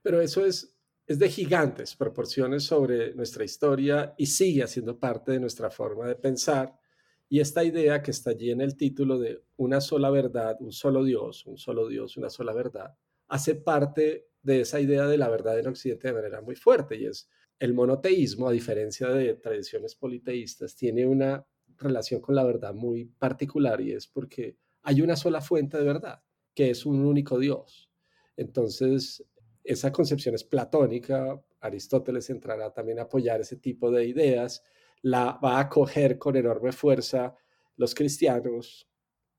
Pero 0.00 0.22
eso 0.22 0.46
es, 0.46 0.74
es 1.12 1.18
de 1.18 1.28
gigantes 1.28 1.94
proporciones 1.94 2.64
sobre 2.64 3.14
nuestra 3.14 3.44
historia 3.44 4.14
y 4.16 4.26
sigue 4.26 4.66
siendo 4.66 4.98
parte 4.98 5.32
de 5.32 5.40
nuestra 5.40 5.70
forma 5.70 6.08
de 6.08 6.14
pensar. 6.14 6.74
Y 7.28 7.40
esta 7.40 7.62
idea 7.62 8.02
que 8.02 8.10
está 8.10 8.30
allí 8.30 8.50
en 8.50 8.62
el 8.62 8.76
título 8.76 9.18
de 9.18 9.42
una 9.56 9.82
sola 9.82 10.08
verdad, 10.08 10.56
un 10.60 10.72
solo 10.72 11.04
Dios, 11.04 11.44
un 11.44 11.58
solo 11.58 11.86
Dios, 11.86 12.16
una 12.16 12.30
sola 12.30 12.54
verdad, 12.54 12.96
hace 13.28 13.56
parte 13.56 14.28
de 14.40 14.62
esa 14.62 14.80
idea 14.80 15.06
de 15.06 15.18
la 15.18 15.28
verdad 15.28 15.58
en 15.58 15.68
Occidente 15.68 16.08
de 16.08 16.14
manera 16.14 16.40
muy 16.40 16.56
fuerte 16.56 16.96
y 16.96 17.04
es 17.04 17.28
el 17.58 17.74
monoteísmo, 17.74 18.48
a 18.48 18.52
diferencia 18.52 19.08
de 19.08 19.34
tradiciones 19.34 19.94
politeístas, 19.94 20.74
tiene 20.74 21.06
una 21.06 21.46
relación 21.76 22.22
con 22.22 22.34
la 22.34 22.44
verdad 22.44 22.72
muy 22.72 23.04
particular 23.04 23.82
y 23.82 23.92
es 23.92 24.06
porque 24.06 24.56
hay 24.82 25.02
una 25.02 25.16
sola 25.16 25.42
fuente 25.42 25.76
de 25.76 25.84
verdad, 25.84 26.22
que 26.54 26.70
es 26.70 26.86
un 26.86 27.04
único 27.04 27.38
Dios. 27.38 27.90
Entonces, 28.34 29.22
esa 29.64 29.92
concepción 29.92 30.34
es 30.34 30.44
platónica, 30.44 31.42
Aristóteles 31.60 32.28
entrará 32.30 32.72
también 32.72 32.98
a 32.98 33.02
apoyar 33.02 33.40
ese 33.40 33.56
tipo 33.56 33.90
de 33.90 34.04
ideas, 34.04 34.62
la 35.02 35.38
va 35.42 35.58
a 35.58 35.60
acoger 35.60 36.18
con 36.18 36.36
enorme 36.36 36.72
fuerza 36.72 37.34
los 37.76 37.94
cristianos, 37.94 38.88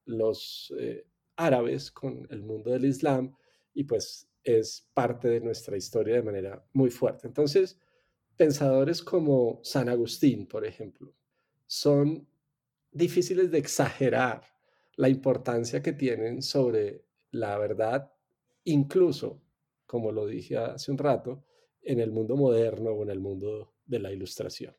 los 0.06 0.74
eh, 0.80 1.06
árabes 1.36 1.92
con 1.92 2.28
el 2.30 2.44
mundo 2.44 2.72
del 2.72 2.86
Islam 2.86 3.36
y 3.74 3.84
pues 3.84 4.30
es 4.44 4.90
parte 4.94 5.30
de 5.30 5.40
nuestra 5.40 5.78
historia 5.78 6.16
de 6.16 6.24
manera 6.24 6.66
muy 6.74 6.90
fuerte. 6.90 7.28
Entonces, 7.28 7.80
pensadores 8.36 9.02
como 9.02 9.60
San 9.64 9.90
Agustín, 9.90 10.48
por 10.48 10.66
ejemplo, 10.66 11.14
son 11.66 12.28
difíciles 12.92 13.52
de 13.52 13.58
exagerar 13.58 14.44
la 14.96 15.10
importancia 15.10 15.82
que 15.82 15.94
tienen 15.94 16.42
sobre 16.42 17.06
la 17.32 17.58
verdad, 17.58 18.12
incluso, 18.64 19.42
como 19.94 20.12
lo 20.12 20.26
dije 20.26 20.58
hace 20.58 20.92
un 20.92 20.98
rato, 20.98 21.44
en 21.84 22.00
el 22.00 22.12
mundo 22.12 22.36
moderno 22.36 22.90
o 22.90 23.04
en 23.04 23.12
el 23.12 23.20
mundo 23.20 23.76
de 23.86 24.00
la 24.00 24.12
ilustración. 24.12 24.76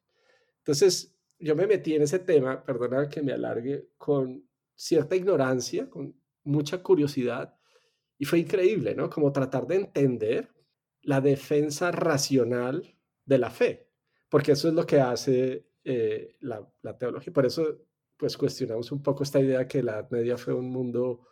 Entonces, 0.59 1.15
yo 1.39 1.55
me 1.55 1.69
metí 1.69 1.95
en 1.95 2.03
ese 2.03 2.19
tema, 2.19 2.65
perdona 2.65 3.09
que 3.09 3.23
me 3.23 3.33
alargue, 3.33 3.91
con 3.97 4.45
cierta 4.75 5.15
ignorancia, 5.15 5.89
con 5.89 6.21
mucha 6.43 6.83
curiosidad, 6.83 7.55
y 8.19 8.25
fue 8.25 8.41
increíble, 8.41 8.97
¿no? 8.97 9.09
Como 9.09 9.31
tratar 9.31 9.69
de 9.69 9.77
entender 9.77 10.49
la 11.03 11.21
defensa 11.21 11.93
racional 11.93 12.97
de 13.25 13.39
la 13.39 13.51
fe, 13.51 13.87
porque 14.29 14.51
eso 14.51 14.67
es 14.67 14.75
lo 14.75 14.85
que 14.85 14.99
hace 14.99 15.69
eh, 15.85 16.35
la, 16.41 16.99
teología. 16.99 17.33
Por 17.33 17.47
eso 17.47 17.87
pues 18.17 18.37
cuestionamos 18.37 18.91
un 18.91 19.01
poco 19.01 19.23
esta 19.23 19.39
idea 19.39 19.69
que 19.69 19.81
la 19.81 19.93
Edad 19.93 20.11
Media 20.11 20.37
fue 20.37 20.55
un 20.55 20.71
mundo 20.71 21.29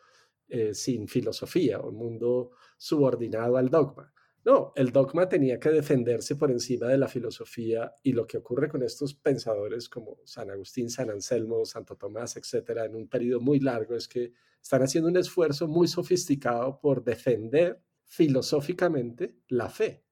eh, 0.49 0.75
sin 0.75 1.09
filosofía, 1.09 1.81
un 1.81 1.97
mundo 1.97 2.51
subordinado 2.77 3.57
al 3.57 3.69
dogma. 3.69 4.13
No, 4.45 4.73
el 4.75 4.91
dogma 4.91 5.29
tenía 5.29 5.61
que 5.61 5.71
defenderse 5.71 6.35
por 6.35 6.51
encima 6.51 6.89
de 6.89 6.99
la 6.99 7.07
filosofía 7.07 7.95
y 8.03 8.13
lo 8.13 8.27
que 8.27 8.39
ocurre 8.39 8.69
con 8.69 8.83
estos 8.83 9.15
pensadores 9.15 9.89
como 9.89 10.19
San 10.25 10.51
Agustín, 10.51 10.91
San 10.91 11.11
Anselmo, 11.11 11.65
Santo 11.65 11.97
Tomás, 11.97 12.37
etcétera, 12.37 12.85
en 12.85 12.97
un 12.97 13.09
periodo 13.09 13.41
muy 13.41 13.61
largo 13.61 13.95
es 13.95 14.09
que 14.09 14.33
están 14.61 14.83
haciendo 14.83 15.09
un 15.09 15.17
esfuerzo 15.17 15.69
muy 15.69 15.87
sofisticado 15.87 16.81
por 16.81 17.05
defender 17.05 17.81
filosóficamente 18.05 19.37
la 19.49 19.69
fe. 19.69 20.05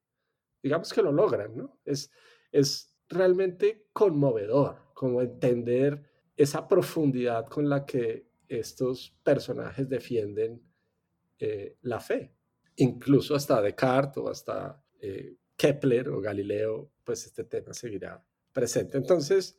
Digamos 0.63 0.93
que 0.93 1.01
lo 1.01 1.11
logran, 1.11 1.55
¿no? 1.57 1.81
Es, 1.83 2.09
es 2.51 2.95
realmente 3.09 3.89
conmovedor 3.91 4.77
como 4.93 5.21
entender 5.21 6.03
esa 6.37 6.67
profundidad 6.67 7.47
con 7.47 7.67
la 7.67 7.85
que 7.85 8.30
estos 8.59 9.15
personajes 9.23 9.87
defienden 9.87 10.61
eh, 11.39 11.77
la 11.83 11.99
fe. 11.99 12.35
Incluso 12.75 13.33
hasta 13.33 13.61
Descartes 13.61 14.17
o 14.17 14.29
hasta 14.29 14.83
eh, 14.99 15.35
Kepler 15.55 16.09
o 16.09 16.19
Galileo, 16.19 16.91
pues 17.03 17.25
este 17.25 17.45
tema 17.45 17.73
seguirá 17.73 18.23
presente. 18.51 18.97
Entonces, 18.97 19.57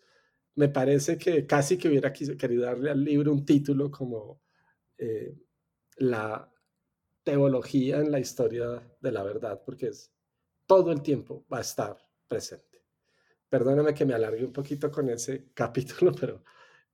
me 0.54 0.68
parece 0.68 1.16
que 1.16 1.46
casi 1.46 1.78
que 1.78 1.88
hubiera 1.88 2.12
querido 2.12 2.64
darle 2.64 2.90
al 2.90 3.02
libro 3.02 3.32
un 3.32 3.44
título 3.46 3.90
como 3.90 4.42
eh, 4.98 5.34
La 5.96 6.52
teología 7.22 7.98
en 7.98 8.10
la 8.10 8.20
historia 8.20 8.82
de 9.00 9.12
la 9.12 9.22
verdad, 9.22 9.62
porque 9.64 9.88
es, 9.88 10.12
todo 10.66 10.92
el 10.92 11.00
tiempo 11.00 11.46
va 11.50 11.58
a 11.58 11.62
estar 11.62 11.96
presente. 12.28 12.84
Perdóname 13.48 13.94
que 13.94 14.04
me 14.04 14.14
alargue 14.14 14.44
un 14.44 14.52
poquito 14.52 14.90
con 14.90 15.08
ese 15.08 15.48
capítulo, 15.54 16.12
pero 16.12 16.44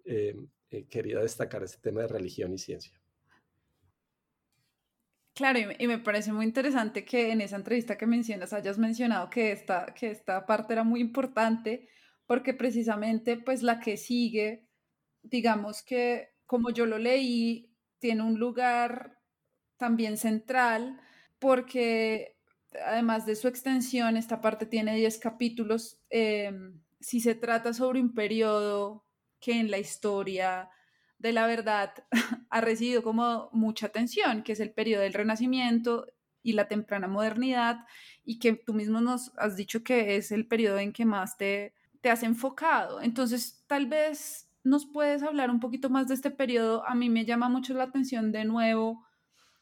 eh, 0.04 0.36
eh, 0.70 0.86
quería 0.88 1.20
destacar 1.20 1.62
este 1.62 1.78
tema 1.78 2.02
de 2.02 2.08
religión 2.08 2.52
y 2.52 2.58
ciencia. 2.58 2.92
Claro, 5.34 5.60
y 5.78 5.86
me 5.86 5.98
parece 5.98 6.32
muy 6.32 6.44
interesante 6.44 7.04
que 7.04 7.30
en 7.30 7.40
esa 7.40 7.56
entrevista 7.56 7.96
que 7.96 8.06
mencionas 8.06 8.52
hayas 8.52 8.76
mencionado 8.76 9.30
que 9.30 9.52
esta, 9.52 9.86
que 9.94 10.10
esta 10.10 10.44
parte 10.44 10.72
era 10.72 10.82
muy 10.82 11.00
importante 11.00 11.88
porque 12.26 12.54
precisamente 12.54 13.36
pues 13.36 13.62
la 13.62 13.78
que 13.78 13.96
sigue, 13.96 14.66
digamos 15.22 15.82
que 15.84 16.30
como 16.44 16.70
yo 16.70 16.86
lo 16.86 16.98
leí, 16.98 17.72
tiene 18.00 18.22
un 18.22 18.38
lugar 18.38 19.20
también 19.76 20.16
central 20.16 21.00
porque 21.38 22.38
además 22.84 23.26
de 23.26 23.36
su 23.36 23.48
extensión, 23.48 24.16
esta 24.16 24.40
parte 24.40 24.66
tiene 24.66 24.96
10 24.96 25.18
capítulos. 25.18 26.00
Em, 26.10 26.80
si 27.00 27.20
se 27.20 27.34
trata 27.34 27.72
sobre 27.72 28.00
un 28.00 28.12
periodo 28.12 29.04
que 29.40 29.58
en 29.60 29.70
la 29.70 29.78
historia 29.78 30.70
de 31.18 31.32
la 31.32 31.46
verdad 31.46 31.92
ha 32.50 32.60
recibido 32.60 33.02
como 33.02 33.50
mucha 33.52 33.86
atención, 33.86 34.42
que 34.42 34.52
es 34.52 34.60
el 34.60 34.72
periodo 34.72 35.02
del 35.02 35.14
Renacimiento 35.14 36.06
y 36.42 36.52
la 36.52 36.68
temprana 36.68 37.08
modernidad, 37.08 37.84
y 38.24 38.38
que 38.38 38.54
tú 38.54 38.74
mismo 38.74 39.00
nos 39.00 39.32
has 39.36 39.56
dicho 39.56 39.82
que 39.82 40.16
es 40.16 40.32
el 40.32 40.46
periodo 40.46 40.78
en 40.78 40.92
que 40.92 41.04
más 41.04 41.36
te, 41.36 41.74
te 42.00 42.10
has 42.10 42.22
enfocado. 42.22 43.00
Entonces, 43.00 43.64
tal 43.66 43.86
vez 43.86 44.48
nos 44.64 44.86
puedes 44.86 45.22
hablar 45.22 45.50
un 45.50 45.60
poquito 45.60 45.90
más 45.90 46.08
de 46.08 46.14
este 46.14 46.30
periodo. 46.30 46.86
A 46.86 46.94
mí 46.94 47.10
me 47.10 47.24
llama 47.24 47.48
mucho 47.48 47.74
la 47.74 47.84
atención 47.84 48.32
de 48.32 48.44
nuevo 48.44 49.04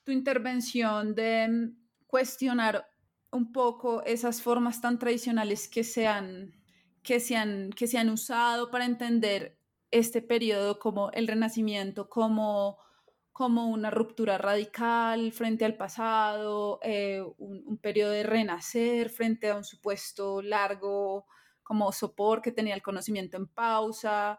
tu 0.06 0.12
intervención 0.12 1.14
de 1.14 1.48
mm, 1.48 1.76
cuestionar 2.06 2.88
un 3.32 3.52
poco 3.52 4.02
esas 4.04 4.40
formas 4.40 4.80
tan 4.80 4.98
tradicionales 4.98 5.68
que 5.68 5.82
se 5.84 6.06
han, 6.06 6.54
que 7.02 7.20
se 7.20 7.36
han, 7.36 7.70
que 7.70 7.86
se 7.88 7.98
han 7.98 8.08
usado 8.10 8.70
para 8.70 8.84
entender 8.84 9.55
este 9.98 10.22
periodo 10.22 10.78
como 10.78 11.10
el 11.12 11.26
renacimiento, 11.26 12.08
como, 12.08 12.78
como 13.32 13.68
una 13.68 13.90
ruptura 13.90 14.38
radical 14.38 15.32
frente 15.32 15.64
al 15.64 15.76
pasado, 15.76 16.78
eh, 16.82 17.22
un, 17.38 17.78
periodo 17.78 18.12
de 18.12 18.22
renacer 18.22 19.10
frente 19.10 19.50
a 19.50 19.56
un 19.56 19.64
supuesto 19.64 20.42
largo 20.42 21.26
como 21.62 21.90
sopor 21.92 22.42
que 22.42 22.52
tenía 22.52 22.74
el 22.74 22.82
conocimiento 22.82 23.36
en 23.36 23.46
pausa, 23.48 24.38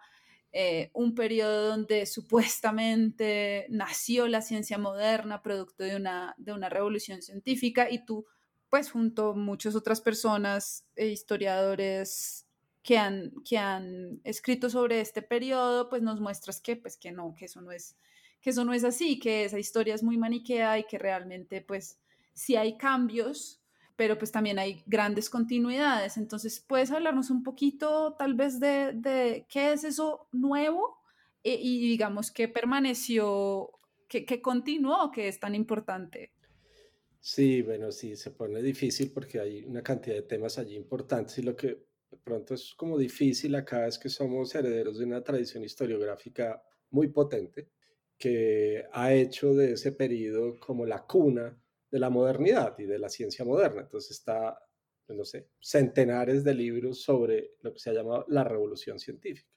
eh, 0.51 0.91
un 0.93 1.13
periodo 1.13 1.69
donde 1.69 2.05
supuestamente 2.05 3.65
nació 3.69 4.27
la 4.27 4.41
ciencia 4.41 4.77
moderna 4.77 5.41
producto 5.41 5.83
de 5.83 5.95
una, 5.95 6.35
de 6.37 6.53
una 6.53 6.69
revolución 6.69 7.21
científica 7.21 7.89
y 7.91 8.05
tú, 8.05 8.25
pues 8.69 8.91
junto 8.91 9.31
a 9.31 9.35
muchas 9.35 9.75
otras 9.75 10.01
personas, 10.01 10.85
e 10.95 11.07
historiadores 11.07 12.46
que 12.87 12.97
han, 12.97 13.33
que 13.43 13.57
han 13.57 14.21
escrito 14.23 14.69
sobre 14.69 15.01
este 15.01 15.21
periodo, 15.21 15.89
pues 15.89 16.01
nos 16.01 16.21
muestras 16.21 16.61
que, 16.61 16.77
pues, 16.77 16.95
que 16.95 17.11
no, 17.11 17.35
que 17.37 17.43
eso 17.43 17.59
no 17.59 17.73
es 17.73 17.97
que 18.39 18.51
eso 18.51 18.63
no 18.63 18.71
es 18.71 18.85
así, 18.85 19.19
que 19.19 19.43
esa 19.43 19.59
historia 19.59 19.93
es 19.93 20.03
muy 20.03 20.17
maniquea 20.17 20.79
y 20.79 20.85
que 20.85 20.97
realmente 20.97 21.59
pues 21.59 21.99
sí 22.33 22.55
hay 22.55 22.77
cambios, 22.77 23.61
pero 23.97 24.17
pues 24.17 24.31
también 24.31 24.57
hay 24.57 24.83
grandes 24.85 25.29
continuidades. 25.29 26.15
Entonces, 26.15 26.63
¿puedes 26.65 26.91
hablarnos 26.91 27.29
un 27.29 27.43
poquito 27.43 28.15
tal 28.17 28.35
vez 28.35 28.61
de, 28.61 28.93
de 28.93 29.45
qué 29.49 29.73
es 29.73 29.83
eso 29.83 30.29
nuevo 30.31 30.99
e, 31.43 31.55
y 31.55 31.89
digamos 31.89 32.31
qué 32.31 32.47
permaneció, 32.47 33.71
qué, 34.07 34.23
qué 34.25 34.41
continuó, 34.41 35.11
que 35.11 35.27
es 35.27 35.41
tan 35.41 35.55
importante? 35.55 36.31
Sí, 37.19 37.63
bueno, 37.63 37.91
sí, 37.91 38.15
se 38.15 38.31
pone 38.31 38.61
difícil 38.61 39.11
porque 39.11 39.41
hay 39.41 39.65
una 39.65 39.83
cantidad 39.83 40.15
de 40.15 40.21
temas 40.21 40.57
allí 40.57 40.77
importantes 40.77 41.37
y 41.39 41.41
lo 41.41 41.57
que 41.57 41.87
de 42.09 42.17
pronto 42.17 42.53
es 42.53 42.73
como 42.75 42.97
difícil 42.97 43.55
acá 43.55 43.87
es 43.87 43.99
que 43.99 44.09
somos 44.09 44.53
herederos 44.55 44.97
de 44.97 45.05
una 45.05 45.23
tradición 45.23 45.63
historiográfica 45.63 46.63
muy 46.91 47.07
potente 47.09 47.69
que 48.17 48.85
ha 48.93 49.13
hecho 49.13 49.53
de 49.53 49.73
ese 49.73 49.91
periodo 49.91 50.59
como 50.59 50.85
la 50.85 51.05
cuna 51.05 51.61
de 51.91 51.99
la 51.99 52.09
modernidad 52.09 52.77
y 52.79 52.85
de 52.85 52.97
la 52.97 53.09
ciencia 53.09 53.45
moderna. 53.45 53.81
Entonces 53.81 54.11
está, 54.11 54.57
no 55.09 55.23
sé, 55.23 55.49
centenares 55.59 56.43
de 56.43 56.53
libros 56.53 57.01
sobre 57.01 57.55
lo 57.61 57.73
que 57.73 57.79
se 57.79 57.89
ha 57.91 57.93
llamado 57.93 58.25
la 58.29 58.43
revolución 58.43 58.99
científica. 58.99 59.49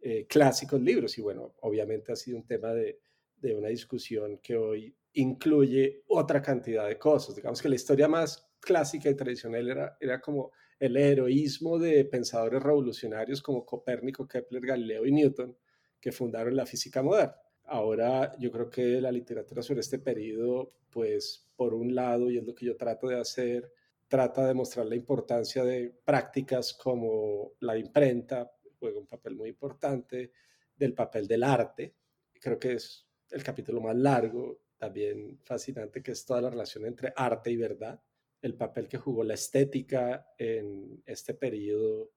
Eh, 0.00 0.26
clásicos 0.26 0.80
libros 0.80 1.18
y 1.18 1.22
bueno, 1.22 1.54
obviamente 1.60 2.12
ha 2.12 2.16
sido 2.16 2.38
un 2.38 2.46
tema 2.46 2.72
de, 2.72 3.00
de 3.36 3.54
una 3.54 3.68
discusión 3.68 4.38
que 4.38 4.56
hoy 4.56 4.96
incluye 5.12 6.02
otra 6.06 6.40
cantidad 6.42 6.86
de 6.86 6.98
cosas. 6.98 7.34
Digamos 7.34 7.60
que 7.60 7.68
la 7.68 7.74
historia 7.74 8.08
más 8.08 8.48
clásica 8.60 9.08
y 9.08 9.14
tradicional 9.14 9.68
era, 9.68 9.96
era 10.00 10.20
como 10.20 10.52
el 10.78 10.96
heroísmo 10.96 11.78
de 11.78 12.04
pensadores 12.04 12.62
revolucionarios 12.62 13.42
como 13.42 13.64
Copérnico, 13.64 14.26
Kepler, 14.28 14.64
Galileo 14.64 15.06
y 15.06 15.12
Newton, 15.12 15.56
que 16.00 16.12
fundaron 16.12 16.54
la 16.54 16.66
física 16.66 17.02
moderna. 17.02 17.36
Ahora 17.64 18.34
yo 18.38 18.50
creo 18.50 18.70
que 18.70 19.00
la 19.00 19.12
literatura 19.12 19.62
sobre 19.62 19.80
este 19.80 19.98
periodo, 19.98 20.72
pues 20.90 21.48
por 21.56 21.74
un 21.74 21.94
lado, 21.94 22.30
y 22.30 22.38
es 22.38 22.44
lo 22.44 22.54
que 22.54 22.66
yo 22.66 22.76
trato 22.76 23.08
de 23.08 23.20
hacer, 23.20 23.72
trata 24.06 24.46
de 24.46 24.54
mostrar 24.54 24.86
la 24.86 24.94
importancia 24.94 25.64
de 25.64 25.94
prácticas 26.04 26.72
como 26.72 27.52
la 27.60 27.76
imprenta, 27.76 28.50
juega 28.78 28.98
un 28.98 29.06
papel 29.06 29.34
muy 29.34 29.50
importante, 29.50 30.32
del 30.76 30.94
papel 30.94 31.26
del 31.26 31.42
arte. 31.42 31.96
Creo 32.40 32.58
que 32.58 32.74
es 32.74 33.06
el 33.30 33.42
capítulo 33.42 33.80
más 33.80 33.96
largo, 33.96 34.60
también 34.78 35.40
fascinante, 35.42 36.02
que 36.02 36.12
es 36.12 36.24
toda 36.24 36.40
la 36.40 36.50
relación 36.50 36.86
entre 36.86 37.12
arte 37.16 37.50
y 37.50 37.56
verdad 37.56 38.00
el 38.40 38.54
papel 38.54 38.88
que 38.88 38.98
jugó 38.98 39.24
la 39.24 39.34
estética 39.34 40.32
en 40.38 41.02
este 41.06 41.34
periodo 41.34 42.12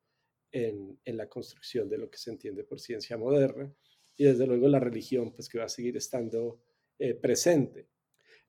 en, 0.51 0.99
la 1.05 1.27
construcción 1.27 1.89
de 1.89 1.97
lo 1.97 2.09
que 2.09 2.17
se 2.17 2.29
entiende 2.29 2.63
por 2.63 2.79
ciencia 2.79 3.17
moderna 3.17 3.73
y 4.15 4.25
desde 4.25 4.45
luego 4.45 4.67
la 4.67 4.79
religión, 4.79 5.31
pues 5.33 5.49
que 5.49 5.57
va 5.57 5.65
a 5.65 5.69
seguir 5.69 5.97
estando 5.97 6.61
eh, 6.99 7.13
presente. 7.13 7.87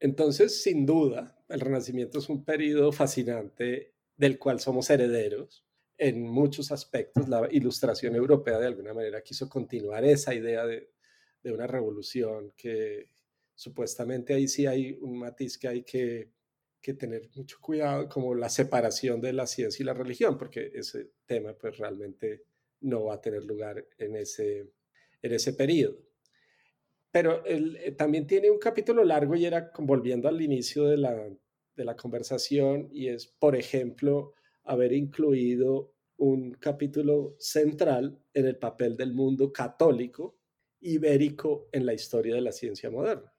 Entonces, 0.01 0.63
sin 0.63 0.85
duda, 0.85 1.43
el 1.49 1.61
Renacimiento 1.61 2.19
es 2.19 2.29
un 2.29 2.45
periodo 2.45 2.93
fascinante 2.93 3.95
del 4.17 4.39
cual 4.39 4.61
somos 4.61 4.91
herederos 4.91 5.65
en 5.97 6.23
muchos 6.23 6.73
aspectos. 6.73 7.29
La 7.29 7.49
ilustración 7.51 8.17
europea 8.17 8.59
de 8.59 8.67
alguna 8.67 8.93
manera 8.93 9.23
quiso 9.23 9.49
continuar 9.49 10.05
esa 10.05 10.35
idea 10.35 10.67
de, 10.67 10.91
de 11.43 11.53
una 11.53 11.67
revolución 11.67 12.53
que 12.57 13.09
supuestamente 13.55 14.35
ahí 14.35 14.49
sí 14.49 14.67
hay 14.67 14.99
un 15.01 15.19
matiz 15.19 15.57
que 15.57 15.69
hay 15.69 15.83
que 15.85 16.33
que 16.83 16.95
tener 16.95 17.31
mucho 17.35 17.59
cuidado, 17.61 18.09
como 18.09 18.35
la 18.35 18.49
separación 18.49 19.21
de 19.21 19.33
la 19.33 19.47
ciencia 19.47 19.83
y 19.83 19.87
la 19.87 19.95
religión, 19.95 20.37
porque 20.37 20.73
ese 20.75 21.13
tema 21.25 21.55
pues 21.55 21.79
realmente 21.79 22.43
no 22.81 23.05
va 23.05 23.15
a 23.15 23.21
tener 23.21 23.45
lugar 23.45 23.87
en 23.99 24.17
ese, 24.17 24.73
en 25.23 25.33
ese 25.33 25.53
periodo. 25.53 25.97
Pero 27.13 27.45
él, 27.45 27.77
eh, 27.77 27.93
también 27.93 28.27
tiene 28.27 28.51
un 28.51 28.59
capítulo 28.59 29.05
largo 29.05 29.37
y 29.37 29.45
era 29.45 29.71
volviendo 29.79 30.29
al 30.29 30.41
inicio 30.43 30.85
de 30.85 30.97
la, 30.97 31.29
de 31.77 31.85
la 31.85 31.95
conversación 31.95 32.89
y 32.91 33.09
es, 33.09 33.27
por 33.27 33.55
ejemplo, 33.55 34.35
haber 34.65 34.93
incluido 34.93 35.95
un 36.17 36.53
capítulo 36.55 37.37
central 37.39 38.19
en 38.35 38.47
el 38.47 38.57
papel 38.57 38.97
del 38.97 39.13
mundo 39.13 39.53
católico 39.53 40.39
ibérico 40.81 41.69
en 41.73 41.87
la 41.87 41.95
historia 41.95 42.35
de 42.35 42.41
la 42.41 42.53
ciencia 42.53 42.91
moderna. 42.91 43.33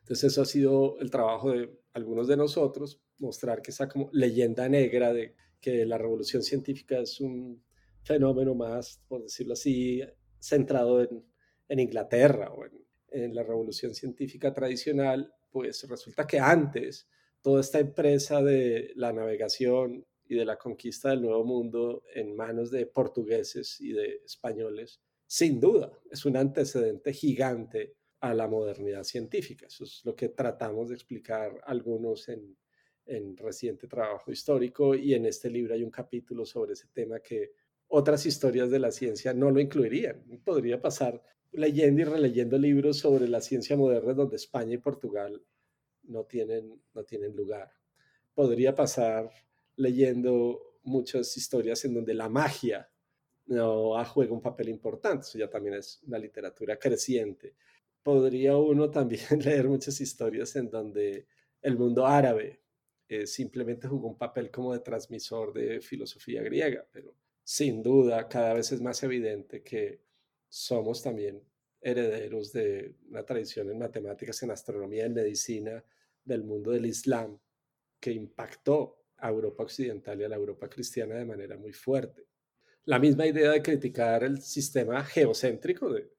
Entonces 0.00 0.32
eso 0.32 0.42
ha 0.42 0.46
sido 0.46 0.98
el 1.00 1.10
trabajo 1.10 1.50
de 1.50 1.68
algunos 1.96 2.28
de 2.28 2.36
nosotros, 2.36 3.00
mostrar 3.18 3.62
que 3.62 3.70
esa 3.70 3.88
como 3.88 4.10
leyenda 4.12 4.68
negra 4.68 5.14
de 5.14 5.34
que 5.58 5.86
la 5.86 5.96
revolución 5.96 6.42
científica 6.42 6.98
es 6.98 7.20
un 7.20 7.64
fenómeno 8.02 8.54
más, 8.54 9.02
por 9.08 9.22
decirlo 9.22 9.54
así, 9.54 10.02
centrado 10.38 11.02
en, 11.02 11.24
en 11.68 11.80
Inglaterra 11.80 12.52
o 12.52 12.66
en, 12.66 12.72
en 13.08 13.34
la 13.34 13.42
revolución 13.42 13.94
científica 13.94 14.52
tradicional, 14.52 15.32
pues 15.50 15.88
resulta 15.88 16.26
que 16.26 16.38
antes 16.38 17.08
toda 17.40 17.62
esta 17.62 17.78
empresa 17.78 18.42
de 18.42 18.92
la 18.94 19.14
navegación 19.14 20.04
y 20.28 20.34
de 20.34 20.44
la 20.44 20.58
conquista 20.58 21.10
del 21.10 21.22
Nuevo 21.22 21.44
Mundo 21.44 22.02
en 22.14 22.36
manos 22.36 22.70
de 22.70 22.84
portugueses 22.84 23.80
y 23.80 23.92
de 23.92 24.20
españoles, 24.22 25.00
sin 25.26 25.60
duda, 25.60 25.98
es 26.10 26.26
un 26.26 26.36
antecedente 26.36 27.14
gigante 27.14 27.94
a 28.20 28.34
la 28.34 28.48
modernidad 28.48 29.04
científica. 29.04 29.66
Eso 29.66 29.84
es 29.84 30.02
lo 30.04 30.14
que 30.14 30.30
tratamos 30.30 30.88
de 30.88 30.94
explicar 30.94 31.60
algunos 31.64 32.28
en, 32.28 32.56
en 33.06 33.36
reciente 33.36 33.86
trabajo 33.86 34.32
histórico 34.32 34.94
y 34.94 35.14
en 35.14 35.26
este 35.26 35.48
libro 35.48 35.74
hay 35.74 35.82
un 35.82 35.90
capítulo 35.90 36.44
sobre 36.44 36.72
ese 36.72 36.88
tema 36.88 37.20
que 37.20 37.52
otras 37.88 38.26
historias 38.26 38.70
de 38.70 38.80
la 38.80 38.90
ciencia 38.90 39.32
no 39.32 39.50
lo 39.50 39.60
incluirían. 39.60 40.24
Podría 40.44 40.80
pasar 40.80 41.22
leyendo 41.52 42.02
y 42.02 42.04
releyendo 42.04 42.58
libros 42.58 42.98
sobre 42.98 43.28
la 43.28 43.40
ciencia 43.40 43.76
moderna 43.76 44.12
donde 44.12 44.36
España 44.36 44.74
y 44.74 44.78
Portugal 44.78 45.42
no 46.02 46.24
tienen, 46.24 46.82
no 46.94 47.04
tienen 47.04 47.34
lugar. 47.36 47.70
Podría 48.34 48.74
pasar 48.74 49.30
leyendo 49.76 50.78
muchas 50.82 51.36
historias 51.36 51.84
en 51.84 51.94
donde 51.94 52.14
la 52.14 52.28
magia 52.28 52.88
no 53.46 54.04
juega 54.06 54.32
un 54.32 54.42
papel 54.42 54.68
importante. 54.68 55.20
Eso 55.20 55.38
ya 55.38 55.48
también 55.48 55.76
es 55.76 56.02
una 56.06 56.18
literatura 56.18 56.76
creciente 56.76 57.54
podría 58.06 58.56
uno 58.56 58.88
también 58.88 59.20
leer 59.44 59.66
muchas 59.66 60.00
historias 60.00 60.54
en 60.54 60.70
donde 60.70 61.26
el 61.60 61.76
mundo 61.76 62.06
árabe 62.06 62.60
eh, 63.08 63.26
simplemente 63.26 63.88
jugó 63.88 64.06
un 64.06 64.16
papel 64.16 64.48
como 64.48 64.72
de 64.72 64.78
transmisor 64.78 65.52
de 65.52 65.80
filosofía 65.80 66.40
griega, 66.40 66.86
pero 66.92 67.16
sin 67.42 67.82
duda 67.82 68.28
cada 68.28 68.54
vez 68.54 68.70
es 68.70 68.80
más 68.80 69.02
evidente 69.02 69.64
que 69.64 70.02
somos 70.48 71.02
también 71.02 71.42
herederos 71.80 72.52
de 72.52 72.94
una 73.08 73.24
tradición 73.24 73.70
en 73.70 73.78
matemáticas, 73.80 74.40
en 74.44 74.52
astronomía, 74.52 75.04
en 75.04 75.14
medicina, 75.14 75.84
del 76.24 76.44
mundo 76.44 76.70
del 76.70 76.86
Islam 76.86 77.36
que 77.98 78.12
impactó 78.12 79.02
a 79.16 79.30
Europa 79.30 79.64
occidental 79.64 80.20
y 80.20 80.24
a 80.24 80.28
la 80.28 80.36
Europa 80.36 80.68
cristiana 80.68 81.16
de 81.16 81.24
manera 81.24 81.56
muy 81.56 81.72
fuerte. 81.72 82.28
La 82.84 83.00
misma 83.00 83.26
idea 83.26 83.50
de 83.50 83.62
criticar 83.62 84.22
el 84.22 84.40
sistema 84.42 85.02
geocéntrico 85.04 85.92
de, 85.92 86.15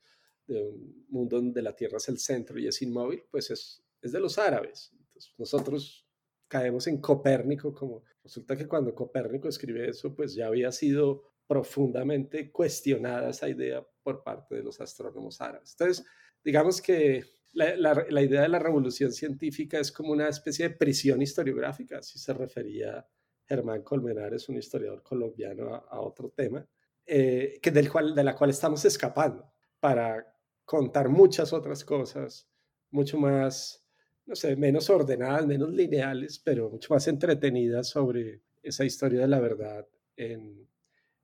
un 0.48 1.06
mundo 1.10 1.38
donde 1.38 1.62
la 1.62 1.76
Tierra 1.76 1.98
es 1.98 2.10
el 2.10 2.20
centro 2.20 2.60
y 2.60 2.68
es 2.68 2.82
inmóvil, 2.82 3.24
pues 3.30 3.52
es, 3.52 3.84
es 4.02 4.12
de 4.12 4.20
los 4.20 4.38
árabes. 4.38 4.92
nosotros 5.38 6.08
caemos 6.48 6.88
en 6.88 7.02
Copérnico, 7.02 7.74
como 7.74 8.04
resulta 8.24 8.56
que 8.56 8.68
cuando 8.68 8.96
Copérnico 8.96 9.50
escribe 9.50 9.90
eso, 9.90 10.16
pues 10.16 10.34
ya 10.34 10.48
había 10.48 10.72
sido 10.72 11.24
profundamente 11.46 12.52
cuestionada 12.52 13.30
esa 13.30 13.50
idea 13.50 13.86
por 14.04 14.24
parte 14.24 14.56
de 14.56 14.64
los 14.64 14.80
astrónomos 14.80 15.42
árabes. 15.42 15.76
Entonces, 15.78 16.06
digamos 16.44 16.82
que 16.82 17.24
la, 17.54 18.22
idea 18.22 18.42
de 18.42 18.50
la 18.50 18.60
revolución 18.60 19.12
científica 19.12 19.80
es 19.80 19.92
como 19.92 20.12
una 20.12 20.28
especie 20.28 20.70
de 20.70 20.76
prisión 20.76 21.22
historiográfica, 21.22 22.00
así 22.00 22.20
se 22.20 22.34
refería 22.34 23.06
Germán 23.46 23.82
Colmenares, 23.82 24.48
un 24.50 24.58
historiador 24.58 25.02
colombiano, 25.02 25.74
a, 25.74 26.02
otro 26.02 26.30
tema, 26.30 26.68
eh, 27.06 27.60
que 27.62 27.72
del 27.72 27.90
cual, 27.90 28.14
de 28.14 28.24
la 28.24 28.36
cual 28.36 28.50
estamos 28.50 28.84
escapando 28.86 29.52
para 29.80 30.37
contar 30.68 31.08
muchas 31.08 31.54
otras 31.54 31.86
cosas, 31.86 32.46
mucho 32.92 33.18
más, 33.18 33.88
no 34.26 34.36
sé, 34.36 34.58
menos 34.58 34.90
ordenadas, 34.90 35.48
menos 35.48 35.72
lineales, 35.72 36.40
pero 36.40 36.70
mucho 36.70 36.94
más 36.94 37.08
entretenidas 37.08 37.88
sobre 37.88 38.42
esa 38.62 38.84
historia 38.84 39.22
de 39.22 39.30
la 39.30 39.40
verdad 39.40 39.88
en, 40.18 40.68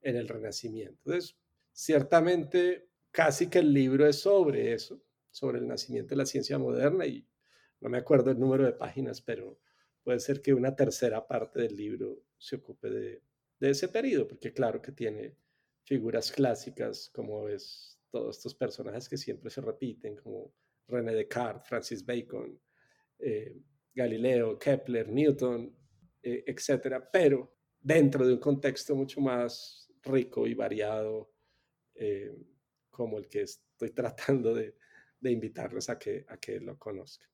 en 0.02 0.16
el 0.16 0.30
Renacimiento. 0.30 0.98
Entonces, 1.06 1.36
ciertamente, 1.74 2.88
casi 3.12 3.48
que 3.48 3.60
el 3.60 3.74
libro 3.74 4.08
es 4.08 4.22
sobre 4.22 4.72
eso, 4.72 5.04
sobre 5.30 5.60
el 5.60 5.68
nacimiento 5.68 6.12
de 6.12 6.20
la 6.20 6.26
ciencia 6.26 6.58
moderna 6.58 7.06
y 7.06 7.28
no 7.82 7.90
me 7.90 7.98
acuerdo 7.98 8.32
el 8.32 8.40
número 8.40 8.66
de 8.66 8.72
páginas, 8.72 9.22
pero 9.22 9.60
puede 10.06 10.22
ser 10.22 10.42
que 10.42 10.54
una 10.54 10.74
tercera 10.74 11.28
parte 11.28 11.60
del 11.60 11.76
libro 11.76 12.24
se 12.38 12.56
ocupe 12.56 12.90
de, 12.90 13.22
ese 13.60 13.90
periodo, 13.90 14.26
porque 14.26 14.54
claro 14.54 14.82
que 14.82 14.94
tiene 14.94 15.36
figuras 15.84 16.32
clásicas 16.32 17.10
como 17.14 17.50
es 17.50 17.93
todos 18.14 18.38
estos 18.38 18.54
personajes 18.54 19.10
que 19.10 19.18
siempre 19.18 19.50
se 19.50 19.60
repiten, 19.60 20.16
como 20.16 20.54
René 20.88 21.16
Descartes, 21.16 21.68
Francis 21.68 22.06
Bacon, 22.06 22.62
eh, 23.18 23.58
Galileo, 23.96 24.60
Kepler, 24.60 25.10
Newton, 25.10 25.76
eh, 26.22 26.44
etcétera, 26.46 27.10
pero 27.12 27.56
dentro 27.82 28.28
de 28.28 28.34
un 28.34 28.40
contexto 28.40 28.96
mucho 28.96 29.20
más 29.20 29.92
rico 30.04 30.46
y 30.46 30.54
variado 30.54 31.34
eh, 31.96 32.38
como 32.92 33.18
el 33.18 33.28
que 33.28 33.42
estoy 33.42 33.90
tratando 33.96 34.54
de, 34.54 34.78
de 35.20 35.32
invitarles 35.32 35.90
a 35.90 35.98
que, 35.98 36.24
a 36.30 36.38
que 36.38 36.60
lo 36.60 36.78
conozcan. 36.78 37.28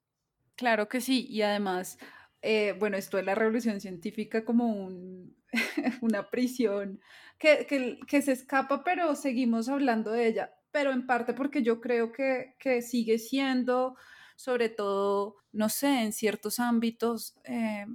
Claro 0.55 0.87
que 0.87 1.01
sí, 1.01 1.27
y 1.29 1.41
además, 1.41 1.97
eh, 2.41 2.73
bueno, 2.79 2.95
esto 2.95 3.19
es 3.19 3.25
la 3.25 3.35
revolución 3.35 3.81
científica 3.81 4.45
como 4.45 4.71
un, 4.71 5.35
una 6.01 6.29
prisión 6.29 7.01
que, 7.37 7.65
que, 7.65 7.99
que, 8.07 8.21
se 8.21 8.31
escapa, 8.31 8.83
pero 8.85 9.15
seguimos 9.15 9.67
hablando 9.67 10.11
de 10.11 10.27
ella, 10.27 10.58
pero 10.71 10.91
en 10.91 11.05
parte 11.05 11.33
porque 11.33 11.63
yo 11.63 11.81
creo 11.81 12.11
que, 12.11 12.55
que 12.59 12.81
sigue 12.81 13.19
siendo, 13.19 13.95
sobre 14.35 14.69
todo, 14.69 15.37
no 15.51 15.69
sé, 15.69 16.03
en 16.03 16.13
ciertos 16.13 16.59
ámbitos, 16.59 17.35
eh, 17.45 17.85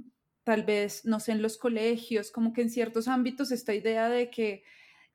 tal 0.45 0.64
vez, 0.64 1.05
no 1.05 1.20
sé, 1.20 1.33
en 1.33 1.43
los 1.43 1.57
colegios, 1.57 2.31
como 2.31 2.53
que 2.53 2.62
en 2.62 2.70
ciertos 2.70 3.09
ámbitos 3.09 3.51
esta 3.51 3.75
idea 3.75 4.09
de 4.09 4.31
que 4.31 4.62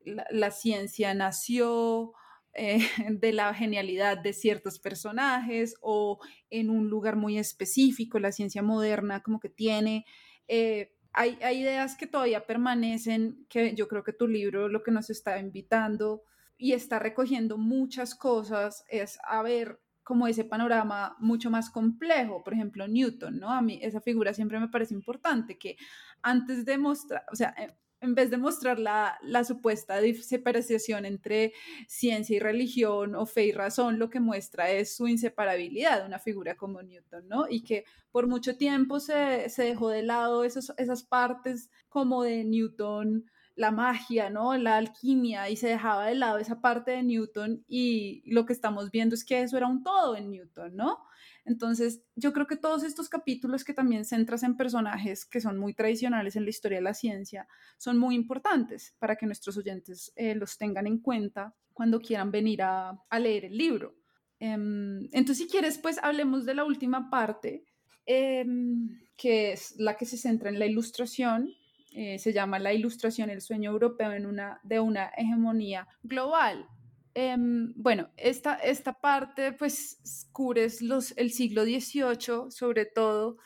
la, 0.04 0.52
ciencia 0.52 1.14
nació 1.14 2.14
eh, 2.54 2.80
de 3.10 3.34
la 3.34 3.54
genialidad 3.54 4.18
de 4.18 4.34
ciertos 4.34 4.80
personajes 4.80 5.76
o 5.82 6.20
en 6.50 6.70
un 6.70 6.90
lugar 6.90 7.16
muy 7.16 7.38
específico, 7.38 8.20
la 8.20 8.32
ciencia 8.32 8.62
moderna 8.64 9.22
como 9.22 9.40
que 9.40 9.50
tiene... 9.50 10.06
Eh, 10.48 10.96
hay, 11.12 11.38
ideas 11.42 11.96
que 11.96 12.08
todavía 12.08 12.46
permanecen, 12.46 13.46
que 13.50 13.74
yo 13.76 13.88
creo 13.88 14.04
que 14.04 14.14
tu 14.14 14.28
libro 14.28 14.70
lo 14.70 14.84
que 14.84 14.92
nos 14.92 15.10
está 15.10 15.40
invitando 15.40 16.24
y 16.60 16.74
está 16.74 17.00
recogiendo 17.00 17.58
muchas 17.58 18.14
cosas 18.14 18.84
es 18.90 19.18
a 19.24 19.42
ver 19.42 19.80
como 20.04 20.28
ese 20.28 20.44
panorama 20.44 21.16
mucho 21.20 21.50
más 21.50 21.70
complejo, 21.70 22.44
por 22.44 22.54
ejemplo, 22.54 22.88
Newton, 22.88 23.40
¿no? 23.40 23.50
A 23.52 23.62
mí 23.62 23.80
esa 23.82 24.02
figura 24.02 24.34
siempre 24.34 24.60
me 24.60 24.68
parece 24.68 24.94
importante, 24.94 25.58
que 25.58 25.78
antes 26.22 26.66
de 26.66 26.78
mostrar, 26.78 27.24
o 27.32 27.36
sea, 27.36 27.56
eh, 27.58 27.74
en 28.02 28.16
vez 28.16 28.30
de 28.30 28.38
mostrar 28.38 28.80
la, 28.80 29.20
supuesta 29.46 30.00
separación 30.22 31.06
entre 31.06 31.54
ciencia 31.88 32.36
y 32.36 32.40
religión 32.40 33.16
o 33.16 33.26
fe 33.26 33.46
y 33.46 33.52
razón, 33.52 34.00
lo 34.00 34.10
que 34.10 34.20
muestra 34.20 34.70
es 34.72 34.96
su 34.96 35.08
inseparabilidad, 35.08 36.06
una 36.06 36.20
figura 36.20 36.56
como 36.56 36.82
Newton, 36.82 37.28
¿no? 37.28 37.46
Y 37.50 37.64
que 37.64 37.86
por 38.12 38.28
mucho 38.28 38.58
tiempo 38.58 39.00
se, 39.00 39.48
dejó 39.58 39.90
de 39.90 40.04
lado 40.04 40.44
esos, 40.44 40.74
esas 40.78 41.04
partes 41.04 41.70
como 41.88 42.24
de 42.24 42.44
Newton, 42.44 43.30
la 43.60 43.72
magia, 43.72 44.30
¿no? 44.30 44.58
La 44.58 44.78
alquimia, 44.78 45.50
y 45.50 45.58
se 45.58 45.68
dejaba 45.68 46.06
de 46.06 46.16
lado 46.16 46.38
esa 46.38 46.62
parte 46.62 46.92
de 46.92 47.04
Newton 47.04 47.66
y 47.68 48.24
lo 48.26 48.46
que 48.46 48.54
estamos 48.54 48.90
viendo 48.90 49.16
es 49.16 49.26
que 49.26 49.42
eso 49.42 49.58
era 49.58 49.68
un 49.68 49.84
todo 49.84 50.16
en 50.16 50.32
Newton, 50.32 50.78
¿no? 50.78 51.00
Entonces, 51.44 52.02
yo 52.16 52.32
creo 52.32 52.48
que 52.48 52.56
todos 52.56 52.86
estos 52.86 53.10
capítulos 53.10 53.66
que 53.66 53.74
también 53.74 54.06
centras 54.06 54.44
en 54.44 54.56
personajes 54.56 55.26
que 55.26 55.42
son 55.42 55.58
muy 55.58 55.74
tradicionales 55.74 56.38
en 56.38 56.46
la 56.46 56.52
historia 56.52 56.78
de 56.78 56.86
la 56.86 56.94
ciencia 56.94 57.50
son 57.78 57.98
muy 57.98 58.16
importantes 58.16 58.96
para 58.98 59.18
que 59.18 59.26
nuestros 59.26 59.58
oyentes 59.58 60.14
eh, 60.16 60.36
los 60.36 60.58
tengan 60.58 60.88
en 60.88 61.00
cuenta 61.00 61.54
cuando 61.74 62.00
quieran 62.00 62.32
venir 62.32 62.62
a, 62.62 62.98
leer 63.20 63.44
el 63.44 63.58
libro. 63.58 63.94
Em, 64.40 65.10
entonces, 65.12 65.40
si 65.40 65.48
quieres, 65.50 65.80
pues 65.80 65.98
hablemos 66.02 66.46
de 66.46 66.54
la 66.54 66.64
última 66.64 67.10
parte, 67.10 67.66
em, 68.06 69.02
que 69.18 69.52
es 69.52 69.76
la 69.78 69.98
que 69.98 70.06
se 70.06 70.16
centra 70.16 70.50
en 70.50 70.60
la 70.60 70.66
ilustración. 70.66 71.50
Eh, 71.92 72.20
se 72.20 72.34
llama 72.34 72.60
La 72.60 72.74
ilustración, 72.74 73.30
el 73.30 73.42
sueño 73.42 73.72
europeo 73.72 74.12
en 74.12 74.26
una, 74.26 74.60
de 74.64 74.80
una 74.80 75.08
hegemonía 75.18 75.88
global. 76.04 76.68
Em, 77.16 77.74
bueno, 77.76 78.10
esta, 78.18 78.56
esta 78.56 78.94
parte 78.94 79.52
pues 79.54 80.28
cubres 80.32 80.82
los, 80.82 81.18
el 81.18 81.32
siglo 81.32 81.64
XVIII 81.64 82.52
sobre 82.52 82.86
todo 82.86 83.38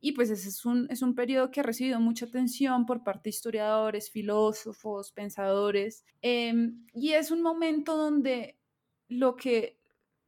y 0.00 0.12
pues 0.12 0.30
ese 0.30 0.48
es 0.48 0.64
un, 0.64 0.86
es 0.90 1.02
un 1.02 1.16
periodo 1.16 1.50
que 1.50 1.60
ha 1.60 1.64
recibido 1.64 1.98
mucha 1.98 2.26
atención 2.26 2.86
por 2.86 3.02
parte 3.02 3.24
de 3.24 3.30
historiadores, 3.30 4.10
filósofos, 4.10 5.10
pensadores 5.10 6.04
em, 6.22 6.86
y 6.94 7.12
es 7.12 7.32
un 7.32 7.42
momento 7.42 7.96
donde 7.96 8.58
lo 9.08 9.34
que 9.34 9.77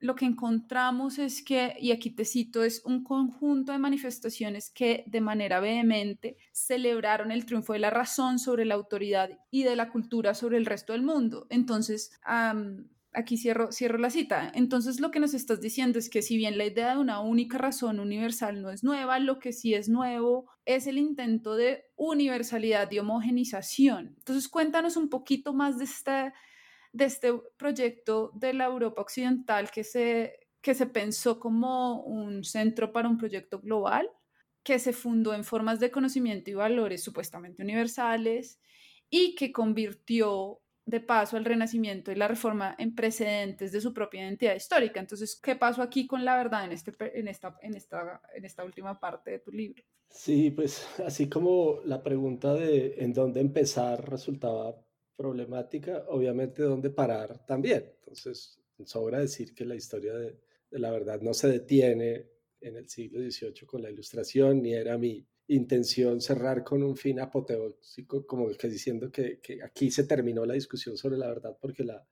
lo 0.00 0.14
que 0.14 0.24
encontramos 0.24 1.18
es 1.18 1.42
que, 1.42 1.76
y 1.78 1.92
aquí 1.92 2.10
te 2.10 2.24
cito, 2.24 2.64
es 2.64 2.82
un 2.84 3.04
conjunto 3.04 3.72
de 3.72 3.78
manifestaciones 3.78 4.70
que 4.70 5.04
de 5.06 5.20
manera 5.20 5.60
vehemente 5.60 6.38
celebraron 6.52 7.30
el 7.30 7.44
triunfo 7.44 7.74
de 7.74 7.80
la 7.80 7.90
razón 7.90 8.38
sobre 8.38 8.64
la 8.64 8.74
autoridad 8.74 9.30
y 9.50 9.62
de 9.62 9.76
la 9.76 9.90
cultura 9.90 10.34
sobre 10.34 10.56
el 10.56 10.64
resto 10.64 10.94
del 10.94 11.02
mundo. 11.02 11.46
Entonces, 11.50 12.12
aquí 13.12 13.36
cierro, 13.36 13.72
cierro 13.72 13.98
la 13.98 14.08
cita. 14.08 14.50
Entonces, 14.54 15.00
lo 15.00 15.10
que 15.10 15.20
nos 15.20 15.34
estás 15.34 15.60
diciendo 15.60 15.98
es 15.98 16.08
que 16.08 16.22
si 16.22 16.38
bien 16.38 16.56
la 16.56 16.64
idea 16.64 16.94
de 16.94 17.00
una 17.00 17.20
única 17.20 17.58
razón 17.58 18.00
universal 18.00 18.62
no 18.62 18.70
es 18.70 18.82
nueva, 18.82 19.18
lo 19.18 19.38
que 19.38 19.52
sí 19.52 19.74
es 19.74 19.90
nuevo 19.90 20.48
es 20.64 20.86
el 20.86 20.96
intento 20.96 21.56
de 21.56 21.84
universalidad 21.96 22.90
y 22.90 23.00
homogenización. 23.00 24.14
Entonces, 24.16 24.48
cuéntanos 24.48 24.96
un 24.96 25.10
poquito 25.10 25.52
más 25.52 25.76
de 25.76 25.84
esta 25.84 26.32
de 26.92 27.04
este 27.04 27.32
proyecto 27.56 28.32
de 28.34 28.54
la 28.54 28.66
Europa 28.66 29.02
Occidental 29.02 29.70
que 29.70 29.84
se, 29.84 30.40
que 30.60 30.74
se 30.74 30.86
pensó 30.86 31.38
como 31.38 32.02
un 32.02 32.44
centro 32.44 32.92
para 32.92 33.08
un 33.08 33.18
proyecto 33.18 33.60
global, 33.60 34.10
que 34.62 34.78
se 34.78 34.92
fundó 34.92 35.34
en 35.34 35.44
formas 35.44 35.80
de 35.80 35.90
conocimiento 35.90 36.50
y 36.50 36.54
valores 36.54 37.02
supuestamente 37.02 37.62
universales 37.62 38.60
y 39.08 39.34
que 39.34 39.52
convirtió 39.52 40.60
de 40.84 41.00
paso 41.00 41.36
al 41.36 41.44
renacimiento 41.44 42.10
y 42.10 42.16
la 42.16 42.28
reforma 42.28 42.74
en 42.78 42.94
precedentes 42.94 43.70
de 43.72 43.80
su 43.80 43.94
propia 43.94 44.22
identidad 44.22 44.54
histórica. 44.54 44.98
Entonces, 44.98 45.38
¿qué 45.40 45.54
pasó 45.54 45.82
aquí 45.82 46.06
con 46.06 46.24
la 46.24 46.36
verdad 46.36 46.64
en, 46.64 46.72
este, 46.72 46.92
en, 47.18 47.28
esta, 47.28 47.56
en, 47.62 47.76
esta, 47.76 48.20
en 48.34 48.44
esta 48.44 48.64
última 48.64 48.98
parte 48.98 49.30
de 49.30 49.38
tu 49.38 49.52
libro? 49.52 49.82
Sí, 50.08 50.50
pues 50.50 50.86
así 51.06 51.28
como 51.28 51.80
la 51.84 52.02
pregunta 52.02 52.54
de 52.54 52.96
en 52.98 53.12
dónde 53.12 53.40
empezar 53.40 54.10
resultaba 54.10 54.74
problemática, 55.20 56.06
obviamente 56.08 56.62
dónde 56.62 56.88
parar 56.88 57.44
también. 57.44 57.92
Entonces, 57.98 58.58
sobra 58.86 59.18
decir 59.18 59.54
que 59.54 59.66
la 59.66 59.74
historia 59.74 60.14
de, 60.14 60.38
la 60.70 60.90
verdad 60.90 61.20
no 61.20 61.34
se 61.34 61.48
detiene 61.48 62.26
en 62.58 62.76
el 62.76 62.88
siglo 62.88 63.20
XVIII 63.20 63.66
con 63.66 63.82
la 63.82 63.90
ilustración, 63.90 64.62
ni 64.62 64.72
era 64.72 64.96
mi 64.96 65.22
intención 65.48 66.22
cerrar 66.22 66.64
con 66.64 66.82
un 66.82 66.96
fin 66.96 67.20
apoteósico, 67.20 68.26
como 68.26 68.48
que 68.48 68.68
diciendo 68.68 69.12
que, 69.12 69.40
aquí 69.62 69.90
se 69.90 70.04
terminó 70.04 70.46
la 70.46 70.54
discusión 70.54 70.96
sobre 70.96 71.18
la 71.18 71.28
verdad 71.28 71.54
porque 71.60 71.84
la, 71.84 72.02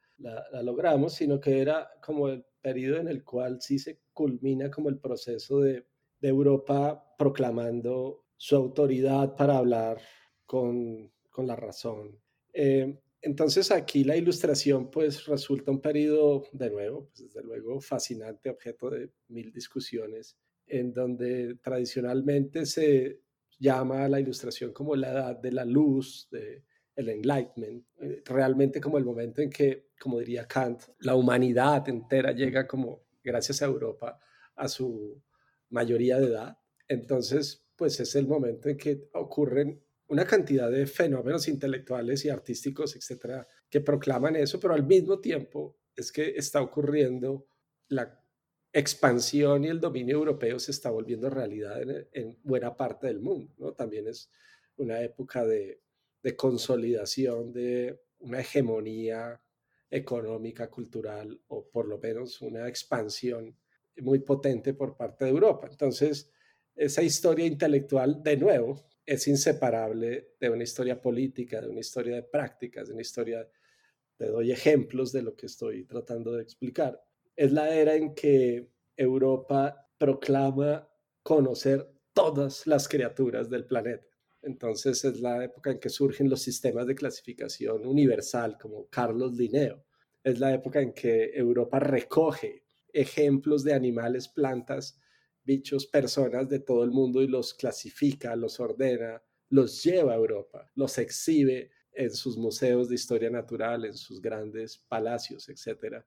logramos, 0.62 1.14
sino 1.14 1.40
que 1.40 1.62
era 1.62 1.88
como 2.02 2.28
el 2.28 2.44
periodo 2.60 2.98
en 2.98 3.08
el 3.08 3.24
cual 3.24 3.62
sí 3.62 3.78
se 3.78 4.00
culmina 4.12 4.70
como 4.70 4.90
el 4.90 4.98
proceso 4.98 5.60
de, 5.60 5.86
Europa 6.20 7.14
proclamando 7.16 8.24
su 8.36 8.56
autoridad 8.56 9.34
para 9.34 9.56
hablar 9.56 9.98
con 10.44 11.12
la 11.36 11.54
razón 11.56 12.18
eh, 12.52 12.98
entonces 13.20 13.70
aquí 13.70 14.04
la 14.04 14.16
ilustración 14.16 14.90
pues 14.90 15.26
resulta 15.26 15.70
un 15.70 15.80
periodo 15.80 16.44
de 16.52 16.70
nuevo, 16.70 17.06
pues 17.06 17.24
desde 17.24 17.42
luego 17.42 17.80
fascinante, 17.80 18.50
objeto 18.50 18.90
de 18.90 19.10
mil 19.28 19.52
discusiones 19.52 20.36
en 20.66 20.92
donde 20.92 21.56
tradicionalmente 21.56 22.66
se 22.66 23.20
llama 23.58 24.08
la 24.08 24.20
ilustración 24.20 24.72
como 24.72 24.94
la 24.94 25.10
edad 25.10 25.36
de 25.36 25.52
la 25.52 25.64
luz, 25.64 26.28
de 26.30 26.62
el 26.98 27.08
enlightenment, 27.10 27.86
eh, 28.00 28.22
realmente 28.24 28.80
como 28.80 28.98
el 28.98 29.04
momento 29.04 29.40
en 29.40 29.50
que, 29.50 29.90
como 30.00 30.18
diría 30.18 30.48
Kant, 30.48 30.82
la 30.98 31.14
humanidad 31.14 31.88
entera 31.88 32.32
llega 32.32 32.66
como, 32.66 33.04
gracias 33.22 33.62
a 33.62 33.66
Europa, 33.66 34.18
a 34.56 34.66
su 34.66 35.22
mayoría 35.70 36.18
de 36.18 36.26
edad. 36.26 36.58
Entonces, 36.88 37.64
pues 37.76 38.00
es 38.00 38.16
el 38.16 38.26
momento 38.26 38.68
en 38.68 38.76
que 38.76 39.08
ocurren 39.12 39.80
una 40.08 40.26
cantidad 40.26 40.70
de 40.70 40.86
fenómenos 40.86 41.48
intelectuales 41.48 42.24
y 42.24 42.30
artísticos, 42.30 42.96
etcétera, 42.96 43.46
que 43.68 43.80
proclaman 43.80 44.36
eso, 44.36 44.58
pero 44.58 44.74
al 44.74 44.86
mismo 44.86 45.20
tiempo 45.20 45.76
es 45.94 46.10
que 46.10 46.30
está 46.36 46.62
ocurriendo 46.62 47.46
la 47.88 48.18
expansión 48.72 49.64
y 49.64 49.68
el 49.68 49.80
dominio 49.80 50.16
europeo 50.16 50.58
se 50.58 50.70
está 50.70 50.90
volviendo 50.90 51.30
realidad 51.30 51.80
en, 52.12 52.38
buena 52.42 52.76
parte 52.76 53.06
del 53.06 53.20
mundo, 53.20 53.52
¿no? 53.58 53.72
También 53.72 54.06
es 54.08 54.30
una 54.76 55.00
época 55.00 55.44
de, 55.44 55.82
de 56.22 56.36
consolidación 56.36 57.52
de 57.52 58.00
una 58.20 58.40
hegemonía 58.40 59.40
económica, 59.90 60.70
cultural, 60.70 61.40
o 61.48 61.68
por 61.68 61.86
lo 61.86 61.98
menos 61.98 62.40
una 62.40 62.68
expansión 62.68 63.56
muy 63.96 64.20
potente 64.20 64.74
por 64.74 64.96
parte 64.96 65.24
de 65.24 65.30
Europa. 65.30 65.66
Entonces, 65.70 66.30
esa 66.76 67.02
historia 67.02 67.46
intelectual, 67.46 68.22
de 68.22 68.36
nuevo, 68.36 68.84
es 69.08 69.26
inseparable 69.26 70.34
de 70.38 70.50
una 70.50 70.64
historia 70.64 71.00
política, 71.00 71.62
de 71.62 71.70
una 71.70 71.80
historia 71.80 72.16
de 72.16 72.24
prácticas, 72.24 72.88
de 72.88 72.92
una 72.92 73.00
historia, 73.00 73.48
te 74.18 74.26
doy 74.26 74.52
ejemplos 74.52 75.12
de 75.12 75.22
lo 75.22 75.34
que 75.34 75.46
estoy 75.46 75.86
tratando 75.86 76.32
de 76.32 76.42
explicar. 76.42 77.02
Es 77.34 77.50
la 77.50 77.74
era 77.74 77.94
en 77.94 78.14
que 78.14 78.68
Europa 78.94 79.88
proclama 79.96 80.86
conocer 81.22 81.90
todas 82.12 82.66
las 82.66 82.86
criaturas 82.86 83.48
del 83.48 83.64
planeta. 83.64 84.04
Entonces 84.42 85.02
es 85.06 85.20
la 85.20 85.42
época 85.42 85.70
en 85.70 85.80
que 85.80 85.88
surgen 85.88 86.28
los 86.28 86.42
sistemas 86.42 86.86
de 86.86 86.94
clasificación 86.94 87.86
universal 87.86 88.58
como 88.60 88.90
Carlos 88.90 89.32
Linneo. 89.32 89.86
Es 90.22 90.38
la 90.38 90.52
época 90.52 90.82
en 90.82 90.92
que 90.92 91.30
Europa 91.32 91.80
recoge 91.80 92.62
ejemplos 92.92 93.64
de 93.64 93.72
animales, 93.72 94.28
plantas, 94.28 95.00
bichos, 95.48 95.86
personas 95.86 96.46
de 96.48 96.60
todo 96.60 96.84
el 96.84 96.90
mundo 96.90 97.22
y 97.22 97.26
los 97.26 97.54
clasifica, 97.54 98.36
los 98.36 98.60
ordena, 98.60 99.22
los 99.48 99.82
lleva 99.82 100.12
a 100.12 100.16
Europa, 100.16 100.70
los 100.74 100.98
exhibe 100.98 101.70
en 101.90 102.10
sus 102.10 102.36
museos 102.36 102.90
de 102.90 102.94
historia 102.94 103.30
natural, 103.30 103.86
en 103.86 103.94
sus 103.94 104.20
grandes 104.20 104.76
palacios, 104.76 105.48
etc. 105.48 106.04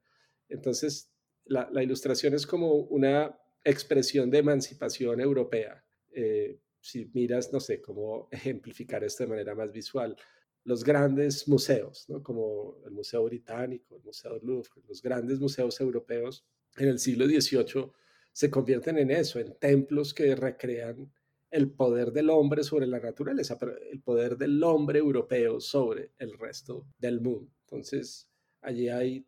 Entonces, 0.48 1.12
la, 1.46 1.84
ilustración 1.84 2.36
es 2.36 2.46
como 2.46 2.72
una 2.74 3.36
expresión 3.64 4.30
de 4.30 4.38
emancipación 4.38 5.20
europea. 5.20 5.84
Eh, 6.14 6.60
si 6.80 7.10
miras, 7.14 7.52
no 7.52 7.60
sé, 7.60 7.82
cómo 7.82 8.30
ejemplificar 8.32 9.04
esto 9.04 9.24
de 9.24 9.30
manera 9.32 9.56
más 9.56 9.72
visual, 9.72 10.16
los 10.64 10.84
grandes 10.84 11.48
museos, 11.48 12.06
¿no? 12.10 12.22
como 12.22 12.78
el 12.86 12.92
Museo 12.92 13.24
Británico, 13.24 13.96
el 13.96 14.04
Museo 14.04 14.38
Louvre, 14.44 14.70
los 14.88 15.02
grandes 15.02 15.40
museos 15.40 15.82
europeos 15.82 16.46
en 16.78 16.90
el 16.90 17.00
siglo 17.00 17.26
XVIII 17.26 17.92
se 18.32 18.50
convierten 18.50 18.98
en 18.98 19.12
eso, 19.12 19.40
en 19.40 19.54
templos 19.60 20.14
que 20.14 20.36
recrean 20.36 21.12
el 21.50 21.72
poder 21.72 22.12
del 22.12 22.30
hombre 22.30 22.64
sobre 22.64 22.88
la 22.88 23.00
naturaleza, 23.00 23.58
el 23.92 24.02
poder 24.02 24.38
del 24.38 24.64
hombre 24.64 25.00
europeo 25.00 25.60
sobre 25.60 26.12
el 26.18 26.38
resto 26.38 26.88
del 26.98 27.20
mundo. 27.20 27.52
Entonces, 27.66 28.30
allí 28.62 28.88
hay 28.88 29.26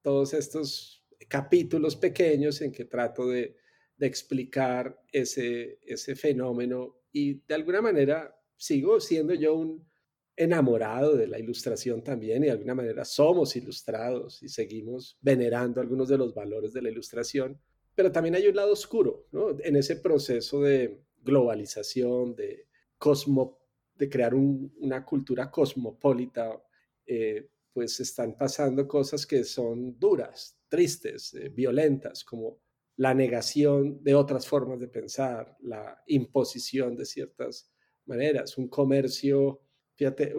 todos 0.00 0.32
estos 0.32 1.04
capítulos 1.28 1.96
pequeños 1.96 2.60
en 2.62 2.72
que 2.72 2.84
trato 2.84 3.28
de, 3.28 3.56
explicar 3.98 5.02
ese 5.10 6.16
fenómeno 6.16 6.98
y 7.10 7.40
de 7.48 7.54
alguna 7.54 7.80
manera 7.80 8.38
sigo 8.54 9.00
siendo 9.00 9.32
yo 9.32 9.54
un 9.54 9.88
enamorado 10.36 11.16
de 11.16 11.26
la 11.26 11.38
ilustración 11.38 12.04
también 12.04 12.42
y 12.42 12.46
de 12.46 12.52
alguna 12.52 12.74
manera 12.74 13.06
somos 13.06 13.56
ilustrados 13.56 14.42
y 14.42 14.50
seguimos 14.50 15.16
venerando 15.22 15.80
algunos 15.80 16.08
de 16.08 16.18
los 16.18 16.34
valores 16.34 16.74
de 16.74 16.82
la 16.82 16.90
ilustración, 16.90 17.58
pero 17.96 18.12
también 18.12 18.34
hay 18.34 18.46
un 18.46 18.54
lado 18.54 18.74
oscuro, 18.74 19.26
¿no? 19.32 19.58
En 19.58 19.74
ese 19.74 19.96
proceso 19.96 20.60
de 20.60 21.02
globalización, 21.22 22.36
de, 22.36 22.68
cosmo, 22.98 23.58
de 23.94 24.08
crear 24.10 24.34
una 24.34 25.04
cultura 25.04 25.50
cosmopolita, 25.50 26.62
eh, 27.06 27.48
pues 27.72 27.98
están 28.00 28.36
pasando 28.36 28.86
cosas 28.86 29.26
que 29.26 29.44
son 29.44 29.98
duras, 29.98 30.58
tristes, 30.68 31.32
eh, 31.34 31.48
violentas, 31.48 32.22
como 32.22 32.60
la 32.96 33.14
negación 33.14 34.02
de 34.02 34.14
otras 34.14 34.46
formas 34.46 34.78
de 34.78 34.88
pensar, 34.88 35.56
la 35.60 36.02
imposición 36.06 36.96
de 36.96 37.06
ciertas 37.06 37.72
maneras, 38.04 38.58
un 38.58 38.68
comercio, 38.68 39.62
fíjate, 39.94 40.34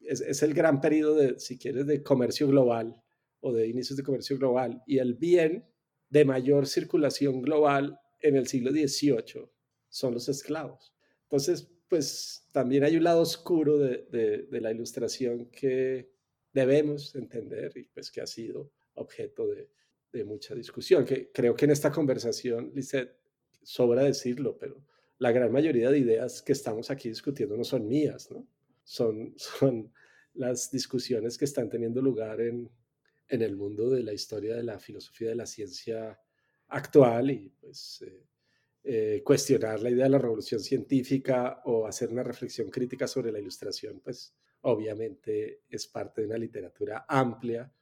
es 0.00 0.42
el 0.42 0.54
gran 0.54 0.80
periodo 0.80 1.16
de, 1.16 1.38
si 1.38 1.58
quieres, 1.58 1.86
de 1.86 2.02
comercio 2.02 2.46
global 2.46 3.02
o 3.40 3.52
de 3.52 3.66
inicios 3.66 3.96
de 3.96 4.04
comercio 4.04 4.38
global 4.38 4.82
y 4.86 4.98
el 4.98 5.14
bien 5.14 5.71
de 6.12 6.26
mayor 6.26 6.66
circulación 6.66 7.40
global 7.40 7.98
en 8.20 8.36
el 8.36 8.46
siglo 8.46 8.70
XVIII 8.70 9.48
son 9.88 10.12
los 10.12 10.28
esclavos. 10.28 10.94
Entonces, 11.22 11.70
pues 11.88 12.46
también 12.52 12.84
hay 12.84 12.96
un 12.96 13.04
lado 13.04 13.22
oscuro 13.22 13.78
de, 13.78 14.46
la 14.50 14.70
ilustración 14.70 15.46
que 15.46 16.10
debemos 16.52 17.14
entender 17.14 17.72
y 17.78 17.84
pues 17.84 18.10
que 18.10 18.20
ha 18.20 18.26
sido 18.26 18.70
objeto 18.94 19.46
de, 19.46 19.70
mucha 20.26 20.54
discusión, 20.54 21.06
que 21.06 21.30
creo 21.32 21.56
que 21.56 21.64
en 21.64 21.70
esta 21.70 21.90
conversación, 21.90 22.70
Lisette, 22.74 23.16
sobra 23.62 24.04
decirlo, 24.04 24.58
pero 24.58 24.84
la 25.16 25.32
gran 25.32 25.50
mayoría 25.50 25.90
de 25.90 25.98
ideas 25.98 26.42
que 26.42 26.52
estamos 26.52 26.90
aquí 26.90 27.08
discutiendo 27.08 27.56
no 27.56 27.64
son 27.64 27.88
mías, 27.88 28.30
¿no? 28.30 28.46
Son, 28.84 29.32
son 29.38 29.90
las 30.34 30.70
discusiones 30.70 31.38
que 31.38 31.46
están 31.46 31.70
teniendo 31.70 32.02
lugar 32.02 32.42
en, 32.42 32.70
en 33.28 33.42
el 33.42 33.56
mundo 33.56 33.88
de 33.90 34.02
la 34.02 34.12
historia 34.12 34.56
de 34.56 34.62
la 34.62 34.78
filosofía 34.78 35.30
de 35.30 35.34
la 35.34 35.46
ciencia 35.46 36.18
actual 36.68 37.30
y 37.30 37.48
pues 37.60 38.02
eh, 38.06 38.26
eh, 38.84 39.22
cuestionar 39.24 39.80
la 39.80 39.90
idea 39.90 40.04
de 40.04 40.10
la 40.10 40.18
revolución 40.18 40.60
científica 40.60 41.62
o 41.64 41.86
hacer 41.86 42.10
una 42.10 42.22
reflexión 42.22 42.70
crítica 42.70 43.06
sobre 43.06 43.30
la 43.30 43.38
ilustración, 43.38 44.00
pues 44.00 44.34
obviamente 44.62 45.62
es 45.68 45.86
parte 45.86 46.22
de 46.22 46.26
una 46.28 46.38
literatura 46.38 47.04
amplia, 47.08 47.72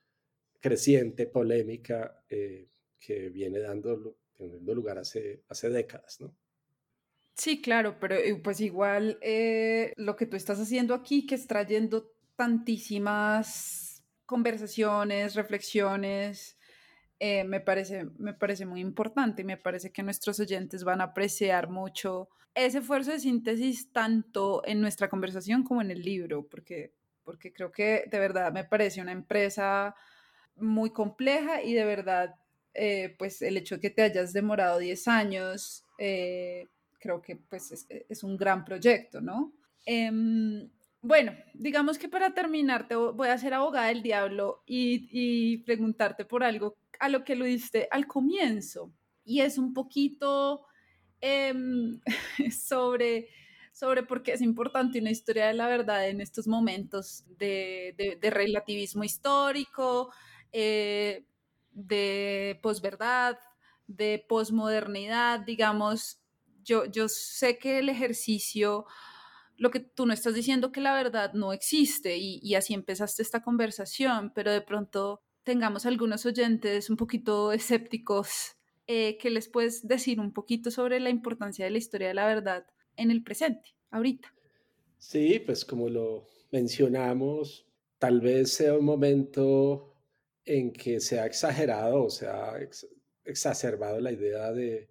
creciente, 0.61 1.27
polémica, 1.27 2.25
eh, 2.29 2.69
que 2.99 3.31
viene 3.31 3.61
dando, 3.61 4.19
teniendo 4.37 4.75
lugar 4.75 4.99
hace, 4.99 5.43
hace 5.49 5.71
décadas, 5.71 6.21
¿no? 6.21 6.37
Sí, 7.35 7.63
claro, 7.63 7.97
pero 7.99 8.17
pues 8.43 8.61
igual 8.61 9.19
lo 9.97 10.17
que 10.17 10.27
tú 10.27 10.37
estás 10.37 10.61
haciendo 10.61 10.93
aquí, 10.93 11.27
que 11.27 11.37
es 11.37 11.47
trayendo 11.47 12.13
tantísimas 12.37 13.90
conversaciones, 14.31 15.35
reflexiones, 15.35 16.57
eh, 17.19 17.43
me, 17.43 17.59
parece, 17.59 18.05
me 18.17 18.33
parece 18.33 18.65
muy 18.65 18.81
importante 18.81 19.43
y 19.43 19.45
me 19.45 19.57
parece 19.57 19.91
que 19.91 20.05
nuestros 20.05 20.39
oyentes 20.39 20.85
van 20.85 21.01
a 21.01 21.11
apreciar 21.11 21.69
mucho 21.69 22.29
ese 22.55 22.79
esfuerzo 22.79 23.11
de 23.11 23.19
síntesis 23.19 23.91
tanto 23.93 24.63
en 24.65 24.81
nuestra 24.81 25.09
conversación 25.09 25.65
como 25.65 25.83
en 25.83 25.91
el 25.91 26.03
libro, 26.03 26.47
porque, 26.49 26.95
porque 27.25 27.53
creo 27.53 27.73
que 27.73 28.05
de 28.09 28.19
verdad 28.21 28.53
me 28.53 28.63
parece 28.63 29.01
una 29.01 29.11
empresa 29.11 29.97
muy 30.55 30.91
compleja 30.91 31.61
y 31.61 31.75
de 31.75 31.85
verdad, 31.85 32.37
eh, 32.73 33.17
pues 33.19 33.43
el 33.43 33.57
hecho 33.57 33.75
de 33.75 33.81
que 33.81 33.91
te 33.91 34.03
hayas 34.03 34.33
demorado 34.33 34.79
10 34.79 35.09
años, 35.09 35.85
eh, 35.99 36.69
creo 37.01 37.21
que 37.21 37.35
pues 37.35 37.73
es, 37.73 37.85
es, 37.89 38.23
un 38.23 38.37
gran 38.37 38.65
proyecto, 38.65 39.21
¿no? 39.21 39.53
Bueno, 41.03 41.33
digamos 41.55 41.99
que 41.99 42.09
para 42.11 42.35
terminar 42.35 42.87
te 42.87 42.95
voy 42.95 43.29
a 43.29 43.39
ser 43.39 43.55
abogada 43.55 43.87
del 43.87 44.03
diablo 44.03 44.63
y, 44.67 45.59
preguntarte 45.65 46.25
por 46.27 46.45
algo 46.45 46.77
a 46.99 47.09
lo 47.09 47.25
que 47.25 47.37
lo 47.37 47.47
diste 47.47 47.89
al 47.91 48.07
comienzo. 48.07 48.93
Y 49.25 49.41
es 49.41 49.57
un 49.57 49.73
poquito 49.73 50.67
em, 51.21 52.01
sobre, 52.53 53.29
sobre 53.73 54.03
por 54.03 54.23
qué 54.23 54.33
es 54.33 54.43
importante 54.43 55.01
una 55.01 55.11
historia 55.11 55.47
de 55.47 55.55
la 55.55 55.69
verdad 55.69 56.07
en 56.09 56.21
estos 56.21 56.47
momentos 56.47 57.25
de, 57.39 58.19
relativismo 58.23 59.03
histórico, 59.03 60.13
eh, 60.53 61.25
de 61.73 62.59
posverdad, 62.63 63.39
de 63.87 64.25
posmodernidad, 64.29 65.41
digamos. 65.41 66.19
Yo, 66.63 66.85
yo 66.85 67.09
sé 67.09 67.59
que 67.59 67.79
el 67.79 67.89
ejercicio 67.89 68.87
lo 69.61 69.71
que 69.71 69.81
tú 69.81 70.07
no 70.07 70.15
estás 70.15 70.35
diciendo 70.35 70.73
que 70.73 70.81
la 70.81 70.95
verdad 70.95 71.35
no 71.35 71.53
existe 71.53 72.17
y, 72.17 72.55
así 72.55 72.73
empezaste 72.73 73.23
esta 73.23 73.43
conversación, 73.43 74.33
pero 74.35 74.51
de 74.51 74.63
pronto 74.63 75.21
tengamos 75.45 75.85
algunos 75.85 76.25
oyentes 76.25 76.89
un 76.89 76.97
poquito 76.97 77.53
escépticos 77.53 78.57
eh, 78.87 79.19
que 79.19 79.29
les 79.29 79.51
puedes 79.51 79.87
decir 79.87 80.19
un 80.19 80.33
poquito 80.33 80.71
sobre 80.71 80.99
la 80.99 81.11
importancia 81.11 81.67
de 81.67 81.73
la 81.73 81.77
historia 81.77 82.09
de 82.09 82.15
la 82.15 82.27
verdad 82.27 82.67
en 82.97 83.11
el 83.11 83.23
presente, 83.23 83.77
ahorita. 83.91 84.33
Sí, 84.97 85.43
pues 85.45 85.67
como 85.67 85.91
lo 85.91 86.27
mencionamos, 86.51 87.67
tal 87.99 88.23
vez 88.23 88.55
sea 88.55 88.79
un 88.79 88.87
momento 88.87 89.95
en 90.47 90.73
que 90.73 91.01
se 91.01 91.21
ha 91.21 91.27
exagerado 91.27 92.05
o 92.05 92.09
se 92.09 92.27
ha 92.29 92.55
exacerbado 93.27 94.01
la 94.01 94.11
idea 94.11 94.53
de 94.53 94.89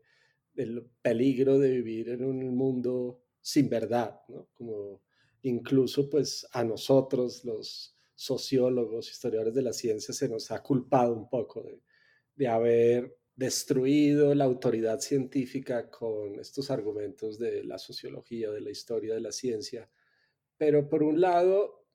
del 0.54 0.86
peligro 1.02 1.58
de 1.58 1.70
vivir 1.72 2.10
en 2.10 2.24
un 2.24 2.56
mundo 2.56 3.24
sin 3.42 3.70
verdad. 3.70 4.20
Como 4.54 5.02
incluso 5.44 6.10
pues 6.10 6.48
a 6.52 6.64
nosotros 6.64 7.46
los 7.46 7.96
sociólogos, 8.16 9.10
historiadores 9.10 9.54
de 9.54 9.62
la 9.62 9.74
ciencia, 9.74 10.14
se 10.14 10.28
nos 10.28 10.52
ha 10.52 10.62
culpado 10.62 11.14
un 11.14 11.30
poco 11.30 11.64
de, 11.64 11.82
de 12.36 12.48
haber 12.48 13.18
destruido 13.36 14.36
la 14.36 14.44
autoridad 14.44 15.00
científica 15.00 15.90
con 15.90 16.38
estos 16.40 16.70
argumentos 16.70 17.40
de 17.40 17.64
la 17.64 17.78
sociología, 17.78 18.52
de 18.52 18.60
la 18.60 18.70
historia 18.70 19.14
de 19.14 19.22
la 19.22 19.32
ciencia. 19.32 19.90
Pero 20.58 20.90
por 20.90 21.04
un 21.04 21.22
lado, 21.22 21.86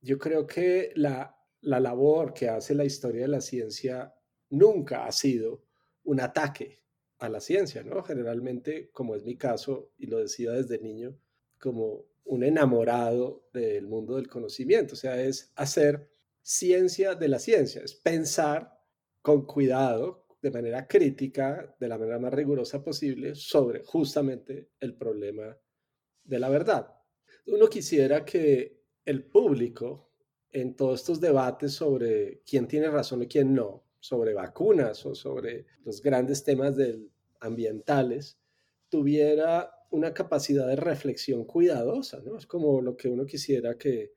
yo 0.00 0.18
creo 0.18 0.46
que 0.46 0.92
la, 0.96 1.36
la 1.60 1.80
labor 1.80 2.32
que 2.32 2.48
hace 2.48 2.74
la 2.74 2.86
historia 2.86 3.22
de 3.22 3.28
la 3.28 3.42
ciencia 3.42 4.14
nunca 4.48 5.04
ha 5.04 5.12
sido 5.12 5.64
un 6.04 6.20
ataque 6.20 6.83
a 7.24 7.28
la 7.28 7.40
ciencia, 7.40 7.82
¿no? 7.82 8.02
Generalmente, 8.02 8.90
como 8.92 9.14
es 9.14 9.24
mi 9.24 9.36
caso, 9.36 9.92
y 9.98 10.06
lo 10.06 10.18
decía 10.18 10.52
desde 10.52 10.78
niño, 10.78 11.18
como 11.58 12.06
un 12.24 12.44
enamorado 12.44 13.48
del 13.52 13.86
mundo 13.86 14.16
del 14.16 14.28
conocimiento, 14.28 14.94
o 14.94 14.96
sea, 14.96 15.20
es 15.22 15.52
hacer 15.56 16.10
ciencia 16.42 17.14
de 17.14 17.28
la 17.28 17.38
ciencia, 17.38 17.82
es 17.82 17.94
pensar 17.94 18.78
con 19.22 19.46
cuidado, 19.46 20.26
de 20.42 20.50
manera 20.50 20.86
crítica, 20.86 21.74
de 21.80 21.88
la 21.88 21.96
manera 21.96 22.18
más 22.18 22.34
rigurosa 22.34 22.84
posible, 22.84 23.34
sobre 23.34 23.82
justamente 23.82 24.68
el 24.78 24.94
problema 24.94 25.56
de 26.22 26.38
la 26.38 26.50
verdad. 26.50 26.94
Uno 27.46 27.66
quisiera 27.68 28.24
que 28.26 28.84
el 29.06 29.24
público, 29.24 30.10
en 30.50 30.76
todos 30.76 31.00
estos 31.00 31.20
debates 31.20 31.72
sobre 31.72 32.42
quién 32.46 32.68
tiene 32.68 32.90
razón 32.90 33.22
y 33.22 33.26
quién 33.26 33.54
no, 33.54 33.84
sobre 33.98 34.34
vacunas 34.34 35.06
o 35.06 35.14
sobre 35.14 35.64
los 35.82 36.02
grandes 36.02 36.44
temas 36.44 36.76
del, 36.76 37.10
ambientales, 37.44 38.38
tuviera 38.88 39.70
una 39.90 40.12
capacidad 40.12 40.66
de 40.66 40.76
reflexión 40.76 41.44
cuidadosa, 41.44 42.20
¿no? 42.24 42.36
Es 42.36 42.46
como 42.46 42.80
lo 42.80 42.96
que 42.96 43.08
uno 43.08 43.24
quisiera 43.26 43.78
que, 43.78 44.12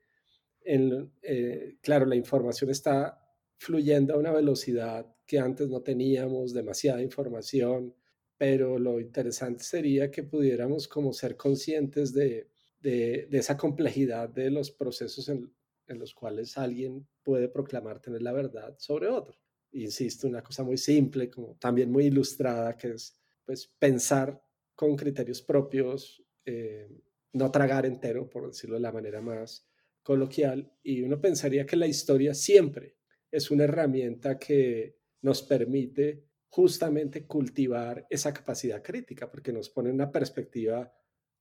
eh, 0.64 1.76
claro, 1.80 2.06
la 2.06 2.16
información 2.16 2.70
está 2.70 3.24
fluyendo 3.56 4.14
a 4.14 4.18
una 4.18 4.32
velocidad 4.32 5.06
que 5.26 5.38
antes 5.38 5.68
no 5.68 5.82
teníamos, 5.82 6.52
demasiada 6.52 7.02
información, 7.02 7.94
pero 8.36 8.78
lo 8.78 9.00
interesante 9.00 9.64
sería 9.64 10.10
que 10.10 10.22
pudiéramos 10.22 10.88
como 10.88 11.12
ser 11.12 11.36
conscientes 11.36 12.12
de, 12.12 12.48
de, 12.80 13.28
esa 13.32 13.56
complejidad 13.56 14.28
de 14.28 14.50
los 14.50 14.70
procesos 14.70 15.28
en, 15.28 15.52
en, 15.86 15.98
los 15.98 16.14
cuales 16.14 16.56
alguien 16.56 17.06
puede 17.22 17.48
proclamar 17.48 18.00
tener 18.00 18.22
la 18.22 18.32
verdad 18.32 18.76
sobre 18.78 19.08
otro. 19.08 19.36
Insisto, 19.72 20.28
una 20.28 20.42
cosa 20.42 20.62
muy 20.62 20.78
simple, 20.78 21.28
como 21.28 21.56
también 21.56 21.90
muy 21.90 22.06
ilustrada, 22.06 22.76
que 22.76 22.92
es 22.92 23.17
pues 23.48 23.66
pensar 23.78 24.42
con 24.74 24.94
criterios 24.94 25.40
propios, 25.40 26.22
eh, 26.44 26.86
no 27.32 27.50
tragar 27.50 27.86
entero, 27.86 28.28
por 28.28 28.46
decirlo 28.46 28.74
de 28.74 28.82
la 28.82 28.92
manera 28.92 29.22
más 29.22 29.66
coloquial, 30.02 30.70
y 30.82 31.00
uno 31.00 31.18
pensaría 31.18 31.64
que 31.64 31.76
la 31.76 31.86
historia 31.86 32.34
siempre 32.34 32.98
es 33.30 33.50
una 33.50 33.64
herramienta 33.64 34.38
que 34.38 34.98
nos 35.22 35.42
permite 35.42 36.26
justamente 36.50 37.26
cultivar 37.26 38.06
esa 38.10 38.34
capacidad 38.34 38.82
crítica, 38.82 39.30
porque 39.30 39.50
nos 39.50 39.70
pone 39.70 39.90
una 39.90 40.12
perspectiva 40.12 40.92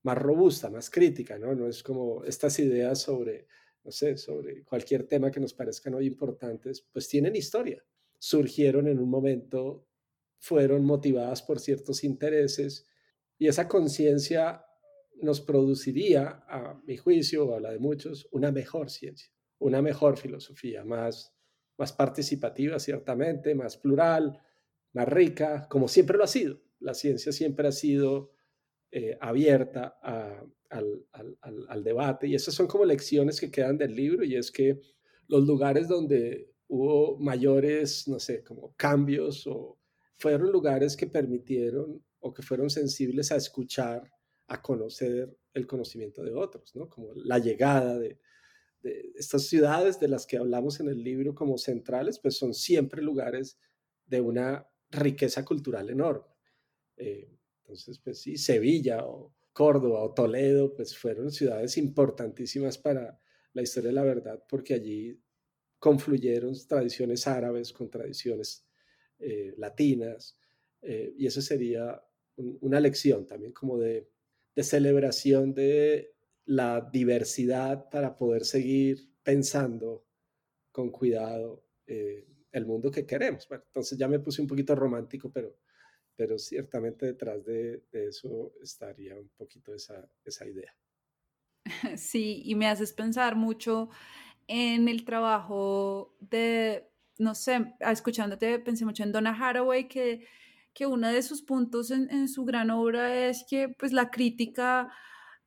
más 0.03 0.17
robusta, 0.17 0.69
más 0.69 0.89
crítica, 0.89 1.37
¿no? 1.37 1.53
No 1.55 1.67
es 1.67 1.83
como 1.83 2.23
estas 2.23 2.57
ideas 2.59 3.01
sobre, 3.01 3.47
no 3.83 3.91
sé, 3.91 4.15
sobre 4.15 4.63
cualquier 4.63 5.05
tema 5.05 5.29
que 5.29 5.41
nos 5.41 5.53
parezcan 5.53 5.93
hoy 5.93 6.07
importantes, 6.07 6.87
pues 6.89 7.09
tienen 7.09 7.35
historia. 7.35 7.83
Surgieron 8.17 8.87
en 8.87 8.97
un 8.97 9.09
momento, 9.09 9.86
fueron 10.39 10.85
motivadas 10.85 11.41
por 11.41 11.59
ciertos 11.59 12.03
intereses 12.03 12.87
y 13.37 13.47
esa 13.47 13.67
conciencia 13.67 14.63
nos 15.21 15.41
produciría, 15.41 16.43
a 16.47 16.79
mi 16.85 16.97
juicio 16.97 17.47
o 17.47 17.55
a 17.55 17.59
la 17.59 17.71
de 17.71 17.79
muchos, 17.79 18.27
una 18.31 18.51
mejor 18.51 18.89
ciencia, 18.89 19.31
una 19.59 19.81
mejor 19.81 20.17
filosofía, 20.17 20.83
más, 20.83 21.33
más 21.77 21.93
participativa 21.93 22.79
ciertamente, 22.79 23.55
más 23.55 23.77
plural, 23.77 24.39
más 24.93 25.07
rica, 25.07 25.67
como 25.69 25.87
siempre 25.87 26.17
lo 26.17 26.23
ha 26.23 26.27
sido. 26.27 26.61
La 26.79 26.93
ciencia 26.93 27.31
siempre 27.31 27.67
ha 27.67 27.71
sido 27.71 28.31
eh, 28.91 29.17
abierta 29.19 29.99
al, 30.01 30.53
al, 30.69 31.83
debate 31.83 32.27
y 32.27 32.35
esas 32.35 32.53
son 32.53 32.67
como 32.67 32.85
lecciones 32.85 33.39
que 33.39 33.51
quedan 33.51 33.77
del 33.77 33.95
libro 33.95 34.23
y 34.23 34.35
es 34.35 34.51
que 34.51 34.79
los 35.27 35.45
lugares 35.45 35.87
donde 35.87 36.53
hubo 36.67 37.17
mayores, 37.17 38.07
no 38.07 38.19
sé, 38.19 38.43
como 38.43 38.75
cambios 38.75 39.47
o 39.47 39.77
fueron 40.17 40.51
lugares 40.51 40.97
que 40.97 41.07
permitieron 41.07 42.03
o 42.19 42.33
que 42.33 42.41
fueron 42.41 42.69
sensibles 42.69 43.31
a 43.31 43.35
escuchar, 43.35 44.11
a 44.47 44.61
conocer 44.61 45.37
el 45.53 45.67
conocimiento 45.67 46.23
de 46.23 46.33
otros, 46.33 46.75
¿no? 46.75 46.89
Como 46.89 47.13
la 47.13 47.39
llegada 47.39 47.97
de, 47.97 48.19
estas 49.15 49.47
ciudades 49.47 49.99
de 49.99 50.07
las 50.07 50.25
que 50.25 50.37
hablamos 50.37 50.79
en 50.79 50.87
el 50.87 51.03
libro 51.03 51.35
como 51.35 51.57
centrales, 51.57 52.19
pues 52.19 52.37
son 52.37 52.53
siempre 52.53 53.01
lugares 53.01 53.59
de 54.05 54.21
una 54.21 54.65
riqueza 54.91 55.43
cultural 55.43 55.89
enorme. 55.89 56.27
Eh, 56.95 57.37
entonces, 57.59 57.99
pues 57.99 58.21
sí, 58.21 58.37
Sevilla 58.37 59.05
o 59.05 59.35
Córdoba 59.51 60.03
o 60.03 60.13
Toledo, 60.13 60.73
pues 60.73 60.97
fueron 60.97 61.31
ciudades 61.31 61.77
importantísimas 61.77 62.77
para 62.77 63.19
la 63.51 63.61
historia 63.61 63.89
de 63.89 63.95
la 63.95 64.03
verdad, 64.03 64.43
porque 64.47 64.75
allí 64.75 65.19
confluyeron 65.79 66.53
tradiciones 66.67 67.27
árabes 67.27 67.73
con 67.73 67.89
tradiciones 67.89 68.66
eh, 69.19 69.53
latinas, 69.57 70.37
eh, 70.81 71.13
y 71.17 71.25
eso 71.25 71.41
sería 71.41 72.01
una 72.37 72.79
lección 72.79 73.25
también 73.25 73.51
como 73.51 73.77
de, 73.77 74.09
celebración 74.57 75.53
de 75.53 76.15
la 76.45 76.81
diversidad 76.91 77.89
para 77.91 78.17
poder 78.17 78.43
seguir 78.43 79.11
pensando 79.21 80.07
con 80.71 80.89
cuidado 80.89 81.63
eh, 81.85 82.27
el 82.51 82.65
mundo 82.65 82.89
que 82.89 83.05
queremos. 83.05 83.47
Entonces 83.51 83.97
ya 83.97 84.07
me 84.07 84.19
puse 84.19 84.41
un 84.41 84.47
poquito 84.47 84.73
romántico, 84.73 85.31
pero, 85.31 85.59
pero 86.15 86.39
ciertamente 86.39 87.05
detrás 87.05 87.45
de, 87.45 87.83
eso 87.91 88.53
estaría 88.61 89.15
un 89.15 89.29
poquito 89.29 89.73
esa, 89.73 90.09
esa 90.23 90.47
idea. 90.47 90.75
Sí, 91.97 92.41
y 92.45 92.55
me 92.55 92.67
haces 92.67 92.93
pensar 92.93 93.35
mucho 93.35 93.89
en 94.47 94.87
el 94.87 95.05
trabajo 95.05 96.15
de 96.19 96.86
no 97.19 97.35
sé, 97.35 97.73
escuchándote 97.79 98.59
pensé 98.59 98.85
mucho 98.85 99.03
en 99.03 99.11
Donna 99.11 99.31
Haraway, 99.31 99.87
que, 99.87 100.25
que 100.73 100.85
uno 100.85 101.07
de 101.09 101.21
sus 101.21 101.41
puntos 101.41 101.91
en, 101.91 102.27
su 102.27 102.45
gran 102.45 102.69
obra 102.69 103.27
es 103.27 103.45
que 103.49 103.69
pues 103.69 103.93
la 103.93 104.09
crítica 104.09 104.91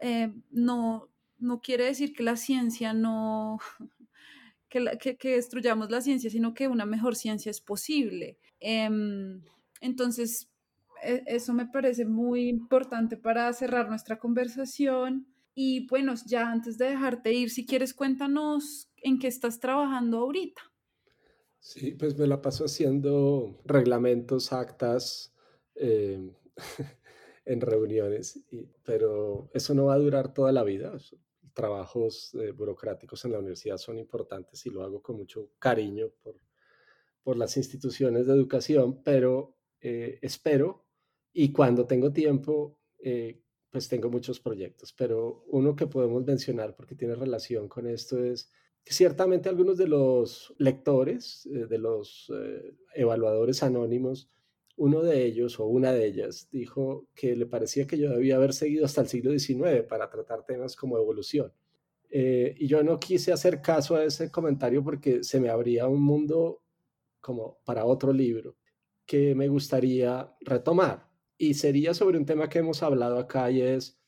eh, 0.00 0.32
no, 0.50 1.08
no 1.38 1.60
quiere 1.60 1.84
decir 1.84 2.12
que 2.14 2.22
la 2.22 2.36
ciencia 2.36 2.92
no, 2.92 3.58
que, 4.68 5.16
que, 5.16 5.30
destruyamos 5.36 5.90
la 5.90 6.00
ciencia, 6.00 6.30
sino 6.30 6.54
que 6.54 6.68
una 6.68 6.86
mejor 6.86 7.16
ciencia 7.16 7.50
es 7.50 7.60
posible. 7.60 8.38
Em, 8.60 9.42
entonces, 9.80 10.48
e, 11.02 11.22
eso 11.26 11.52
me 11.52 11.66
parece 11.66 12.04
muy 12.04 12.48
importante 12.48 13.16
para 13.16 13.52
cerrar 13.52 13.88
nuestra 13.88 14.18
conversación. 14.18 15.26
Y 15.54 15.86
bueno, 15.88 16.14
ya 16.26 16.50
antes 16.50 16.78
de 16.78 16.90
dejarte 16.90 17.32
ir, 17.32 17.50
si 17.50 17.66
quieres, 17.66 17.94
cuéntanos 17.94 18.90
en 18.96 19.18
qué 19.18 19.26
estás 19.26 19.60
trabajando 19.60 20.18
ahorita. 20.18 20.69
Sí, 21.61 21.92
pues 21.92 22.16
me 22.18 22.26
la 22.26 22.40
paso 22.40 22.64
haciendo 22.64 23.61
reglamentos, 23.64 24.52
actas 24.52 25.34
em, 25.74 26.34
en 27.44 27.61
reuniones, 27.61 28.44
pero 28.82 29.50
eso 29.52 29.74
no 29.74 29.86
va 29.86 29.94
a 29.94 29.98
durar 29.98 30.32
toda 30.32 30.52
la 30.52 30.64
vida. 30.64 30.96
Trabajos 31.52 32.34
eh, 32.34 32.52
burocráticos 32.52 33.24
en 33.24 33.32
la 33.32 33.38
universidad 33.40 33.76
son 33.76 33.98
importantes 33.98 34.64
y 34.66 34.70
lo 34.70 34.82
hago 34.82 35.02
con 35.02 35.16
mucho 35.16 35.50
cariño 35.58 36.08
por, 36.22 36.36
por 37.22 37.36
las 37.36 37.56
instituciones 37.58 38.26
de 38.26 38.32
educación, 38.32 39.02
pero 39.02 39.58
eh, 39.80 40.18
espero 40.22 40.86
y 41.32 41.52
cuando 41.52 41.86
tengo 41.86 42.12
tiempo, 42.12 42.78
eh, 42.98 43.42
pues 43.70 43.88
tengo 43.88 44.11
muchos 44.11 44.40
proyectos, 44.40 44.94
pero 44.94 45.44
uno 45.48 45.76
que 45.76 45.86
podemos 45.86 46.24
mencionar 46.24 46.74
porque 46.74 46.94
tiene 46.94 47.14
relación 47.14 47.68
con 47.68 47.86
esto 47.86 48.18
es 48.24 48.50
ciertamente 48.85 49.49
algunos 49.49 49.78
de 49.78 49.89
los 49.89 50.55
lectores, 50.59 51.47
eh, 51.47 51.66
de 51.66 51.78
los 51.78 52.31
eh, 52.35 52.74
evaluadores 52.95 53.62
anónimos, 53.62 54.31
uno 54.76 55.03
de 55.03 55.24
ellos 55.24 55.61
o 55.61 55.66
una 55.66 55.93
de 55.93 56.07
ellas 56.07 56.49
dijo 56.51 57.07
que 57.14 57.37
le 57.37 57.47
parecía 57.47 57.87
que 57.87 57.99
yo 57.99 58.11
debía 58.11 58.37
haber 58.37 58.55
seguido 58.55 58.87
hasta 58.87 59.03
el 59.03 59.09
siglo 59.09 59.39
XIX 59.39 59.83
para 59.89 60.09
tratar 60.09 60.45
temas 60.47 60.74
como 60.74 60.97
evolución. 60.97 61.53
Eh, 62.11 62.55
y 62.59 62.66
yo 62.66 62.83
no 62.83 62.99
quise 62.99 63.33
hacer 63.33 63.61
caso 63.61 63.95
a 63.95 64.05
ese 64.05 64.31
comentario 64.31 64.83
porque 64.83 65.22
se 65.22 65.39
me 65.39 65.51
abría 65.51 65.87
un 65.87 66.03
mundo 66.03 66.62
como 67.20 67.59
para 67.64 67.85
otro 67.85 68.12
libro 68.12 68.57
que 69.07 69.35
me 69.35 69.49
gustaría 69.49 70.35
retomar. 70.41 71.09
Y 71.37 71.55
sería 71.55 71.95
sobre 71.95 72.18
un 72.18 72.26
tema 72.26 72.49
que 72.49 72.61
hemos 72.61 72.83
hablado 72.83 73.18
acá 73.18 73.51
y 73.51 73.61
es 73.61 73.99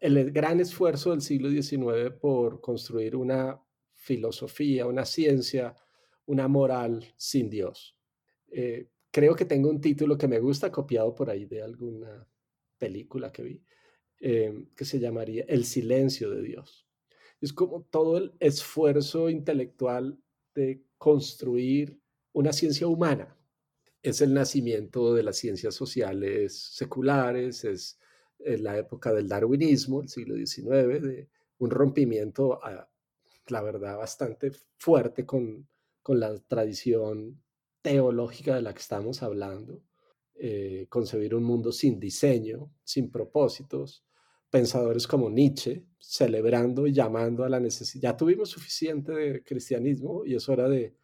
el 0.00 0.32
gran 0.32 0.60
esfuerzo 0.60 1.10
del 1.10 1.22
siglo 1.22 1.50
XIX 1.50 2.10
por 2.20 2.60
construir 2.60 3.16
una 3.16 3.62
filosofía, 4.00 4.86
una 4.86 5.04
ciencia, 5.04 5.76
una 6.24 6.48
moral 6.48 7.04
sin 7.16 7.50
Dios. 7.50 7.96
Eh, 8.50 8.88
creo 9.10 9.36
que 9.36 9.44
tengo 9.44 9.68
un 9.68 9.80
título 9.80 10.16
que 10.16 10.26
me 10.26 10.40
gusta, 10.40 10.72
copiado 10.72 11.14
por 11.14 11.28
ahí 11.28 11.44
de 11.44 11.62
alguna 11.62 12.26
película 12.78 13.30
que 13.30 13.42
vi, 13.42 13.64
eh, 14.20 14.64
que 14.74 14.84
se 14.86 14.98
llamaría 14.98 15.44
El 15.46 15.66
silencio 15.66 16.30
de 16.30 16.42
Dios. 16.42 16.88
Es 17.42 17.52
como 17.52 17.82
todo 17.82 18.16
el 18.16 18.32
esfuerzo 18.40 19.28
intelectual 19.28 20.18
de 20.54 20.82
construir 20.96 22.00
una 22.32 22.54
ciencia 22.54 22.86
humana. 22.86 23.36
Es 24.02 24.22
el 24.22 24.32
nacimiento 24.32 25.14
de 25.14 25.22
las 25.22 25.36
ciencias 25.36 25.74
sociales 25.74 26.56
seculares, 26.56 27.64
es, 27.64 27.98
la 28.38 28.78
época 28.78 29.12
del 29.12 29.28
darwinismo, 29.28 30.00
el 30.00 30.08
siglo 30.08 30.34
XIX, 30.34 31.02
de 31.02 31.28
un 31.58 31.70
rompimiento, 31.70 32.64
a, 32.64 32.89
la 33.50 33.62
verdad, 33.62 33.98
bastante 33.98 34.52
fuerte 34.78 35.26
con, 35.26 35.68
con 36.02 36.20
la 36.20 36.36
tradición 36.38 37.42
teológica 37.82 38.54
de 38.54 38.62
la 38.62 38.72
que 38.72 38.80
estamos 38.80 39.22
hablando. 39.22 39.82
Eh, 40.42 40.86
concebir 40.88 41.34
un 41.34 41.44
mundo 41.44 41.70
sin 41.70 42.00
diseño, 42.00 42.72
sin 42.82 43.10
propósitos, 43.10 44.06
pensadores 44.48 45.06
como 45.06 45.28
Nietzsche 45.28 45.84
celebrando 45.98 46.86
y 46.86 46.94
llamando 46.94 47.44
a 47.44 47.48
la 47.50 47.60
necesidad. 47.60 48.12
Ya 48.12 48.16
tuvimos 48.16 48.48
suficiente 48.48 49.12
de 49.12 49.44
cristianismo 49.44 50.24
y 50.24 50.34
es 50.34 50.48
hora 50.48 50.66
de, 50.66 50.96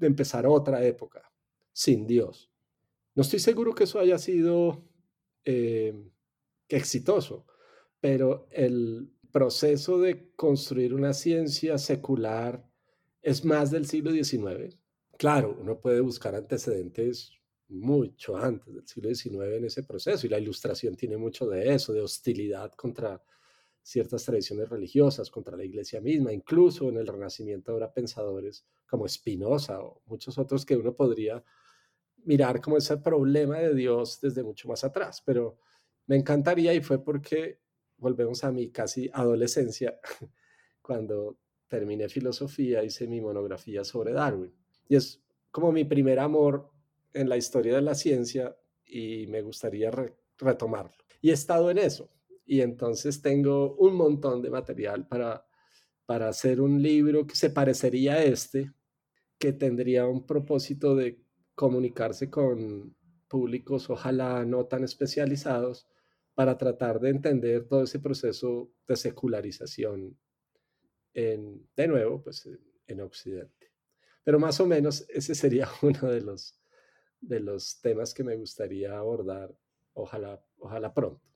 empezar 0.00 0.46
otra 0.46 0.82
época 0.86 1.30
sin 1.70 2.06
Dios. 2.06 2.50
No 3.14 3.20
estoy 3.20 3.40
seguro 3.40 3.74
que 3.74 3.84
eso 3.84 3.98
haya 3.98 4.16
sido 4.16 4.82
eh, 5.44 5.94
exitoso, 6.68 7.44
pero 8.00 8.46
el 8.50 9.12
proceso 9.32 9.98
de 9.98 10.32
construir 10.34 10.94
una 10.94 11.12
ciencia 11.12 11.78
secular 11.78 12.68
es 13.22 13.44
más 13.44 13.70
del 13.70 13.86
siglo 13.86 14.12
XIX. 14.12 14.76
Claro, 15.18 15.56
uno 15.60 15.80
puede 15.80 16.00
buscar 16.00 16.34
antecedentes 16.34 17.32
mucho 17.68 18.36
antes 18.36 18.74
del 18.74 18.86
siglo 18.86 19.14
XIX 19.14 19.56
en 19.56 19.64
ese 19.66 19.82
proceso 19.82 20.26
y 20.26 20.30
la 20.30 20.38
ilustración 20.38 20.94
tiene 20.94 21.16
mucho 21.16 21.46
de 21.46 21.74
eso, 21.74 21.92
de 21.92 22.00
hostilidad 22.00 22.72
contra 22.72 23.22
ciertas 23.82 24.24
tradiciones 24.24 24.68
religiosas, 24.68 25.30
contra 25.30 25.56
la 25.56 25.64
iglesia 25.64 26.00
misma, 26.00 26.32
incluso 26.32 26.88
en 26.88 26.98
el 26.98 27.06
Renacimiento 27.06 27.72
habrá 27.72 27.92
pensadores 27.92 28.66
como 28.86 29.08
Spinoza 29.08 29.80
o 29.80 30.02
muchos 30.06 30.36
otros 30.38 30.66
que 30.66 30.76
uno 30.76 30.94
podría 30.94 31.42
mirar 32.24 32.60
como 32.60 32.76
ese 32.76 32.98
problema 32.98 33.58
de 33.58 33.74
Dios 33.74 34.20
desde 34.20 34.42
mucho 34.42 34.68
más 34.68 34.84
atrás, 34.84 35.22
pero 35.24 35.58
me 36.06 36.16
encantaría 36.16 36.74
y 36.74 36.80
fue 36.80 37.02
porque 37.02 37.60
volvemos 37.98 38.44
a 38.44 38.52
mi 38.52 38.70
casi 38.70 39.10
adolescencia, 39.12 39.98
cuando 40.82 41.38
terminé 41.68 42.08
filosofía, 42.08 42.82
hice 42.82 43.06
mi 43.06 43.20
monografía 43.20 43.84
sobre 43.84 44.12
Darwin. 44.12 44.54
Y 44.88 44.96
es 44.96 45.22
como 45.50 45.70
mi 45.70 45.84
primer 45.84 46.18
amor 46.18 46.70
en 47.12 47.28
la 47.28 47.36
historia 47.36 47.74
de 47.74 47.82
la 47.82 47.94
ciencia 47.94 48.56
y 48.84 49.26
me 49.26 49.42
gustaría 49.42 49.90
retomarlo. 50.38 50.92
Y 51.20 51.30
he 51.30 51.34
estado 51.34 51.70
en 51.70 51.78
eso. 51.78 52.10
Y 52.46 52.62
entonces 52.62 53.20
tengo 53.20 53.74
un 53.74 53.94
montón 53.94 54.40
de 54.40 54.50
material 54.50 55.06
para, 55.06 55.46
para 56.06 56.28
hacer 56.28 56.60
un 56.60 56.82
libro 56.82 57.26
que 57.26 57.36
se 57.36 57.50
parecería 57.50 58.14
a 58.14 58.22
este, 58.22 58.72
que 59.38 59.52
tendría 59.52 60.06
un 60.06 60.26
propósito 60.26 60.96
de 60.96 61.20
comunicarse 61.54 62.30
con 62.30 62.96
públicos, 63.28 63.90
ojalá 63.90 64.44
no 64.44 64.64
tan 64.66 64.84
especializados, 64.84 65.86
para 66.38 66.56
tratar 66.56 67.00
de 67.00 67.10
entender 67.10 67.66
todo 67.66 67.82
ese 67.82 67.98
proceso 67.98 68.70
de 68.86 68.94
secularización 68.94 70.16
en, 71.12 71.68
de 71.74 71.88
nuevo, 71.88 72.22
pues 72.22 72.48
en 72.86 73.00
Occidente. 73.00 73.72
Pero 74.22 74.38
más 74.38 74.60
o 74.60 74.66
menos 74.66 75.04
ese 75.08 75.34
sería 75.34 75.68
uno 75.82 76.08
de 76.08 76.20
los, 76.20 76.56
de 77.20 77.40
los 77.40 77.80
temas 77.80 78.14
que 78.14 78.22
me 78.22 78.36
gustaría 78.36 78.96
abordar, 78.96 79.52
ojalá, 79.94 80.40
ojalá 80.58 80.94
pronto. 80.94 81.26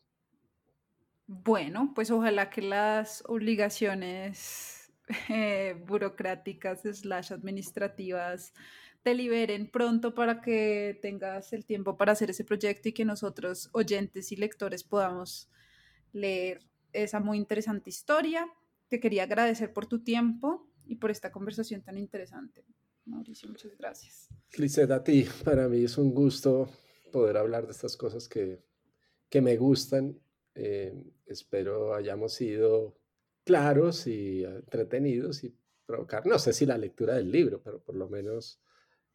Bueno, 1.26 1.90
pues 1.96 2.12
ojalá 2.12 2.48
que 2.48 2.62
las 2.62 3.24
obligaciones 3.26 4.92
eh, 5.28 5.82
burocráticas 5.84 6.82
slash 6.82 7.32
administrativas 7.32 8.54
te 9.02 9.14
liberen 9.14 9.70
pronto 9.70 10.14
para 10.14 10.40
que 10.40 10.98
tengas 11.02 11.52
el 11.52 11.64
tiempo 11.64 11.96
para 11.96 12.12
hacer 12.12 12.30
ese 12.30 12.44
proyecto 12.44 12.88
y 12.88 12.92
que 12.92 13.04
nosotros, 13.04 13.68
oyentes 13.72 14.30
y 14.32 14.36
lectores, 14.36 14.84
podamos 14.84 15.50
leer 16.12 16.60
esa 16.92 17.20
muy 17.20 17.38
interesante 17.38 17.90
historia. 17.90 18.46
Te 18.88 19.00
quería 19.00 19.24
agradecer 19.24 19.72
por 19.72 19.86
tu 19.86 20.04
tiempo 20.04 20.68
y 20.84 20.96
por 20.96 21.10
esta 21.10 21.32
conversación 21.32 21.82
tan 21.82 21.98
interesante. 21.98 22.64
Mauricio, 23.04 23.48
muchas 23.48 23.76
gracias. 23.76 24.28
Lizeth, 24.56 24.90
a 24.90 25.02
ti, 25.02 25.26
para 25.44 25.68
mí 25.68 25.84
es 25.84 25.98
un 25.98 26.14
gusto 26.14 26.70
poder 27.10 27.36
hablar 27.36 27.66
de 27.66 27.72
estas 27.72 27.96
cosas 27.96 28.28
que, 28.28 28.62
que 29.28 29.40
me 29.40 29.56
gustan. 29.56 30.18
Eh, 30.54 30.94
espero 31.26 31.94
hayamos 31.94 32.34
sido 32.34 32.96
claros 33.44 34.06
y 34.06 34.44
entretenidos 34.44 35.42
y 35.42 35.56
provocar, 35.86 36.26
no 36.26 36.38
sé 36.38 36.52
si 36.52 36.66
la 36.66 36.78
lectura 36.78 37.14
del 37.14 37.32
libro, 37.32 37.60
pero 37.62 37.82
por 37.82 37.96
lo 37.96 38.08
menos 38.08 38.61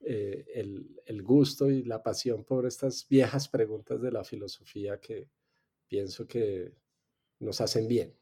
eh, 0.01 0.45
el, 0.53 1.01
el, 1.05 1.21
gusto 1.23 1.69
y 1.69 1.83
la 1.83 2.03
pasión 2.03 2.43
por 2.43 2.65
estas 2.65 3.07
viejas 3.09 3.47
preguntas 3.47 4.01
de 4.01 4.11
la 4.11 4.23
filosofía 4.23 4.99
que 4.99 5.27
pienso 5.87 6.27
que 6.27 6.71
nos 7.39 7.61
hacen 7.61 7.87
bien. 7.87 8.13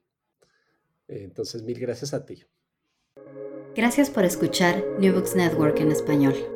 entonces, 1.07 1.61
mil 1.63 1.79
gracias 1.79 2.13
a 2.13 2.25
ti. 2.25 2.43
Gracias 3.75 4.09
por 4.09 4.23
escuchar 4.23 4.83
New 4.99 5.13
Books 5.13 5.35
Network 5.35 5.79
en 5.79 5.91
español. 5.91 6.54